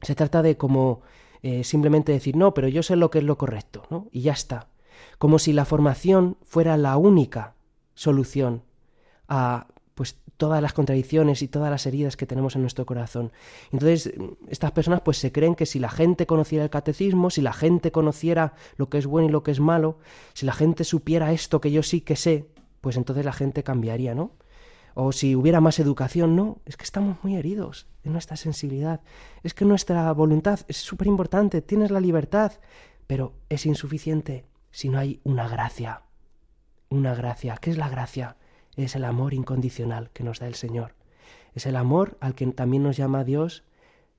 Se 0.00 0.14
trata 0.14 0.42
de 0.42 0.56
como 0.56 1.02
eh, 1.42 1.64
simplemente 1.64 2.12
decir, 2.12 2.36
no, 2.36 2.54
pero 2.54 2.68
yo 2.68 2.82
sé 2.82 2.96
lo 2.96 3.10
que 3.10 3.18
es 3.18 3.24
lo 3.24 3.36
correcto, 3.36 3.84
¿no? 3.90 4.08
Y 4.12 4.22
ya 4.22 4.32
está. 4.32 4.68
Como 5.18 5.38
si 5.38 5.52
la 5.52 5.64
formación 5.64 6.36
fuera 6.42 6.76
la 6.76 6.96
única 6.96 7.54
solución 7.94 8.62
a 9.28 9.66
pues 9.94 10.16
todas 10.36 10.62
las 10.62 10.72
contradicciones 10.72 11.42
y 11.42 11.48
todas 11.48 11.70
las 11.70 11.86
heridas 11.86 12.16
que 12.16 12.26
tenemos 12.26 12.56
en 12.56 12.62
nuestro 12.62 12.86
corazón. 12.86 13.32
Entonces, 13.70 14.12
estas 14.48 14.72
personas 14.72 15.00
pues 15.02 15.18
se 15.18 15.32
creen 15.32 15.54
que 15.54 15.66
si 15.66 15.78
la 15.78 15.90
gente 15.90 16.26
conociera 16.26 16.64
el 16.64 16.70
catecismo, 16.70 17.30
si 17.30 17.42
la 17.42 17.52
gente 17.52 17.92
conociera 17.92 18.54
lo 18.76 18.88
que 18.88 18.98
es 18.98 19.06
bueno 19.06 19.28
y 19.28 19.32
lo 19.32 19.42
que 19.42 19.50
es 19.50 19.60
malo, 19.60 19.98
si 20.32 20.46
la 20.46 20.52
gente 20.52 20.84
supiera 20.84 21.32
esto 21.32 21.60
que 21.60 21.70
yo 21.70 21.82
sí 21.82 22.00
que 22.00 22.16
sé, 22.16 22.46
pues 22.80 22.96
entonces 22.96 23.24
la 23.24 23.32
gente 23.32 23.62
cambiaría, 23.62 24.14
¿no? 24.14 24.32
O 24.94 25.12
si 25.12 25.36
hubiera 25.36 25.60
más 25.60 25.78
educación, 25.78 26.36
no, 26.36 26.58
es 26.66 26.76
que 26.76 26.84
estamos 26.84 27.16
muy 27.22 27.36
heridos 27.36 27.86
en 28.04 28.12
nuestra 28.12 28.36
sensibilidad. 28.36 29.00
Es 29.42 29.54
que 29.54 29.64
nuestra 29.64 30.12
voluntad 30.12 30.60
es 30.68 30.76
súper 30.76 31.06
importante, 31.06 31.62
tienes 31.62 31.90
la 31.90 32.00
libertad, 32.00 32.52
pero 33.06 33.34
es 33.48 33.66
insuficiente 33.66 34.44
si 34.70 34.88
no 34.88 34.98
hay 34.98 35.20
una 35.24 35.48
gracia. 35.48 36.02
Una 36.88 37.14
gracia. 37.14 37.56
¿Qué 37.60 37.70
es 37.70 37.78
la 37.78 37.88
gracia? 37.88 38.36
es 38.76 38.96
el 38.96 39.04
amor 39.04 39.34
incondicional 39.34 40.10
que 40.10 40.24
nos 40.24 40.40
da 40.40 40.46
el 40.46 40.54
Señor. 40.54 40.94
Es 41.54 41.66
el 41.66 41.76
amor 41.76 42.16
al 42.20 42.34
que 42.34 42.46
también 42.48 42.82
nos 42.82 42.96
llama 42.96 43.24
Dios 43.24 43.64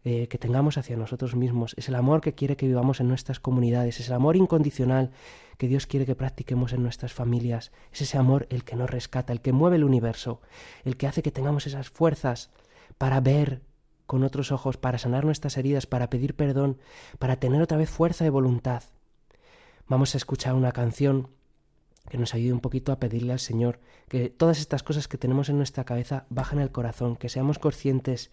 eh, 0.06 0.28
que 0.28 0.38
tengamos 0.38 0.78
hacia 0.78 0.98
nosotros 0.98 1.36
mismos. 1.36 1.74
Es 1.78 1.88
el 1.88 1.96
amor 1.96 2.20
que 2.20 2.34
quiere 2.34 2.58
que 2.58 2.68
vivamos 2.68 3.00
en 3.00 3.08
nuestras 3.08 3.40
comunidades. 3.40 4.00
Es 4.02 4.08
el 4.08 4.14
amor 4.14 4.36
incondicional 4.36 5.12
que 5.58 5.68
Dios 5.68 5.88
quiere 5.88 6.06
que 6.06 6.16
practiquemos 6.16 6.74
en 6.74 6.84
nuestras 6.84 7.14
familias. 7.14 7.72
Es 7.92 8.02
ese 8.02 8.18
amor 8.18 8.46
el 8.50 8.66
que 8.66 8.76
nos 8.76 8.90
rescata, 8.90 9.32
el 9.32 9.40
que 9.40 9.54
mueve 9.54 9.78
el 9.78 9.86
universo, 9.86 10.42
el 10.84 10.98
que 10.98 11.08
hace 11.08 11.24
que 11.24 11.32
tengamos 11.32 11.68
esas 11.68 11.90
fuerzas 11.90 12.50
para 12.98 13.22
ver 13.22 13.62
con 14.06 14.24
otros 14.24 14.52
ojos, 14.52 14.76
para 14.76 14.98
sanar 14.98 15.24
nuestras 15.24 15.58
heridas, 15.58 15.86
para 15.86 16.10
pedir 16.10 16.36
perdón, 16.36 16.78
para 17.18 17.38
tener 17.38 17.62
otra 17.62 17.78
vez 17.78 17.90
fuerza 17.90 18.26
de 18.26 18.30
voluntad. 18.30 18.84
Vamos 19.88 20.16
a 20.16 20.18
escuchar 20.18 20.54
una 20.54 20.72
canción 20.72 21.30
que 22.10 22.18
nos 22.18 22.34
ayude 22.34 22.54
un 22.54 22.60
poquito 22.60 22.92
a 22.92 23.00
pedirle 23.00 23.32
al 23.32 23.40
Señor 23.40 23.80
que 24.10 24.30
todas 24.30 24.60
estas 24.60 24.84
cosas 24.84 25.08
que 25.08 25.18
tenemos 25.18 25.50
en 25.50 25.58
nuestra 25.58 25.86
cabeza 25.86 26.26
bajen 26.30 26.60
al 26.60 26.72
corazón, 26.72 27.16
que 27.16 27.30
seamos 27.30 27.60
conscientes 27.60 28.32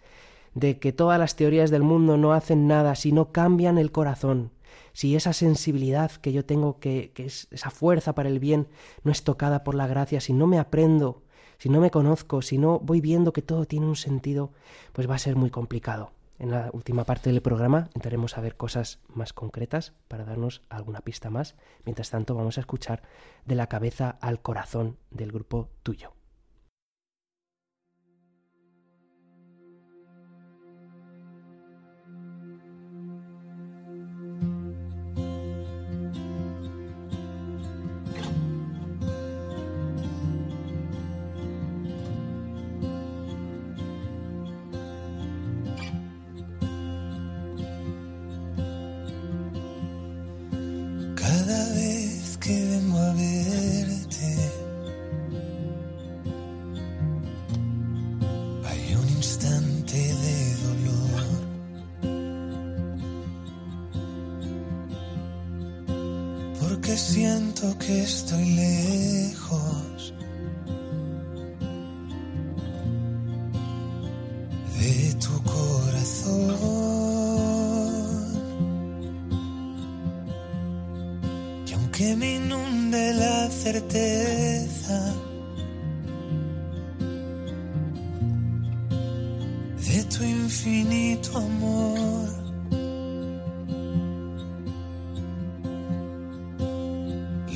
de 0.55 0.79
que 0.79 0.93
todas 0.93 1.19
las 1.19 1.37
teorías 1.37 1.71
del 1.71 1.83
mundo 1.83 2.17
no 2.17 2.33
hacen 2.33 2.67
nada 2.67 2.95
si 2.95 3.13
no 3.13 3.33
cambian 3.33 3.79
el 3.79 3.93
corazón, 3.93 4.53
si 4.93 5.17
esa 5.17 5.33
sensibilidad 5.33 6.11
que 6.11 6.33
yo 6.33 6.45
tengo, 6.45 6.79
que, 6.81 7.13
que 7.15 7.27
es 7.27 7.49
esa 7.51 7.71
fuerza 7.71 8.15
para 8.15 8.29
el 8.29 8.41
bien, 8.41 8.69
no 9.05 9.13
es 9.13 9.23
tocada 9.23 9.65
por 9.65 9.75
la 9.75 9.87
gracia, 9.87 10.21
si 10.21 10.33
no 10.33 10.47
me 10.47 10.59
aprendo, 10.59 11.23
si 11.59 11.69
no 11.69 11.81
me 11.81 11.91
conozco, 11.91 12.43
si 12.43 12.59
no 12.59 12.79
voy 12.79 13.01
viendo 13.01 13.33
que 13.33 13.43
todo 13.43 13.67
tiene 13.67 13.87
un 13.87 13.97
sentido, 13.97 14.53
pues 14.93 15.09
va 15.09 15.15
a 15.15 15.19
ser 15.19 15.37
muy 15.37 15.51
complicado. 15.51 16.13
En 16.39 16.51
la 16.51 16.71
última 16.73 17.05
parte 17.05 17.31
del 17.31 17.43
programa 17.43 17.91
entraremos 17.95 18.39
a 18.39 18.41
ver 18.41 18.57
cosas 18.57 18.99
más 19.09 19.35
concretas 19.35 19.93
para 20.09 20.25
darnos 20.25 20.63
alguna 20.71 21.03
pista 21.03 21.29
más. 21.29 21.55
Mientras 21.85 22.09
tanto, 22.09 22.35
vamos 22.35 22.57
a 22.57 22.63
escuchar 22.63 23.03
de 23.45 23.57
la 23.57 23.67
cabeza 23.67 24.17
al 24.23 24.41
corazón 24.41 24.97
del 25.11 25.33
grupo 25.33 25.69
tuyo. 25.83 26.15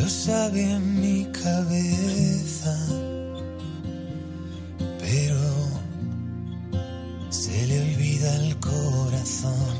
Lo 0.04 0.10
sabe 0.10 0.78
mi 0.80 1.24
cabeza, 1.32 2.76
pero 5.00 5.44
se 7.30 7.66
le 7.68 7.80
olvida 7.80 8.36
el 8.36 8.60
corazón. 8.60 9.76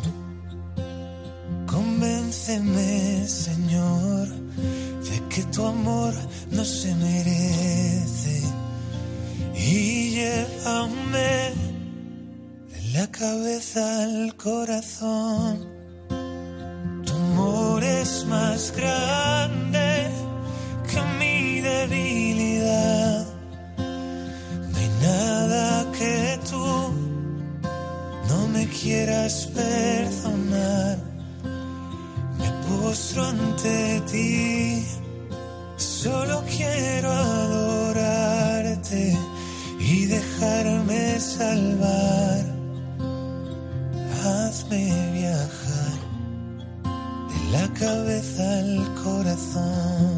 Convénceme, 1.66 3.28
Señor, 3.28 4.28
de 5.08 5.16
que 5.28 5.42
tu 5.52 5.66
amor 5.66 6.14
no 6.52 6.64
se 6.64 6.94
merece 6.94 8.36
y 9.54 10.10
llévame 10.16 11.52
de 12.72 12.80
la 12.94 13.06
cabeza 13.10 14.04
al 14.04 14.34
corazón. 14.36 15.68
Tu 17.04 17.12
amor 17.12 17.84
es 17.84 18.24
más 18.26 18.72
grande 18.74 19.23
quieras 28.84 29.48
perdonar. 29.54 30.98
Me 32.38 32.50
postro 32.68 33.24
ante 33.24 34.02
ti, 34.10 34.84
solo 35.76 36.44
quiero 36.56 37.10
adorarte 37.10 39.16
y 39.80 40.04
dejarme 40.04 41.18
salvar. 41.18 42.44
Hazme 44.26 44.84
viajar 45.12 45.98
de 47.30 47.40
la 47.56 47.66
cabeza 47.72 48.58
al 48.58 48.94
corazón. 49.02 50.13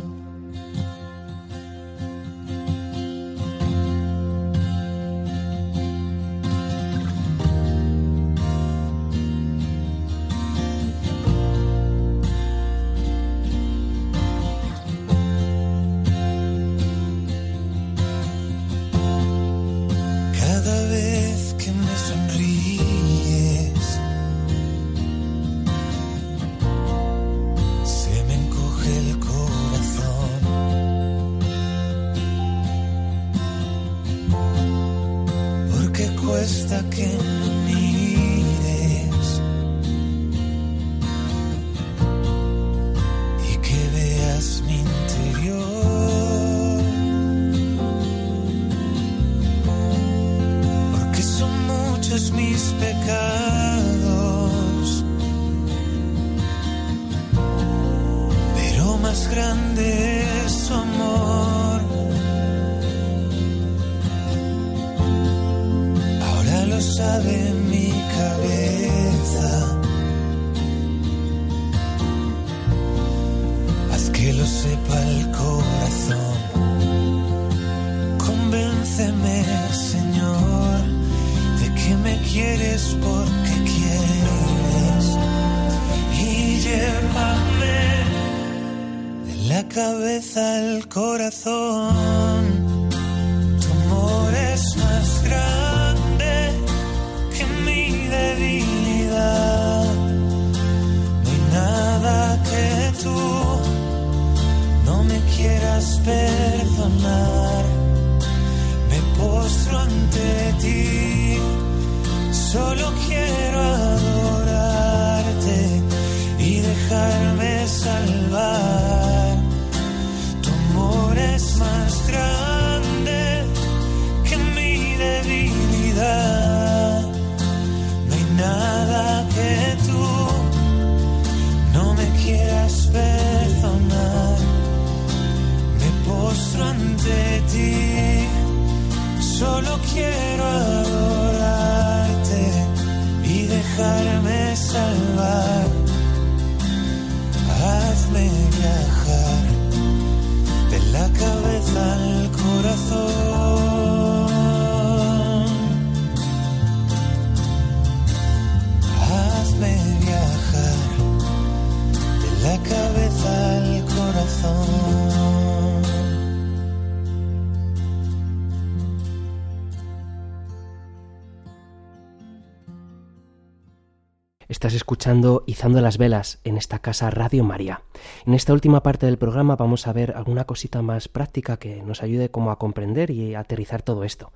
Estás 174.67 174.79
escuchando 174.79 175.45
Izando 175.47 175.81
las 175.81 175.97
Velas 175.97 176.41
en 176.43 176.57
esta 176.57 176.81
casa 176.81 177.09
Radio 177.09 177.45
María. 177.45 177.83
En 178.27 178.35
esta 178.35 178.53
última 178.53 178.83
parte 178.83 179.07
del 179.07 179.17
programa 179.17 179.55
vamos 179.55 179.87
a 179.87 179.93
ver 179.93 180.14
alguna 180.17 180.45
cosita 180.45 180.83
más 180.83 181.07
práctica 181.07 181.57
que 181.57 181.85
nos 181.85 182.03
ayude 182.03 182.33
como 182.33 182.51
a 182.51 182.59
comprender 182.59 183.12
y 183.12 183.37
aterrizar 183.37 183.83
todo 183.83 184.03
esto. 184.03 184.33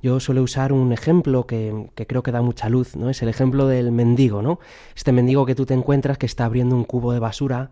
Yo 0.00 0.18
suelo 0.18 0.42
usar 0.42 0.72
un 0.72 0.94
ejemplo 0.94 1.46
que, 1.46 1.90
creo 1.94 2.22
que 2.22 2.32
da 2.32 2.40
mucha 2.40 2.70
luz, 2.70 2.96
¿no? 2.96 3.10
Es 3.10 3.20
el 3.20 3.28
ejemplo 3.28 3.66
del 3.66 3.92
mendigo, 3.92 4.40
¿no? 4.40 4.60
Este 4.94 5.12
mendigo 5.12 5.44
que 5.44 5.54
tú 5.54 5.66
te 5.66 5.74
encuentras 5.74 6.16
que 6.16 6.24
está 6.24 6.46
abriendo 6.46 6.74
un 6.74 6.84
cubo 6.84 7.12
de 7.12 7.18
basura 7.18 7.70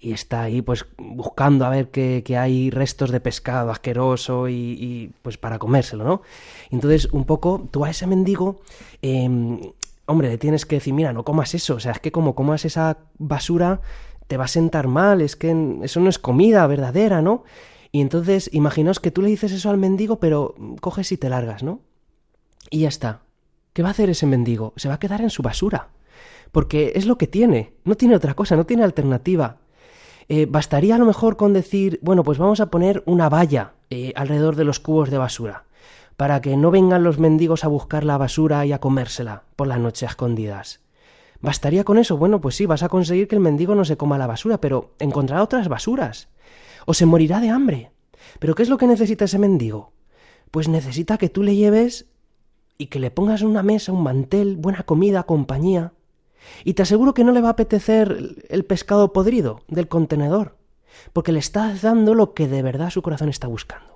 y 0.00 0.14
está 0.14 0.44
ahí 0.44 0.62
pues 0.62 0.86
buscando 0.96 1.66
a 1.66 1.68
ver 1.68 1.90
que, 1.90 2.24
hay 2.34 2.70
restos 2.70 3.10
de 3.10 3.20
pescado 3.20 3.70
asqueroso 3.70 4.48
y, 4.48 5.12
pues 5.20 5.36
para 5.36 5.58
comérselo, 5.58 6.02
¿no? 6.02 6.22
Entonces 6.70 7.12
un 7.12 7.26
poco 7.26 7.68
tú 7.70 7.84
a 7.84 7.90
ese 7.90 8.06
mendigo... 8.06 8.62
Eh, 9.02 9.74
hombre, 10.06 10.28
le 10.28 10.38
tienes 10.38 10.66
que 10.66 10.76
decir, 10.76 10.94
mira, 10.94 11.12
no 11.12 11.24
comas 11.24 11.54
eso, 11.54 11.74
o 11.76 11.80
sea, 11.80 11.92
es 11.92 12.00
que 12.00 12.12
como 12.12 12.34
comas 12.34 12.64
esa 12.64 12.98
basura 13.18 13.80
te 14.26 14.36
va 14.36 14.44
a 14.44 14.48
sentar 14.48 14.88
mal, 14.88 15.20
es 15.20 15.36
que 15.36 15.78
eso 15.82 16.00
no 16.00 16.08
es 16.08 16.18
comida 16.18 16.66
verdadera, 16.66 17.22
¿no? 17.22 17.44
Y 17.90 18.00
entonces, 18.00 18.48
imaginaos 18.52 19.00
que 19.00 19.10
tú 19.10 19.20
le 19.20 19.28
dices 19.28 19.52
eso 19.52 19.70
al 19.70 19.76
mendigo, 19.76 20.18
pero 20.18 20.54
coges 20.80 21.12
y 21.12 21.18
te 21.18 21.28
largas, 21.28 21.62
¿no? 21.62 21.80
Y 22.70 22.80
ya 22.80 22.88
está. 22.88 23.20
¿Qué 23.74 23.82
va 23.82 23.88
a 23.88 23.92
hacer 23.92 24.08
ese 24.08 24.26
mendigo? 24.26 24.72
Se 24.76 24.88
va 24.88 24.94
a 24.94 24.98
quedar 24.98 25.20
en 25.20 25.30
su 25.30 25.42
basura. 25.42 25.88
Porque 26.52 26.92
es 26.94 27.06
lo 27.06 27.18
que 27.18 27.26
tiene, 27.26 27.74
no 27.84 27.94
tiene 27.94 28.16
otra 28.16 28.34
cosa, 28.34 28.56
no 28.56 28.64
tiene 28.64 28.84
alternativa. 28.84 29.58
Eh, 30.28 30.46
bastaría 30.46 30.94
a 30.94 30.98
lo 30.98 31.04
mejor 31.04 31.36
con 31.36 31.52
decir, 31.52 31.98
bueno, 32.02 32.22
pues 32.22 32.38
vamos 32.38 32.60
a 32.60 32.70
poner 32.70 33.02
una 33.06 33.28
valla 33.28 33.72
eh, 33.90 34.12
alrededor 34.16 34.56
de 34.56 34.64
los 34.64 34.80
cubos 34.80 35.10
de 35.10 35.18
basura 35.18 35.64
para 36.22 36.40
que 36.40 36.56
no 36.56 36.70
vengan 36.70 37.02
los 37.02 37.18
mendigos 37.18 37.64
a 37.64 37.66
buscar 37.66 38.04
la 38.04 38.16
basura 38.16 38.64
y 38.64 38.70
a 38.70 38.78
comérsela 38.78 39.42
por 39.56 39.66
la 39.66 39.80
noche 39.80 40.06
a 40.06 40.10
escondidas. 40.10 40.80
¿Bastaría 41.40 41.82
con 41.82 41.98
eso? 41.98 42.16
Bueno, 42.16 42.40
pues 42.40 42.54
sí, 42.54 42.64
vas 42.64 42.84
a 42.84 42.88
conseguir 42.88 43.26
que 43.26 43.34
el 43.34 43.40
mendigo 43.40 43.74
no 43.74 43.84
se 43.84 43.96
coma 43.96 44.18
la 44.18 44.28
basura, 44.28 44.60
pero 44.60 44.92
encontrará 45.00 45.42
otras 45.42 45.66
basuras. 45.66 46.28
o 46.86 46.94
se 46.94 47.06
morirá 47.06 47.40
de 47.40 47.48
hambre. 47.48 47.90
Pero 48.38 48.54
¿qué 48.54 48.62
es 48.62 48.68
lo 48.68 48.78
que 48.78 48.86
necesita 48.86 49.24
ese 49.24 49.40
mendigo? 49.40 49.94
Pues 50.52 50.68
necesita 50.68 51.18
que 51.18 51.28
tú 51.28 51.42
le 51.42 51.56
lleves 51.56 52.06
y 52.78 52.86
que 52.86 53.00
le 53.00 53.10
pongas 53.10 53.42
una 53.42 53.64
mesa, 53.64 53.90
un 53.90 54.04
mantel, 54.04 54.54
buena 54.54 54.84
comida, 54.84 55.24
compañía. 55.24 55.92
Y 56.62 56.74
te 56.74 56.82
aseguro 56.82 57.14
que 57.14 57.24
no 57.24 57.32
le 57.32 57.40
va 57.40 57.48
a 57.48 57.52
apetecer 57.58 58.36
el 58.48 58.64
pescado 58.64 59.12
podrido 59.12 59.62
del 59.66 59.88
contenedor, 59.88 60.56
porque 61.12 61.32
le 61.32 61.40
estás 61.40 61.82
dando 61.82 62.14
lo 62.14 62.32
que 62.32 62.46
de 62.46 62.62
verdad 62.62 62.90
su 62.90 63.02
corazón 63.02 63.28
está 63.28 63.48
buscando. 63.48 63.91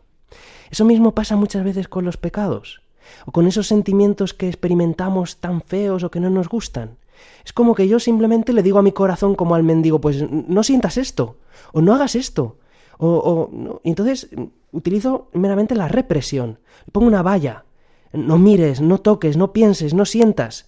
Eso 0.71 0.85
mismo 0.85 1.15
pasa 1.15 1.37
muchas 1.37 1.65
veces 1.65 1.89
con 1.89 2.05
los 2.05 2.17
pecados, 2.17 2.83
o 3.25 3.33
con 3.33 3.47
esos 3.47 3.67
sentimientos 3.67 4.35
que 4.35 4.49
experimentamos 4.49 5.39
tan 5.39 5.61
feos 5.61 6.03
o 6.03 6.11
que 6.11 6.21
no 6.21 6.31
nos 6.31 6.49
gustan. 6.49 6.99
Es 7.45 7.53
como 7.53 7.75
que 7.75 7.89
yo 7.89 7.99
simplemente 7.99 8.53
le 8.53 8.63
digo 8.63 8.79
a 8.79 8.83
mi 8.83 8.93
corazón 8.93 9.35
como 9.35 9.55
al 9.55 9.63
mendigo, 9.63 10.01
pues 10.01 10.31
no 10.31 10.63
sientas 10.63 10.97
esto, 10.97 11.39
o 11.73 11.81
no 11.81 11.95
hagas 11.95 12.15
esto, 12.15 12.59
o, 12.99 13.09
o 13.09 13.81
entonces 13.85 14.29
utilizo 14.73 15.29
meramente 15.33 15.75
la 15.75 15.89
represión. 15.89 16.59
Le 16.87 16.93
pongo 16.93 17.07
una 17.07 17.23
valla. 17.23 17.65
No 18.13 18.39
mires, 18.39 18.81
no 18.81 18.99
toques, 18.99 19.37
no 19.37 19.53
pienses, 19.53 19.95
no 19.95 20.05
sientas. 20.05 20.67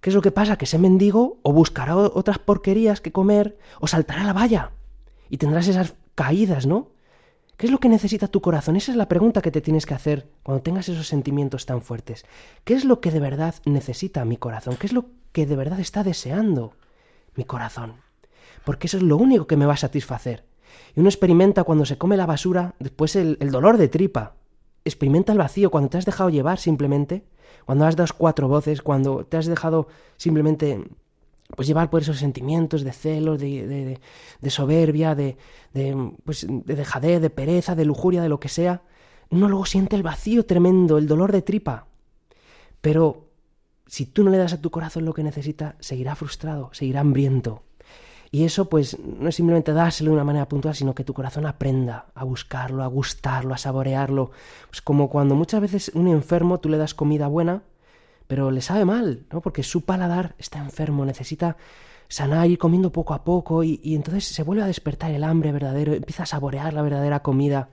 ¿Qué 0.00 0.10
es 0.10 0.14
lo 0.14 0.22
que 0.22 0.30
pasa? 0.30 0.56
Que 0.56 0.66
ese 0.66 0.78
mendigo 0.78 1.38
o 1.42 1.52
buscará 1.52 1.96
otras 1.96 2.38
porquerías 2.38 3.00
que 3.00 3.12
comer 3.12 3.58
o 3.80 3.86
saltará 3.86 4.24
la 4.24 4.32
valla. 4.32 4.72
Y 5.30 5.38
tendrás 5.38 5.68
esas 5.68 5.94
caídas, 6.14 6.66
¿no? 6.66 6.88
¿Qué 7.56 7.66
es 7.66 7.72
lo 7.72 7.78
que 7.78 7.88
necesita 7.88 8.28
tu 8.28 8.42
corazón? 8.42 8.76
Esa 8.76 8.92
es 8.92 8.98
la 8.98 9.08
pregunta 9.08 9.40
que 9.40 9.50
te 9.50 9.62
tienes 9.62 9.86
que 9.86 9.94
hacer 9.94 10.28
cuando 10.42 10.62
tengas 10.62 10.90
esos 10.90 11.06
sentimientos 11.08 11.64
tan 11.64 11.80
fuertes. 11.80 12.26
¿Qué 12.64 12.74
es 12.74 12.84
lo 12.84 13.00
que 13.00 13.10
de 13.10 13.18
verdad 13.18 13.54
necesita 13.64 14.26
mi 14.26 14.36
corazón? 14.36 14.76
¿Qué 14.76 14.86
es 14.86 14.92
lo 14.92 15.06
que 15.32 15.46
de 15.46 15.56
verdad 15.56 15.80
está 15.80 16.04
deseando 16.04 16.74
mi 17.34 17.44
corazón? 17.44 17.94
Porque 18.64 18.88
eso 18.88 18.98
es 18.98 19.02
lo 19.02 19.16
único 19.16 19.46
que 19.46 19.56
me 19.56 19.64
va 19.64 19.72
a 19.72 19.78
satisfacer. 19.78 20.44
Y 20.94 21.00
uno 21.00 21.08
experimenta 21.08 21.64
cuando 21.64 21.86
se 21.86 21.96
come 21.96 22.18
la 22.18 22.26
basura 22.26 22.74
después 22.78 23.16
el, 23.16 23.38
el 23.40 23.50
dolor 23.50 23.78
de 23.78 23.88
tripa. 23.88 24.34
Experimenta 24.84 25.32
el 25.32 25.38
vacío 25.38 25.70
cuando 25.70 25.88
te 25.88 25.96
has 25.96 26.04
dejado 26.04 26.28
llevar 26.28 26.58
simplemente, 26.58 27.24
cuando 27.64 27.86
has 27.86 27.96
dado 27.96 28.12
cuatro 28.18 28.48
voces, 28.48 28.82
cuando 28.82 29.24
te 29.24 29.38
has 29.38 29.46
dejado 29.46 29.88
simplemente 30.18 30.84
pues 31.54 31.68
llevar 31.68 31.90
por 31.90 32.02
esos 32.02 32.18
sentimientos 32.18 32.82
de 32.82 32.92
celos, 32.92 33.38
de, 33.38 33.98
de, 34.40 34.50
soberbia, 34.50 35.14
de, 35.14 35.36
de, 35.72 36.12
pues, 36.24 36.46
de 36.48 36.74
dejadez, 36.74 37.20
de 37.20 37.30
pereza, 37.30 37.74
de 37.74 37.84
lujuria, 37.84 38.22
de 38.22 38.28
lo 38.28 38.40
que 38.40 38.48
sea, 38.48 38.82
uno 39.30 39.48
luego 39.48 39.66
siente 39.66 39.96
el 39.96 40.02
vacío 40.02 40.44
tremendo, 40.44 40.98
el 40.98 41.06
dolor 41.06 41.32
de 41.32 41.42
tripa. 41.42 41.86
Pero 42.80 43.30
si 43.86 44.06
tú 44.06 44.24
no 44.24 44.30
le 44.30 44.38
das 44.38 44.52
a 44.52 44.60
tu 44.60 44.70
corazón 44.70 45.04
lo 45.04 45.14
que 45.14 45.22
necesita, 45.22 45.76
seguirá 45.80 46.14
frustrado, 46.14 46.70
seguirá 46.72 47.00
hambriento. 47.00 47.62
Y 48.30 48.44
eso 48.44 48.68
pues 48.68 48.98
no 48.98 49.28
es 49.28 49.36
simplemente 49.36 49.72
dárselo 49.72 50.10
de 50.10 50.16
una 50.16 50.24
manera 50.24 50.48
puntual, 50.48 50.74
sino 50.74 50.94
que 50.94 51.04
tu 51.04 51.14
corazón 51.14 51.46
aprenda 51.46 52.06
a 52.14 52.24
buscarlo, 52.24 52.82
a 52.82 52.86
gustarlo, 52.88 53.54
a 53.54 53.58
saborearlo. 53.58 54.32
Pues 54.68 54.82
como 54.82 55.08
cuando 55.08 55.34
muchas 55.36 55.60
veces 55.60 55.92
un 55.94 56.08
enfermo 56.08 56.58
tú 56.58 56.68
le 56.68 56.76
das 56.76 56.94
comida 56.94 57.28
buena, 57.28 57.62
pero 58.26 58.50
le 58.50 58.60
sabe 58.60 58.84
mal, 58.84 59.26
¿no? 59.32 59.40
Porque 59.40 59.62
su 59.62 59.82
paladar 59.82 60.34
está 60.38 60.58
enfermo, 60.58 61.04
necesita 61.04 61.56
sanar, 62.08 62.48
ir 62.48 62.58
comiendo 62.58 62.92
poco 62.92 63.14
a 63.14 63.24
poco 63.24 63.64
y, 63.64 63.80
entonces 63.84 64.24
se 64.24 64.42
vuelve 64.42 64.62
a 64.62 64.66
despertar 64.66 65.10
el 65.10 65.24
hambre 65.24 65.52
verdadero, 65.52 65.94
empieza 65.94 66.24
a 66.24 66.26
saborear 66.26 66.72
la 66.72 66.82
verdadera 66.82 67.20
comida. 67.20 67.68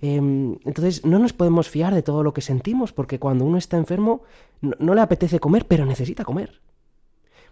Eh, 0.00 0.16
entonces 0.16 1.04
no 1.04 1.18
nos 1.18 1.32
podemos 1.32 1.68
fiar 1.68 1.94
de 1.94 2.02
todo 2.02 2.22
lo 2.22 2.32
que 2.32 2.40
sentimos, 2.40 2.92
porque 2.92 3.18
cuando 3.18 3.44
uno 3.44 3.58
está 3.58 3.76
enfermo 3.76 4.22
no, 4.60 4.94
le 4.94 5.00
apetece 5.00 5.40
comer, 5.40 5.66
pero 5.66 5.86
necesita 5.86 6.24
comer. 6.24 6.60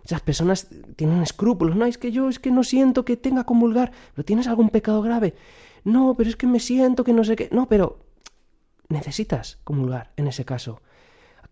Muchas 0.00 0.20
personas 0.20 0.68
tienen 0.96 1.22
escrúpulos, 1.22 1.76
no, 1.76 1.86
es 1.86 1.96
que 1.96 2.10
yo 2.10 2.28
es 2.28 2.38
que 2.38 2.50
no 2.50 2.64
siento 2.64 3.04
que 3.04 3.16
tenga 3.16 3.44
comulgar, 3.44 3.92
pero 4.14 4.24
tienes 4.24 4.48
algún 4.48 4.70
pecado 4.70 5.00
grave. 5.02 5.34
No, 5.84 6.14
pero 6.16 6.28
es 6.30 6.36
que 6.36 6.46
me 6.46 6.60
siento 6.60 7.04
que 7.04 7.12
no 7.12 7.24
sé 7.24 7.36
qué. 7.36 7.48
No, 7.52 7.68
pero 7.68 8.00
necesitas 8.88 9.58
comulgar 9.64 10.12
en 10.16 10.28
ese 10.28 10.44
caso. 10.44 10.80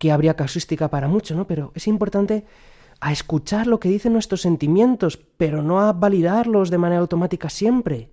Aquí 0.01 0.09
habría 0.09 0.35
casuística 0.35 0.89
para 0.89 1.07
mucho, 1.07 1.35
¿no? 1.35 1.45
Pero 1.45 1.71
es 1.75 1.85
importante 1.85 2.43
a 3.01 3.11
escuchar 3.11 3.67
lo 3.67 3.79
que 3.79 3.87
dicen 3.87 4.13
nuestros 4.13 4.41
sentimientos, 4.41 5.19
pero 5.37 5.61
no 5.61 5.79
a 5.79 5.93
validarlos 5.93 6.71
de 6.71 6.79
manera 6.79 7.01
automática 7.01 7.51
siempre. 7.51 8.09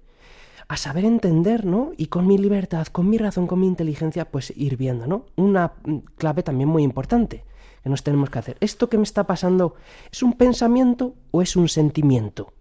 A 0.68 0.76
saber 0.76 1.06
entender, 1.06 1.64
¿no? 1.64 1.92
Y 1.96 2.08
con 2.08 2.26
mi 2.26 2.36
libertad, 2.36 2.88
con 2.88 3.08
mi 3.08 3.16
razón, 3.16 3.46
con 3.46 3.60
mi 3.60 3.66
inteligencia, 3.66 4.30
pues 4.30 4.52
ir 4.54 4.76
viendo, 4.76 5.06
¿no? 5.06 5.24
Una 5.36 5.72
clave 6.18 6.42
también 6.42 6.68
muy 6.68 6.82
importante 6.82 7.46
que 7.82 7.88
nos 7.88 8.02
tenemos 8.02 8.28
que 8.28 8.38
hacer. 8.38 8.58
¿Esto 8.60 8.90
que 8.90 8.98
me 8.98 9.04
está 9.04 9.26
pasando 9.26 9.74
es 10.12 10.22
un 10.22 10.34
pensamiento 10.34 11.14
o 11.30 11.40
es 11.40 11.56
un 11.56 11.70
sentimiento? 11.70 12.52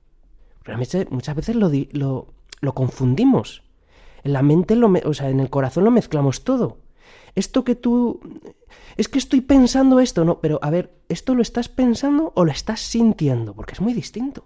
Realmente 0.64 1.06
muchas 1.10 1.36
veces 1.36 1.58
lo, 1.58 1.70
lo, 1.92 2.28
lo 2.62 2.74
confundimos. 2.74 3.62
En 4.24 4.32
la 4.32 4.42
mente, 4.42 4.78
lo, 4.78 4.90
o 5.04 5.14
sea, 5.14 5.30
en 5.30 5.42
el 5.42 5.50
corazón 5.50 5.84
lo 5.84 5.92
mezclamos 5.92 6.46
todo. 6.46 6.78
Esto 7.36 7.66
que 7.66 7.76
tú... 7.76 8.22
Es 8.96 9.08
que 9.08 9.20
estoy 9.20 9.42
pensando 9.42 10.00
esto, 10.00 10.26
no, 10.26 10.40
pero 10.40 10.60
a 10.62 10.70
ver, 10.70 10.94
¿esto 11.10 11.36
lo 11.36 11.42
estás 11.42 11.70
pensando 11.70 12.32
o 12.36 12.46
lo 12.46 12.52
estás 12.52 12.82
sintiendo? 12.82 13.54
Porque 13.54 13.74
es 13.74 13.82
muy 13.82 13.94
distinto. 13.94 14.44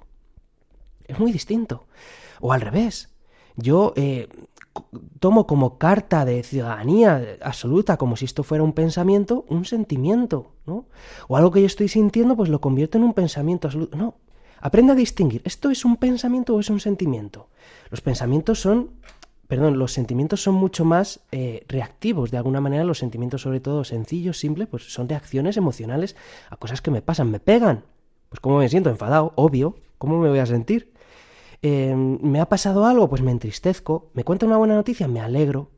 Es 1.06 1.20
muy 1.20 1.32
distinto. 1.32 1.88
O 2.40 2.54
al 2.54 2.62
revés. 2.62 3.10
Yo 3.56 3.94
eh, 3.96 4.30
tomo 5.20 5.46
como 5.46 5.78
carta 5.78 6.26
de 6.26 6.44
ciudadanía 6.44 7.38
absoluta, 7.42 7.98
como 7.98 8.16
si 8.16 8.26
esto 8.26 8.44
fuera 8.44 8.64
un 8.64 8.74
pensamiento, 8.74 9.46
un 9.50 9.66
sentimiento, 9.66 10.54
¿no? 10.66 10.86
O 11.28 11.38
algo 11.38 11.52
que 11.52 11.62
yo 11.62 11.68
estoy 11.68 11.88
sintiendo, 11.88 12.36
pues 12.36 12.50
lo 12.50 12.62
convierto 12.62 12.98
en 12.98 13.04
un 13.04 13.14
pensamiento 13.14 13.68
absoluto. 13.68 13.98
No. 13.98 14.16
Aprende 14.60 14.94
a 14.94 14.96
distinguir, 14.96 15.42
¿esto 15.44 15.72
es 15.72 15.86
un 15.86 15.98
pensamiento 15.98 16.56
o 16.56 16.60
es 16.60 16.70
un 16.70 16.80
sentimiento? 16.80 17.50
Los 17.90 18.02
pensamientos 18.02 18.60
son 18.60 18.92
perdón, 19.52 19.78
los 19.78 19.92
sentimientos 19.92 20.42
son 20.42 20.56
mucho 20.56 20.86
más 20.86 21.20
eh, 21.34 21.66
reactivos. 21.68 22.32
De 22.32 22.38
alguna 22.38 22.62
manera, 22.62 22.86
los 22.86 23.00
sentimientos, 23.00 23.42
sobre 23.42 23.60
todo 23.60 23.84
sencillos, 23.84 24.38
simples, 24.38 24.70
pues 24.70 24.94
son 24.94 25.10
reacciones 25.10 25.58
emocionales 25.58 26.16
a 26.50 26.56
cosas 26.56 26.82
que 26.82 26.90
me 26.90 27.02
pasan, 27.02 27.30
me 27.30 27.42
pegan. 27.42 27.84
Pues 28.30 28.40
cómo 28.40 28.60
me 28.60 28.70
siento 28.70 28.90
enfadado, 28.90 29.34
obvio, 29.36 29.76
¿cómo 29.98 30.20
me 30.20 30.30
voy 30.30 30.40
a 30.40 30.46
sentir? 30.46 30.94
Eh, 31.62 31.94
¿Me 31.94 32.40
ha 32.40 32.46
pasado 32.46 32.86
algo? 32.86 33.10
Pues 33.10 33.22
me 33.22 33.32
entristezco. 33.32 34.10
¿Me 34.14 34.24
cuenta 34.24 34.46
una 34.46 34.56
buena 34.56 34.76
noticia? 34.76 35.10
Me 35.10 35.20
alegro. 35.20 35.70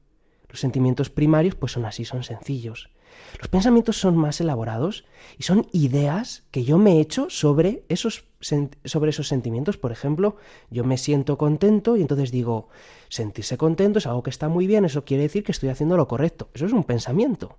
Los 0.50 0.60
sentimientos 0.60 1.10
primarios, 1.10 1.56
pues 1.56 1.72
son 1.72 1.86
así, 1.86 2.06
son 2.06 2.22
sencillos. 2.22 2.92
Los 3.40 3.48
pensamientos 3.48 3.98
son 3.98 4.16
más 4.16 4.40
elaborados 4.42 5.06
y 5.38 5.44
son 5.44 5.68
ideas 5.72 6.44
que 6.52 6.64
yo 6.64 6.78
me 6.78 6.94
he 6.94 7.02
hecho 7.02 7.30
sobre 7.30 7.84
esos, 7.90 8.26
sobre 8.40 9.10
esos 9.10 9.28
sentimientos. 9.28 9.78
Por 9.78 9.92
ejemplo, 9.92 10.38
yo 10.70 10.84
me 10.84 10.98
siento 10.98 11.38
contento 11.38 11.98
y 11.98 12.02
entonces 12.02 12.32
digo, 12.32 12.70
sentirse 13.10 13.58
contento 13.58 14.00
es 14.00 14.08
algo 14.08 14.24
que 14.24 14.30
está 14.30 14.50
muy 14.50 14.68
bien, 14.68 14.86
eso 14.86 15.04
quiere 15.04 15.24
decir 15.24 15.44
que 15.44 15.52
estoy 15.52 15.70
haciendo 15.70 15.98
lo 15.98 16.08
correcto. 16.08 16.50
Eso 16.54 16.66
es 16.66 16.74
un 16.74 16.84
pensamiento 16.84 17.58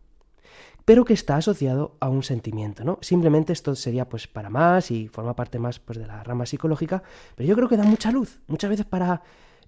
pero 0.85 1.05
que 1.05 1.15
está 1.15 1.37
asociado 1.37 1.97
a 2.01 2.09
un 2.09 2.23
sentimiento, 2.23 2.85
¿no? 2.85 2.99
Simplemente 3.01 3.53
esto 3.53 3.75
sería 3.75 4.09
pues 4.09 4.27
para 4.27 4.51
más 4.51 4.91
y 4.91 5.09
forma 5.09 5.35
parte 5.35 5.59
más 5.59 5.79
pues 5.79 5.99
de 5.99 6.07
la 6.07 6.23
rama 6.23 6.47
psicológica, 6.47 7.03
pero 7.37 7.49
yo 7.49 7.57
creo 7.57 7.69
que 7.69 7.77
da 7.77 7.85
mucha 7.85 8.13
luz, 8.13 8.41
muchas 8.49 8.71
veces 8.71 8.85
para 8.85 9.23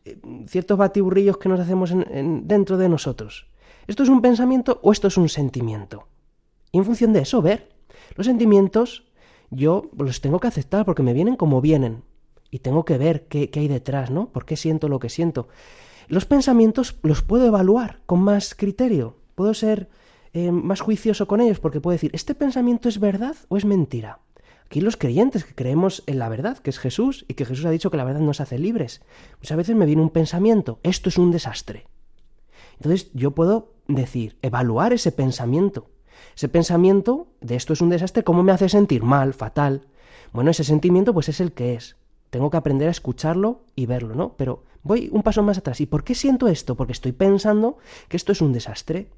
eh, 0.05 0.19
ciertos 0.47 0.77
batiburrillos 0.77 1.39
que 1.39 1.49
nos 1.49 1.61
hacemos 1.61 1.91
en, 1.91 2.07
en, 2.11 2.47
dentro 2.47 2.77
de 2.77 2.89
nosotros. 2.89 3.47
¿Esto 3.87 4.03
es 4.03 4.09
un 4.09 4.21
pensamiento 4.21 4.81
o 4.83 4.93
esto 4.93 5.09
es 5.09 5.17
un 5.17 5.29
sentimiento? 5.29 6.09
Y 6.73 6.79
en 6.79 6.85
función 6.85 7.13
de 7.13 7.21
eso, 7.21 7.43
ver. 7.43 7.69
Los 8.15 8.27
sentimientos 8.27 9.05
yo 9.51 9.91
los 9.97 10.21
tengo 10.21 10.41
que 10.41 10.49
aceptar 10.49 10.85
porque 10.85 11.03
me 11.03 11.13
vienen 11.13 11.37
como 11.37 11.61
vienen. 11.61 12.03
Y 12.51 12.61
tengo 12.61 12.85
que 12.85 12.99
ver 12.99 13.27
qué, 13.29 13.51
qué 13.51 13.61
hay 13.61 13.69
detrás, 13.69 14.11
¿no? 14.11 14.29
¿Por 14.31 14.45
qué 14.45 14.57
siento 14.57 14.89
lo 14.89 14.99
que 14.99 15.09
siento? 15.09 15.49
Los 16.09 16.25
pensamientos 16.25 16.99
los 17.03 17.23
puedo 17.23 17.47
evaluar 17.47 18.01
con 18.07 18.21
más 18.21 18.55
criterio. 18.55 19.17
Puedo 19.35 19.55
ser 19.55 19.89
eh, 20.33 20.53
más 20.53 20.81
juicioso 20.81 21.27
con 21.27 21.41
ellos 21.41 21.61
porque 21.61 21.81
puedo 21.81 21.93
decir, 21.93 22.11
¿este 22.15 22.35
pensamiento 22.35 22.89
es 22.89 23.01
verdad 23.01 23.37
o 23.49 23.57
es 23.57 23.65
mentira? 23.65 24.21
Aquí 24.67 24.81
los 24.81 24.97
creyentes 24.97 25.45
que 25.45 25.55
creemos 25.55 26.03
en 26.07 26.19
la 26.19 26.29
verdad, 26.29 26.59
que 26.59 26.71
es 26.71 26.79
Jesús, 26.79 27.25
y 27.29 27.35
que 27.35 27.45
Jesús 27.45 27.65
ha 27.65 27.71
dicho 27.71 27.91
que 27.91 27.97
la 27.97 28.05
verdad 28.05 28.21
nos 28.21 28.41
hace 28.41 28.59
libres. 28.59 29.01
Muchas 29.39 29.57
veces 29.57 29.77
me 29.77 29.87
viene 29.87 30.03
un 30.03 30.11
pensamiento, 30.11 30.81
esto 30.83 31.09
es 31.09 31.19
un 31.19 31.31
desastre. 31.31 31.87
Entonces 32.75 33.11
yo 33.15 33.31
puedo 33.31 33.76
decir, 33.89 34.37
evaluar 34.43 34.93
ese 34.93 35.13
pensamiento. 35.13 35.91
Ese 36.35 36.49
pensamiento 36.49 37.29
de 37.41 37.57
esto 37.57 37.73
es 37.73 37.81
un 37.81 37.91
desastre, 37.91 38.25
¿cómo 38.25 38.43
me 38.43 38.53
hace 38.53 38.69
sentir 38.69 39.03
mal, 39.03 39.35
fatal? 39.35 39.87
Bueno, 40.33 40.51
ese 40.51 40.65
sentimiento 40.65 41.13
pues 41.15 41.29
es 41.29 41.41
el 41.41 41.53
que 41.53 41.75
es. 41.75 41.97
Tengo 42.31 42.51
que 42.51 42.57
aprender 42.57 42.89
a 42.89 42.91
escucharlo 42.91 43.65
y 43.75 43.87
verlo, 43.87 44.15
¿no? 44.15 44.35
Pero 44.37 44.65
voy 44.83 45.09
un 45.13 45.23
paso 45.23 45.43
más 45.43 45.59
atrás. 45.59 45.81
¿Y 45.81 45.87
por 45.87 46.05
qué 46.05 46.15
siento 46.15 46.49
esto? 46.49 46.77
Porque 46.77 46.93
estoy 46.93 47.13
pensando 47.13 47.79
que 48.09 48.17
esto 48.17 48.33
es 48.33 48.41
un 48.41 48.53
desastre. 48.53 49.09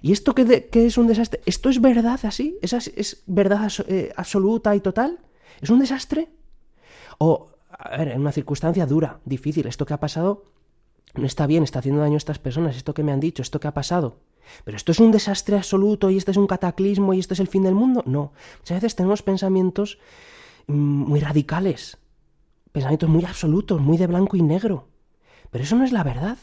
¿Y 0.00 0.12
esto 0.12 0.34
qué, 0.34 0.68
qué 0.70 0.86
es 0.86 0.96
un 0.96 1.06
desastre? 1.06 1.40
¿Esto 1.46 1.68
es 1.68 1.80
verdad 1.80 2.20
así? 2.22 2.58
¿Es, 2.62 2.72
es 2.72 3.22
verdad 3.26 3.70
eh, 3.88 4.12
absoluta 4.16 4.74
y 4.74 4.80
total? 4.80 5.18
¿Es 5.60 5.70
un 5.70 5.80
desastre? 5.80 6.28
O, 7.18 7.48
a 7.68 7.98
ver, 7.98 8.08
en 8.08 8.20
una 8.20 8.32
circunstancia 8.32 8.86
dura, 8.86 9.20
difícil, 9.24 9.66
esto 9.66 9.86
que 9.86 9.94
ha 9.94 10.00
pasado 10.00 10.44
no 11.14 11.26
está 11.26 11.46
bien, 11.46 11.62
está 11.62 11.78
haciendo 11.78 12.00
daño 12.00 12.14
a 12.14 12.18
estas 12.18 12.38
personas, 12.38 12.76
esto 12.76 12.94
que 12.94 13.02
me 13.02 13.12
han 13.12 13.20
dicho, 13.20 13.42
esto 13.42 13.60
que 13.60 13.68
ha 13.68 13.74
pasado. 13.74 14.20
Pero 14.64 14.76
esto 14.76 14.92
es 14.92 15.00
un 15.00 15.10
desastre 15.10 15.56
absoluto 15.56 16.10
y 16.10 16.16
este 16.16 16.30
es 16.30 16.36
un 16.36 16.46
cataclismo 16.46 17.14
y 17.14 17.18
este 17.18 17.34
es 17.34 17.40
el 17.40 17.48
fin 17.48 17.62
del 17.62 17.74
mundo. 17.74 18.02
No, 18.06 18.32
muchas 18.58 18.76
veces 18.76 18.96
tenemos 18.96 19.22
pensamientos 19.22 19.98
muy 20.66 21.20
radicales, 21.20 21.98
pensamientos 22.72 23.08
muy 23.08 23.24
absolutos, 23.24 23.80
muy 23.80 23.96
de 23.96 24.06
blanco 24.06 24.36
y 24.36 24.42
negro. 24.42 24.88
Pero 25.50 25.64
eso 25.64 25.76
no 25.76 25.84
es 25.84 25.92
la 25.92 26.04
verdad. 26.04 26.38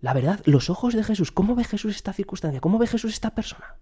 La 0.00 0.14
verdad, 0.14 0.40
los 0.44 0.70
ojos 0.70 0.94
de 0.94 1.04
Jesús, 1.04 1.30
¿cómo 1.30 1.54
ve 1.54 1.64
Jesús 1.64 1.96
esta 1.96 2.12
circunstancia? 2.12 2.60
¿Cómo 2.60 2.78
ve 2.78 2.86
Jesús 2.86 3.12
esta 3.12 3.34
persona? 3.34 3.76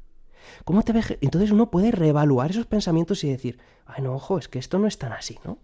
¿Cómo 0.65 0.83
te 0.83 0.93
ve? 0.93 1.19
Entonces 1.21 1.51
uno 1.51 1.71
puede 1.71 1.93
reevaluar 1.93 2.51
esos 2.51 2.67
pensamientos 2.67 3.23
y 3.23 3.31
decir, 3.31 3.59
ay 3.87 4.03
no, 4.03 4.15
ojo, 4.15 4.39
es 4.39 4.49
que 4.49 4.59
esto 4.59 4.79
no 4.79 4.89
es 4.89 4.99
tan 4.99 5.13
así, 5.13 5.39
¿no? 5.45 5.59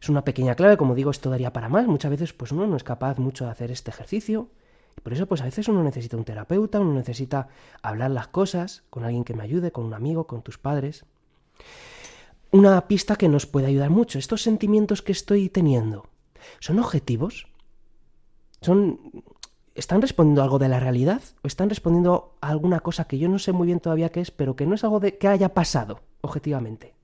Es 0.00 0.08
una 0.08 0.24
pequeña 0.24 0.54
clave, 0.54 0.76
como 0.76 0.94
digo, 0.94 1.10
esto 1.10 1.30
daría 1.30 1.52
para 1.52 1.68
más. 1.68 1.86
Muchas 1.86 2.10
veces 2.10 2.32
pues 2.32 2.52
uno 2.52 2.66
no 2.66 2.76
es 2.76 2.84
capaz 2.84 3.18
mucho 3.18 3.44
de 3.44 3.50
hacer 3.50 3.70
este 3.70 3.90
ejercicio. 3.90 4.48
Y 4.96 5.00
por 5.00 5.12
eso 5.12 5.26
pues 5.26 5.40
a 5.40 5.44
veces 5.44 5.68
uno 5.68 5.82
necesita 5.82 6.16
un 6.16 6.24
terapeuta, 6.24 6.80
uno 6.80 6.94
necesita 6.94 7.48
hablar 7.82 8.10
las 8.10 8.28
cosas 8.28 8.84
con 8.90 9.04
alguien 9.04 9.24
que 9.24 9.34
me 9.34 9.42
ayude, 9.42 9.72
con 9.72 9.84
un 9.84 9.94
amigo, 9.94 10.26
con 10.26 10.42
tus 10.42 10.58
padres. 10.58 11.04
Una 12.50 12.88
pista 12.88 13.16
que 13.16 13.28
nos 13.28 13.46
puede 13.46 13.66
ayudar 13.66 13.90
mucho. 13.90 14.18
Estos 14.18 14.42
sentimientos 14.42 15.02
que 15.02 15.12
estoy 15.12 15.48
teniendo, 15.48 16.06
¿son 16.60 16.78
objetivos? 16.78 17.48
¿Son 18.60 18.98
¿Están 19.76 20.00
respondiendo 20.00 20.40
a 20.40 20.44
algo 20.44 20.58
de 20.58 20.70
la 20.70 20.80
realidad? 20.80 21.20
¿O 21.42 21.46
están 21.46 21.68
respondiendo 21.68 22.34
a 22.40 22.48
alguna 22.48 22.80
cosa 22.80 23.04
que 23.04 23.18
yo 23.18 23.28
no 23.28 23.38
sé 23.38 23.52
muy 23.52 23.66
bien 23.66 23.78
todavía 23.78 24.08
qué 24.08 24.22
es, 24.22 24.30
pero 24.30 24.56
que 24.56 24.64
no 24.64 24.74
es 24.74 24.84
algo 24.84 25.00
de 25.00 25.18
que 25.18 25.28
haya 25.28 25.52
pasado, 25.52 26.00
objetivamente? 26.22 26.94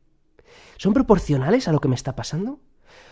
¿Son 0.79 0.95
proporcionales 0.95 1.69
a 1.69 1.73
lo 1.73 1.81
que 1.81 1.89
me 1.89 1.95
está 1.95 2.17
pasando? 2.17 2.61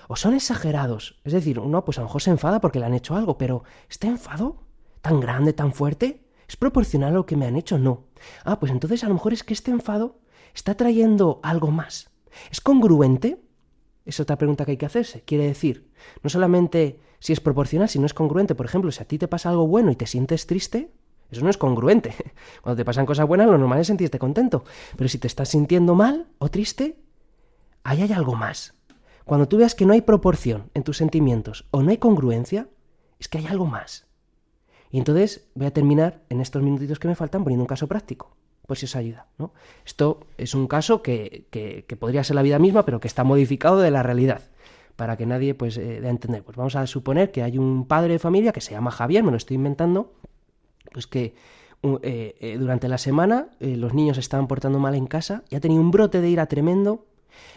¿O 0.08 0.16
son 0.16 0.34
exagerados? 0.34 1.20
Es 1.24 1.32
decir, 1.32 1.58
uno 1.58 1.84
pues 1.84 1.98
a 1.98 2.02
lo 2.02 2.08
mejor 2.08 2.22
se 2.22 2.30
enfada 2.30 2.60
porque 2.60 2.80
le 2.80 2.86
han 2.86 2.94
hecho 2.94 3.14
algo, 3.14 3.38
pero 3.38 3.64
¿este 3.88 4.06
enfado 4.06 4.64
tan 5.00 5.20
grande, 5.20 5.52
tan 5.52 5.72
fuerte? 5.72 6.26
¿Es 6.48 6.56
proporcional 6.56 7.10
a 7.10 7.14
lo 7.14 7.26
que 7.26 7.36
me 7.36 7.46
han 7.46 7.56
hecho? 7.56 7.78
No. 7.78 8.08
Ah, 8.44 8.58
pues 8.58 8.72
entonces 8.72 9.04
a 9.04 9.08
lo 9.08 9.14
mejor 9.14 9.32
es 9.32 9.44
que 9.44 9.54
este 9.54 9.70
enfado 9.70 10.18
está 10.52 10.74
trayendo 10.74 11.40
algo 11.42 11.70
más. 11.70 12.10
¿Es 12.50 12.60
congruente? 12.60 13.40
Es 14.04 14.18
otra 14.18 14.36
pregunta 14.36 14.64
que 14.64 14.72
hay 14.72 14.76
que 14.76 14.86
hacerse. 14.86 15.22
Quiere 15.22 15.46
decir, 15.46 15.90
no 16.22 16.30
solamente 16.30 16.98
si 17.20 17.32
es 17.32 17.40
proporcional, 17.40 17.88
si 17.88 17.98
no 17.98 18.06
es 18.06 18.14
congruente. 18.14 18.54
Por 18.54 18.66
ejemplo, 18.66 18.90
si 18.90 19.02
a 19.02 19.06
ti 19.06 19.18
te 19.18 19.28
pasa 19.28 19.50
algo 19.50 19.66
bueno 19.66 19.92
y 19.92 19.96
te 19.96 20.06
sientes 20.06 20.46
triste, 20.46 20.90
eso 21.30 21.44
no 21.44 21.50
es 21.50 21.58
congruente. 21.58 22.14
Cuando 22.62 22.76
te 22.76 22.84
pasan 22.84 23.06
cosas 23.06 23.26
buenas, 23.26 23.46
lo 23.46 23.56
normal 23.58 23.78
es 23.78 23.86
sentirte 23.86 24.18
contento. 24.18 24.64
Pero 24.96 25.08
si 25.08 25.18
te 25.18 25.26
estás 25.26 25.50
sintiendo 25.50 25.94
mal 25.94 26.28
o 26.38 26.48
triste, 26.48 26.98
ahí 27.84 28.02
hay 28.02 28.12
algo 28.12 28.34
más. 28.34 28.74
Cuando 29.30 29.46
tú 29.46 29.58
veas 29.58 29.76
que 29.76 29.86
no 29.86 29.92
hay 29.92 30.00
proporción 30.00 30.72
en 30.74 30.82
tus 30.82 30.96
sentimientos 30.96 31.64
o 31.70 31.84
no 31.84 31.90
hay 31.90 31.98
congruencia, 31.98 32.66
es 33.20 33.28
que 33.28 33.38
hay 33.38 33.46
algo 33.46 33.64
más. 33.64 34.08
Y 34.90 34.98
entonces 34.98 35.46
voy 35.54 35.68
a 35.68 35.72
terminar 35.72 36.24
en 36.30 36.40
estos 36.40 36.64
minutitos 36.64 36.98
que 36.98 37.06
me 37.06 37.14
faltan 37.14 37.44
poniendo 37.44 37.62
un 37.62 37.68
caso 37.68 37.86
práctico, 37.86 38.34
por 38.66 38.76
si 38.76 38.86
os 38.86 38.96
ayuda. 38.96 39.28
¿no? 39.38 39.52
Esto 39.86 40.26
es 40.36 40.52
un 40.56 40.66
caso 40.66 41.00
que, 41.00 41.46
que, 41.52 41.96
podría 41.96 42.24
ser 42.24 42.34
la 42.34 42.42
vida 42.42 42.58
misma, 42.58 42.84
pero 42.84 42.98
que 42.98 43.06
está 43.06 43.22
modificado 43.22 43.78
de 43.78 43.92
la 43.92 44.02
realidad 44.02 44.42
para 44.96 45.16
que 45.16 45.26
nadie 45.26 45.54
pues 45.54 45.76
eh, 45.76 46.00
dé 46.00 46.08
a 46.08 46.10
entender. 46.10 46.42
Pues 46.42 46.56
vamos 46.56 46.74
a 46.74 46.84
suponer 46.88 47.30
que 47.30 47.44
hay 47.44 47.56
un 47.56 47.86
padre 47.86 48.14
de 48.14 48.18
familia 48.18 48.50
que 48.50 48.60
se 48.60 48.72
llama 48.72 48.90
Javier, 48.90 49.22
me 49.22 49.30
lo 49.30 49.36
estoy 49.36 49.54
inventando, 49.54 50.12
pues 50.92 51.06
que 51.06 51.36
eh, 51.84 52.34
eh, 52.40 52.56
durante 52.58 52.88
la 52.88 52.98
semana 52.98 53.50
los 53.60 53.94
niños 53.94 54.18
estaban 54.18 54.48
portando 54.48 54.80
mal 54.80 54.96
en 54.96 55.06
casa 55.06 55.44
y 55.50 55.54
ha 55.54 55.60
tenido 55.60 55.80
un 55.80 55.92
brote 55.92 56.20
de 56.20 56.30
ira 56.30 56.46
tremendo, 56.46 57.06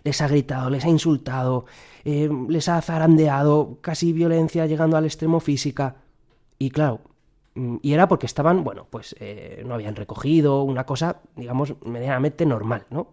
les 0.04 0.22
ha 0.22 0.28
gritado, 0.28 0.70
les 0.70 0.86
ha 0.86 0.90
insultado, 0.90 1.66
les 2.04 2.70
ha 2.70 2.82
zarandeado, 2.82 3.78
casi 3.82 4.14
violencia 4.14 4.66
llegando 4.66 4.98
al 4.98 5.06
extremo 5.06 5.40
física. 5.40 5.96
Y 6.60 6.70
claro, 6.70 7.02
mm, 7.56 7.78
y 7.82 7.94
era 7.94 8.08
porque 8.08 8.26
estaban, 8.26 8.64
bueno, 8.64 8.88
pues 8.90 9.16
no 9.66 9.74
habían 9.74 9.96
recogido 9.96 10.64
una 10.64 10.86
cosa, 10.86 11.22
digamos, 11.36 11.76
medianamente 11.86 12.46
normal, 12.46 12.86
¿no? 12.90 13.08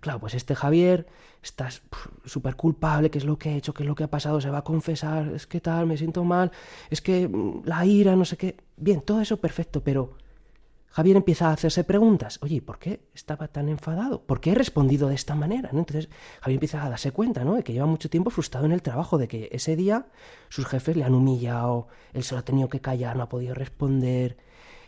Claro, 0.00 0.18
pues 0.18 0.34
este 0.34 0.54
Javier 0.54 1.06
estás 1.42 1.82
súper 2.24 2.56
culpable, 2.56 3.10
qué 3.10 3.18
es 3.18 3.24
lo 3.24 3.38
que 3.38 3.50
he 3.50 3.56
hecho, 3.56 3.74
qué 3.74 3.82
es 3.82 3.88
lo 3.88 3.94
que 3.94 4.04
ha 4.04 4.10
pasado, 4.10 4.40
se 4.40 4.50
va 4.50 4.58
a 4.58 4.64
confesar, 4.64 5.28
es 5.34 5.46
que 5.46 5.60
tal, 5.60 5.86
me 5.86 5.96
siento 5.96 6.24
mal, 6.24 6.50
es 6.90 7.00
que 7.00 7.28
mm, 7.28 7.62
la 7.64 7.84
ira, 7.84 8.16
no 8.16 8.24
sé 8.24 8.36
qué. 8.36 8.56
Bien, 8.76 9.00
todo 9.02 9.20
eso 9.20 9.38
perfecto, 9.38 9.82
pero 9.82 10.14
Javier 10.90 11.16
empieza 11.16 11.48
a 11.48 11.52
hacerse 11.52 11.84
preguntas. 11.84 12.38
Oye, 12.42 12.60
¿por 12.60 12.78
qué 12.78 13.00
estaba 13.14 13.48
tan 13.48 13.68
enfadado? 13.68 14.22
¿Por 14.22 14.40
qué 14.40 14.50
he 14.50 14.54
respondido 14.54 15.08
de 15.08 15.14
esta 15.14 15.34
manera? 15.34 15.70
¿no? 15.72 15.78
Entonces 15.80 16.08
Javier 16.40 16.56
empieza 16.56 16.84
a 16.84 16.90
darse 16.90 17.12
cuenta, 17.12 17.44
¿no? 17.44 17.54
De 17.54 17.62
que 17.62 17.72
lleva 17.72 17.86
mucho 17.86 18.10
tiempo 18.10 18.30
frustrado 18.30 18.66
en 18.66 18.72
el 18.72 18.82
trabajo, 18.82 19.16
de 19.16 19.28
que 19.28 19.48
ese 19.52 19.76
día 19.76 20.06
sus 20.48 20.66
jefes 20.66 20.96
le 20.96 21.04
han 21.04 21.14
humillado, 21.14 21.88
él 22.12 22.24
se 22.24 22.34
lo 22.34 22.40
ha 22.40 22.44
tenido 22.44 22.68
que 22.68 22.80
callar, 22.80 23.16
no 23.16 23.22
ha 23.22 23.28
podido 23.28 23.54
responder, 23.54 24.36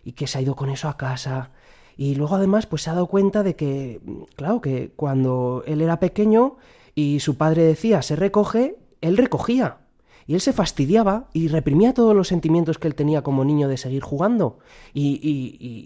y 0.05 0.13
que 0.13 0.27
se 0.27 0.39
ha 0.39 0.43
ido 0.43 0.57
con 0.57 0.71
eso 0.71 0.89
a 0.89 0.97
casa 0.97 1.53
y 1.97 2.15
luego 2.15 2.37
además 2.37 2.67
pues 2.67 2.83
se 2.83 2.91
ha 2.91 2.95
dado 2.95 3.07
cuenta 3.07 3.43
de 3.43 3.57
que, 3.57 4.01
claro, 4.37 4.61
que 4.61 4.93
cuando 4.97 5.63
él 5.67 5.81
era 5.81 6.01
pequeño 6.01 6.57
y 6.95 7.21
su 7.21 7.37
padre 7.37 7.63
decía 7.65 8.03
se 8.03 8.17
recoge, 8.17 8.77
él 9.01 9.17
recogía. 9.17 9.79
Y 10.27 10.35
él 10.35 10.41
se 10.41 10.53
fastidiaba 10.53 11.29
y 11.33 11.49
reprimía 11.49 11.95
todos 11.95 12.15
los 12.15 12.29
sentimientos 12.29 12.79
que 12.79 12.89
él 12.89 12.95
tenía 12.95 13.23
como 13.23 13.45
niño 13.45 13.69
de 13.69 13.77
seguir 13.77 14.03
jugando. 14.03 14.59
Y, 14.95 15.21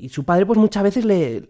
y, 0.03 0.09
su 0.11 0.25
padre 0.25 0.47
pues 0.47 0.59
muchas 0.59 0.83
veces 0.83 1.05
le, 1.05 1.49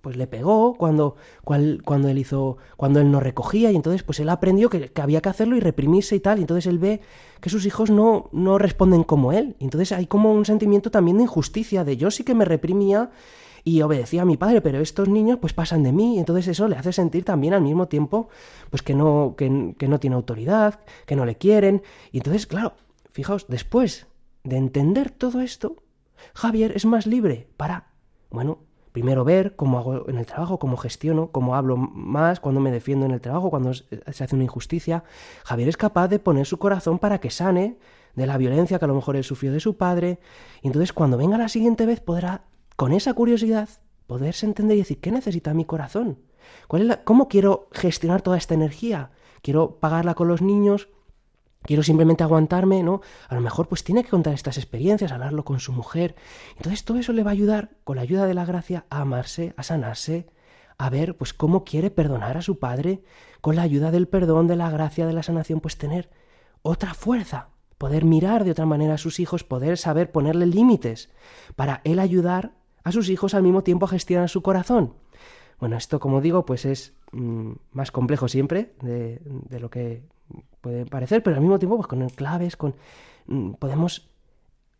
pues 0.00 0.16
le 0.16 0.26
pegó 0.26 0.74
cuando, 0.74 1.16
cuando 1.44 2.08
él 2.08 2.18
hizo, 2.18 2.56
cuando 2.76 3.00
él 3.00 3.10
no 3.10 3.20
recogía 3.20 3.70
y 3.72 3.76
entonces 3.76 4.02
pues 4.02 4.20
él 4.20 4.28
aprendió 4.28 4.70
que, 4.70 4.90
había 5.00 5.20
que 5.20 5.28
hacerlo 5.28 5.56
y 5.56 5.60
reprimirse 5.60 6.16
y 6.16 6.20
tal 6.20 6.38
y 6.38 6.42
entonces 6.42 6.66
él 6.66 6.78
ve 6.78 7.00
que 7.40 7.50
sus 7.50 7.66
hijos 7.66 7.90
no, 7.90 8.28
no 8.32 8.58
responden 8.58 9.04
como 9.04 9.32
él. 9.32 9.56
Entonces 9.60 9.92
hay 9.92 10.06
como 10.06 10.32
un 10.32 10.44
sentimiento 10.44 10.90
también 10.90 11.18
de 11.18 11.24
injusticia, 11.24 11.84
de 11.84 11.96
yo 11.96 12.10
sí 12.10 12.24
que 12.24 12.34
me 12.34 12.44
reprimía 12.44 13.10
y 13.64 13.82
obedecía 13.82 14.22
a 14.22 14.24
mi 14.24 14.36
padre, 14.36 14.60
pero 14.60 14.80
estos 14.80 15.08
niños 15.08 15.38
pues 15.40 15.52
pasan 15.52 15.82
de 15.82 15.92
mí, 15.92 16.16
y 16.16 16.18
entonces 16.18 16.48
eso 16.48 16.68
le 16.68 16.76
hace 16.76 16.92
sentir 16.92 17.24
también 17.24 17.54
al 17.54 17.62
mismo 17.62 17.88
tiempo 17.88 18.28
pues 18.70 18.82
que 18.82 18.94
no, 18.94 19.34
que, 19.36 19.48
no 19.50 20.00
tiene 20.00 20.16
autoridad, 20.16 20.80
que 21.06 21.16
no 21.16 21.24
le 21.24 21.36
quieren, 21.36 21.82
y 22.12 22.18
entonces, 22.18 22.46
claro, 22.46 22.74
fijaos, 23.10 23.46
después 23.48 24.06
de 24.44 24.56
entender 24.56 25.10
todo 25.10 25.40
esto, 25.40 25.76
Javier 26.34 26.72
es 26.74 26.84
más 26.84 27.06
libre 27.06 27.48
para, 27.56 27.88
bueno, 28.30 28.58
primero 28.92 29.24
ver 29.24 29.54
cómo 29.54 29.78
hago 29.78 30.08
en 30.08 30.18
el 30.18 30.26
trabajo, 30.26 30.58
cómo 30.58 30.76
gestiono, 30.76 31.30
cómo 31.30 31.54
hablo 31.54 31.76
más, 31.76 32.40
cuando 32.40 32.60
me 32.60 32.70
defiendo 32.70 33.06
en 33.06 33.12
el 33.12 33.20
trabajo, 33.20 33.50
cuando 33.50 33.72
se 33.74 34.24
hace 34.24 34.34
una 34.34 34.44
injusticia. 34.44 35.04
Javier 35.44 35.68
es 35.68 35.76
capaz 35.76 36.08
de 36.08 36.18
poner 36.18 36.46
su 36.46 36.58
corazón 36.58 36.98
para 36.98 37.18
que 37.20 37.30
sane 37.30 37.78
de 38.14 38.26
la 38.26 38.36
violencia 38.36 38.78
que 38.78 38.84
a 38.84 38.88
lo 38.88 38.94
mejor 38.94 39.16
él 39.16 39.24
sufrió 39.24 39.52
de 39.52 39.60
su 39.60 39.76
padre. 39.76 40.18
Y 40.62 40.66
entonces 40.66 40.92
cuando 40.92 41.16
venga 41.16 41.38
la 41.38 41.48
siguiente 41.48 41.86
vez 41.86 42.00
podrá 42.00 42.42
con 42.78 42.92
esa 42.92 43.12
curiosidad, 43.12 43.68
poderse 44.06 44.46
entender 44.46 44.76
y 44.76 44.82
decir, 44.82 45.00
¿qué 45.00 45.10
necesita 45.10 45.52
mi 45.52 45.64
corazón? 45.64 46.20
¿Cuál 46.68 46.88
es 46.88 46.98
¿Cómo 46.98 47.26
quiero 47.26 47.68
gestionar 47.72 48.22
toda 48.22 48.36
esta 48.38 48.54
energía? 48.54 49.10
¿Quiero 49.42 49.80
pagarla 49.80 50.14
con 50.14 50.28
los 50.28 50.42
niños? 50.42 50.88
¿Quiero 51.62 51.82
simplemente 51.82 52.22
aguantarme? 52.22 52.84
¿No? 52.84 53.00
A 53.28 53.34
lo 53.34 53.40
mejor 53.40 53.66
pues 53.66 53.82
tiene 53.82 54.04
que 54.04 54.10
contar 54.10 54.32
estas 54.32 54.58
experiencias, 54.58 55.10
hablarlo 55.10 55.44
con 55.44 55.58
su 55.58 55.72
mujer. 55.72 56.14
Entonces 56.56 56.84
todo 56.84 56.98
eso 56.98 57.12
le 57.12 57.24
va 57.24 57.30
a 57.30 57.32
ayudar, 57.32 57.70
con 57.82 57.96
la 57.96 58.02
ayuda 58.02 58.26
de 58.26 58.34
la 58.34 58.44
gracia, 58.44 58.86
a 58.90 59.00
amarse, 59.00 59.54
a 59.56 59.64
sanarse, 59.64 60.28
a 60.78 60.88
ver 60.88 61.16
pues 61.16 61.34
cómo 61.34 61.64
quiere 61.64 61.90
perdonar 61.90 62.36
a 62.36 62.42
su 62.42 62.60
padre, 62.60 63.02
con 63.40 63.56
la 63.56 63.62
ayuda 63.62 63.90
del 63.90 64.06
perdón, 64.06 64.46
de 64.46 64.54
la 64.54 64.70
gracia, 64.70 65.04
de 65.04 65.14
la 65.14 65.24
sanación, 65.24 65.58
pues 65.58 65.78
tener 65.78 66.10
otra 66.62 66.94
fuerza, 66.94 67.48
poder 67.76 68.04
mirar 68.04 68.44
de 68.44 68.52
otra 68.52 68.66
manera 68.66 68.94
a 68.94 68.98
sus 68.98 69.18
hijos, 69.18 69.42
poder 69.42 69.78
saber 69.78 70.12
ponerle 70.12 70.46
límites, 70.46 71.10
para 71.56 71.80
él 71.82 71.98
ayudar 71.98 72.52
a 72.88 72.92
sus 72.92 73.08
hijos 73.08 73.34
al 73.34 73.42
mismo 73.42 73.62
tiempo 73.62 73.86
a 73.86 73.88
gestionar 73.88 74.28
su 74.28 74.42
corazón. 74.42 74.94
Bueno, 75.60 75.76
esto 75.76 75.98
como 76.00 76.20
digo, 76.20 76.44
pues 76.44 76.64
es 76.64 76.94
mm, 77.12 77.52
más 77.72 77.90
complejo 77.90 78.28
siempre 78.28 78.74
de, 78.80 79.20
lo 79.58 79.70
que 79.70 80.02
puede 80.60 80.86
parecer, 80.86 81.22
pero 81.22 81.36
al 81.36 81.42
mismo 81.42 81.58
tiempo, 81.58 81.76
pues 81.76 81.88
con 81.88 82.06
claves, 82.10 82.56
con 82.56 82.74
mm, 83.26 83.52
podemos 83.54 84.10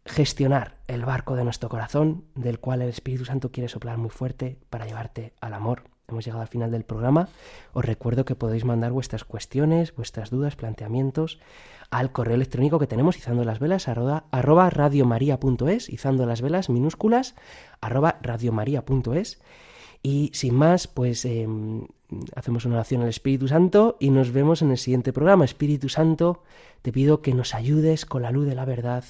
gestionar 0.04 0.78
el 0.86 1.04
barco 1.04 1.36
de 1.36 1.44
nuestro 1.44 1.68
corazón, 1.68 2.24
del 2.34 2.60
cual 2.60 2.82
el 2.82 2.88
Espíritu 2.88 3.24
Santo 3.24 3.50
quiere 3.50 3.68
soplar 3.68 3.98
muy 3.98 4.10
fuerte 4.10 4.58
para 4.70 4.86
llevarte 4.86 5.34
al 5.40 5.54
amor. 5.54 5.84
Hemos 6.10 6.24
llegado 6.24 6.40
al 6.40 6.48
final 6.48 6.70
del 6.70 6.84
programa. 6.84 7.28
Os 7.74 7.84
recuerdo 7.84 8.24
que 8.24 8.34
podéis 8.34 8.64
mandar 8.64 8.92
vuestras 8.92 9.24
cuestiones, 9.24 9.94
vuestras 9.94 10.30
dudas, 10.30 10.56
planteamientos 10.56 11.38
al 11.90 12.12
correo 12.12 12.34
electrónico 12.34 12.78
que 12.78 12.86
tenemos 12.86 13.18
izando 13.18 13.44
las 13.44 13.58
velas 13.58 13.88
arroba, 13.88 14.24
arroba 14.30 14.70
radiomaria.es, 14.70 15.90
izando 15.90 16.24
las 16.24 16.40
velas 16.40 16.70
minúsculas 16.70 17.34
arroba 17.82 18.18
radiomaria.es. 18.22 19.38
Y 20.02 20.30
sin 20.32 20.54
más, 20.54 20.86
pues 20.86 21.26
em, 21.26 21.86
hacemos 22.34 22.64
una 22.64 22.76
oración 22.76 23.02
al 23.02 23.08
Espíritu 23.08 23.46
Santo 23.46 23.98
y 24.00 24.08
nos 24.08 24.32
vemos 24.32 24.62
en 24.62 24.70
el 24.70 24.78
siguiente 24.78 25.12
programa. 25.12 25.44
Espíritu 25.44 25.90
Santo, 25.90 26.42
te 26.80 26.90
pido 26.90 27.20
que 27.20 27.34
nos 27.34 27.54
ayudes 27.54 28.06
con 28.06 28.22
la 28.22 28.30
luz 28.30 28.46
de 28.46 28.54
la 28.54 28.64
verdad 28.64 29.04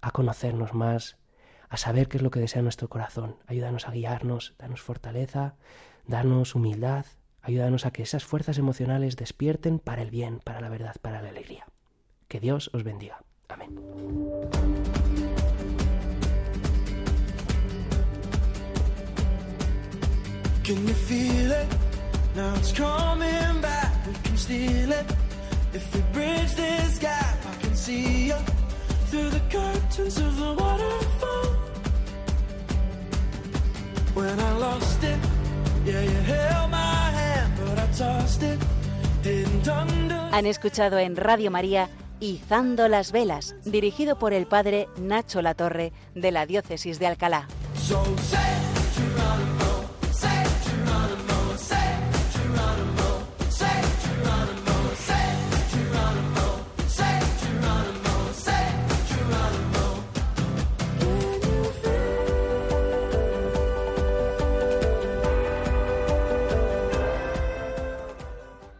a 0.00 0.10
conocernos 0.10 0.74
más, 0.74 1.16
a 1.68 1.76
saber 1.76 2.08
qué 2.08 2.16
es 2.16 2.24
lo 2.24 2.32
que 2.32 2.40
desea 2.40 2.62
nuestro 2.62 2.88
corazón. 2.88 3.36
Ayúdanos 3.46 3.86
a 3.86 3.92
guiarnos, 3.92 4.54
danos 4.58 4.80
fortaleza, 4.80 5.54
danos 6.10 6.54
humildad, 6.54 7.06
ayúdanos 7.40 7.86
a 7.86 7.92
que 7.92 8.02
esas 8.02 8.24
fuerzas 8.24 8.58
emocionales 8.58 9.16
despierten 9.16 9.78
para 9.78 10.02
el 10.02 10.10
bien, 10.10 10.40
para 10.44 10.60
la 10.60 10.68
verdad, 10.68 10.96
para 11.00 11.22
la 11.22 11.30
alegría. 11.30 11.64
Que 12.28 12.40
Dios 12.40 12.70
os 12.74 12.84
bendiga. 12.84 13.22
Amén. 13.48 13.80
Can 20.62 20.86
you 20.86 20.94
feel 20.94 21.50
it? 21.50 21.66
Now 22.36 22.54
it's 22.56 22.72
coming 22.72 23.60
back. 23.60 24.06
We 24.06 24.12
can 24.22 24.36
steal 24.36 24.92
it. 24.92 25.06
If 25.72 25.94
we 25.94 26.00
bridge 26.12 26.54
this 26.54 26.98
gap, 26.98 27.38
I 27.44 27.56
can 27.62 27.74
see 27.74 28.28
you 28.28 28.36
through 29.08 29.30
the 29.30 29.42
curtains 29.50 30.18
of 30.18 30.36
the 30.36 30.52
waterfall. 30.54 31.46
When 34.14 34.38
I 34.38 34.52
lost 34.58 35.02
it, 35.02 35.29
Han 40.32 40.46
escuchado 40.46 40.98
en 40.98 41.16
Radio 41.16 41.50
María 41.50 41.88
Izando 42.20 42.88
las 42.88 43.12
Velas, 43.12 43.54
dirigido 43.64 44.18
por 44.18 44.32
el 44.32 44.46
padre 44.46 44.88
Nacho 44.98 45.42
Latorre 45.42 45.92
de 46.14 46.30
la 46.30 46.46
Diócesis 46.46 46.98
de 46.98 47.06
Alcalá. 47.06 47.48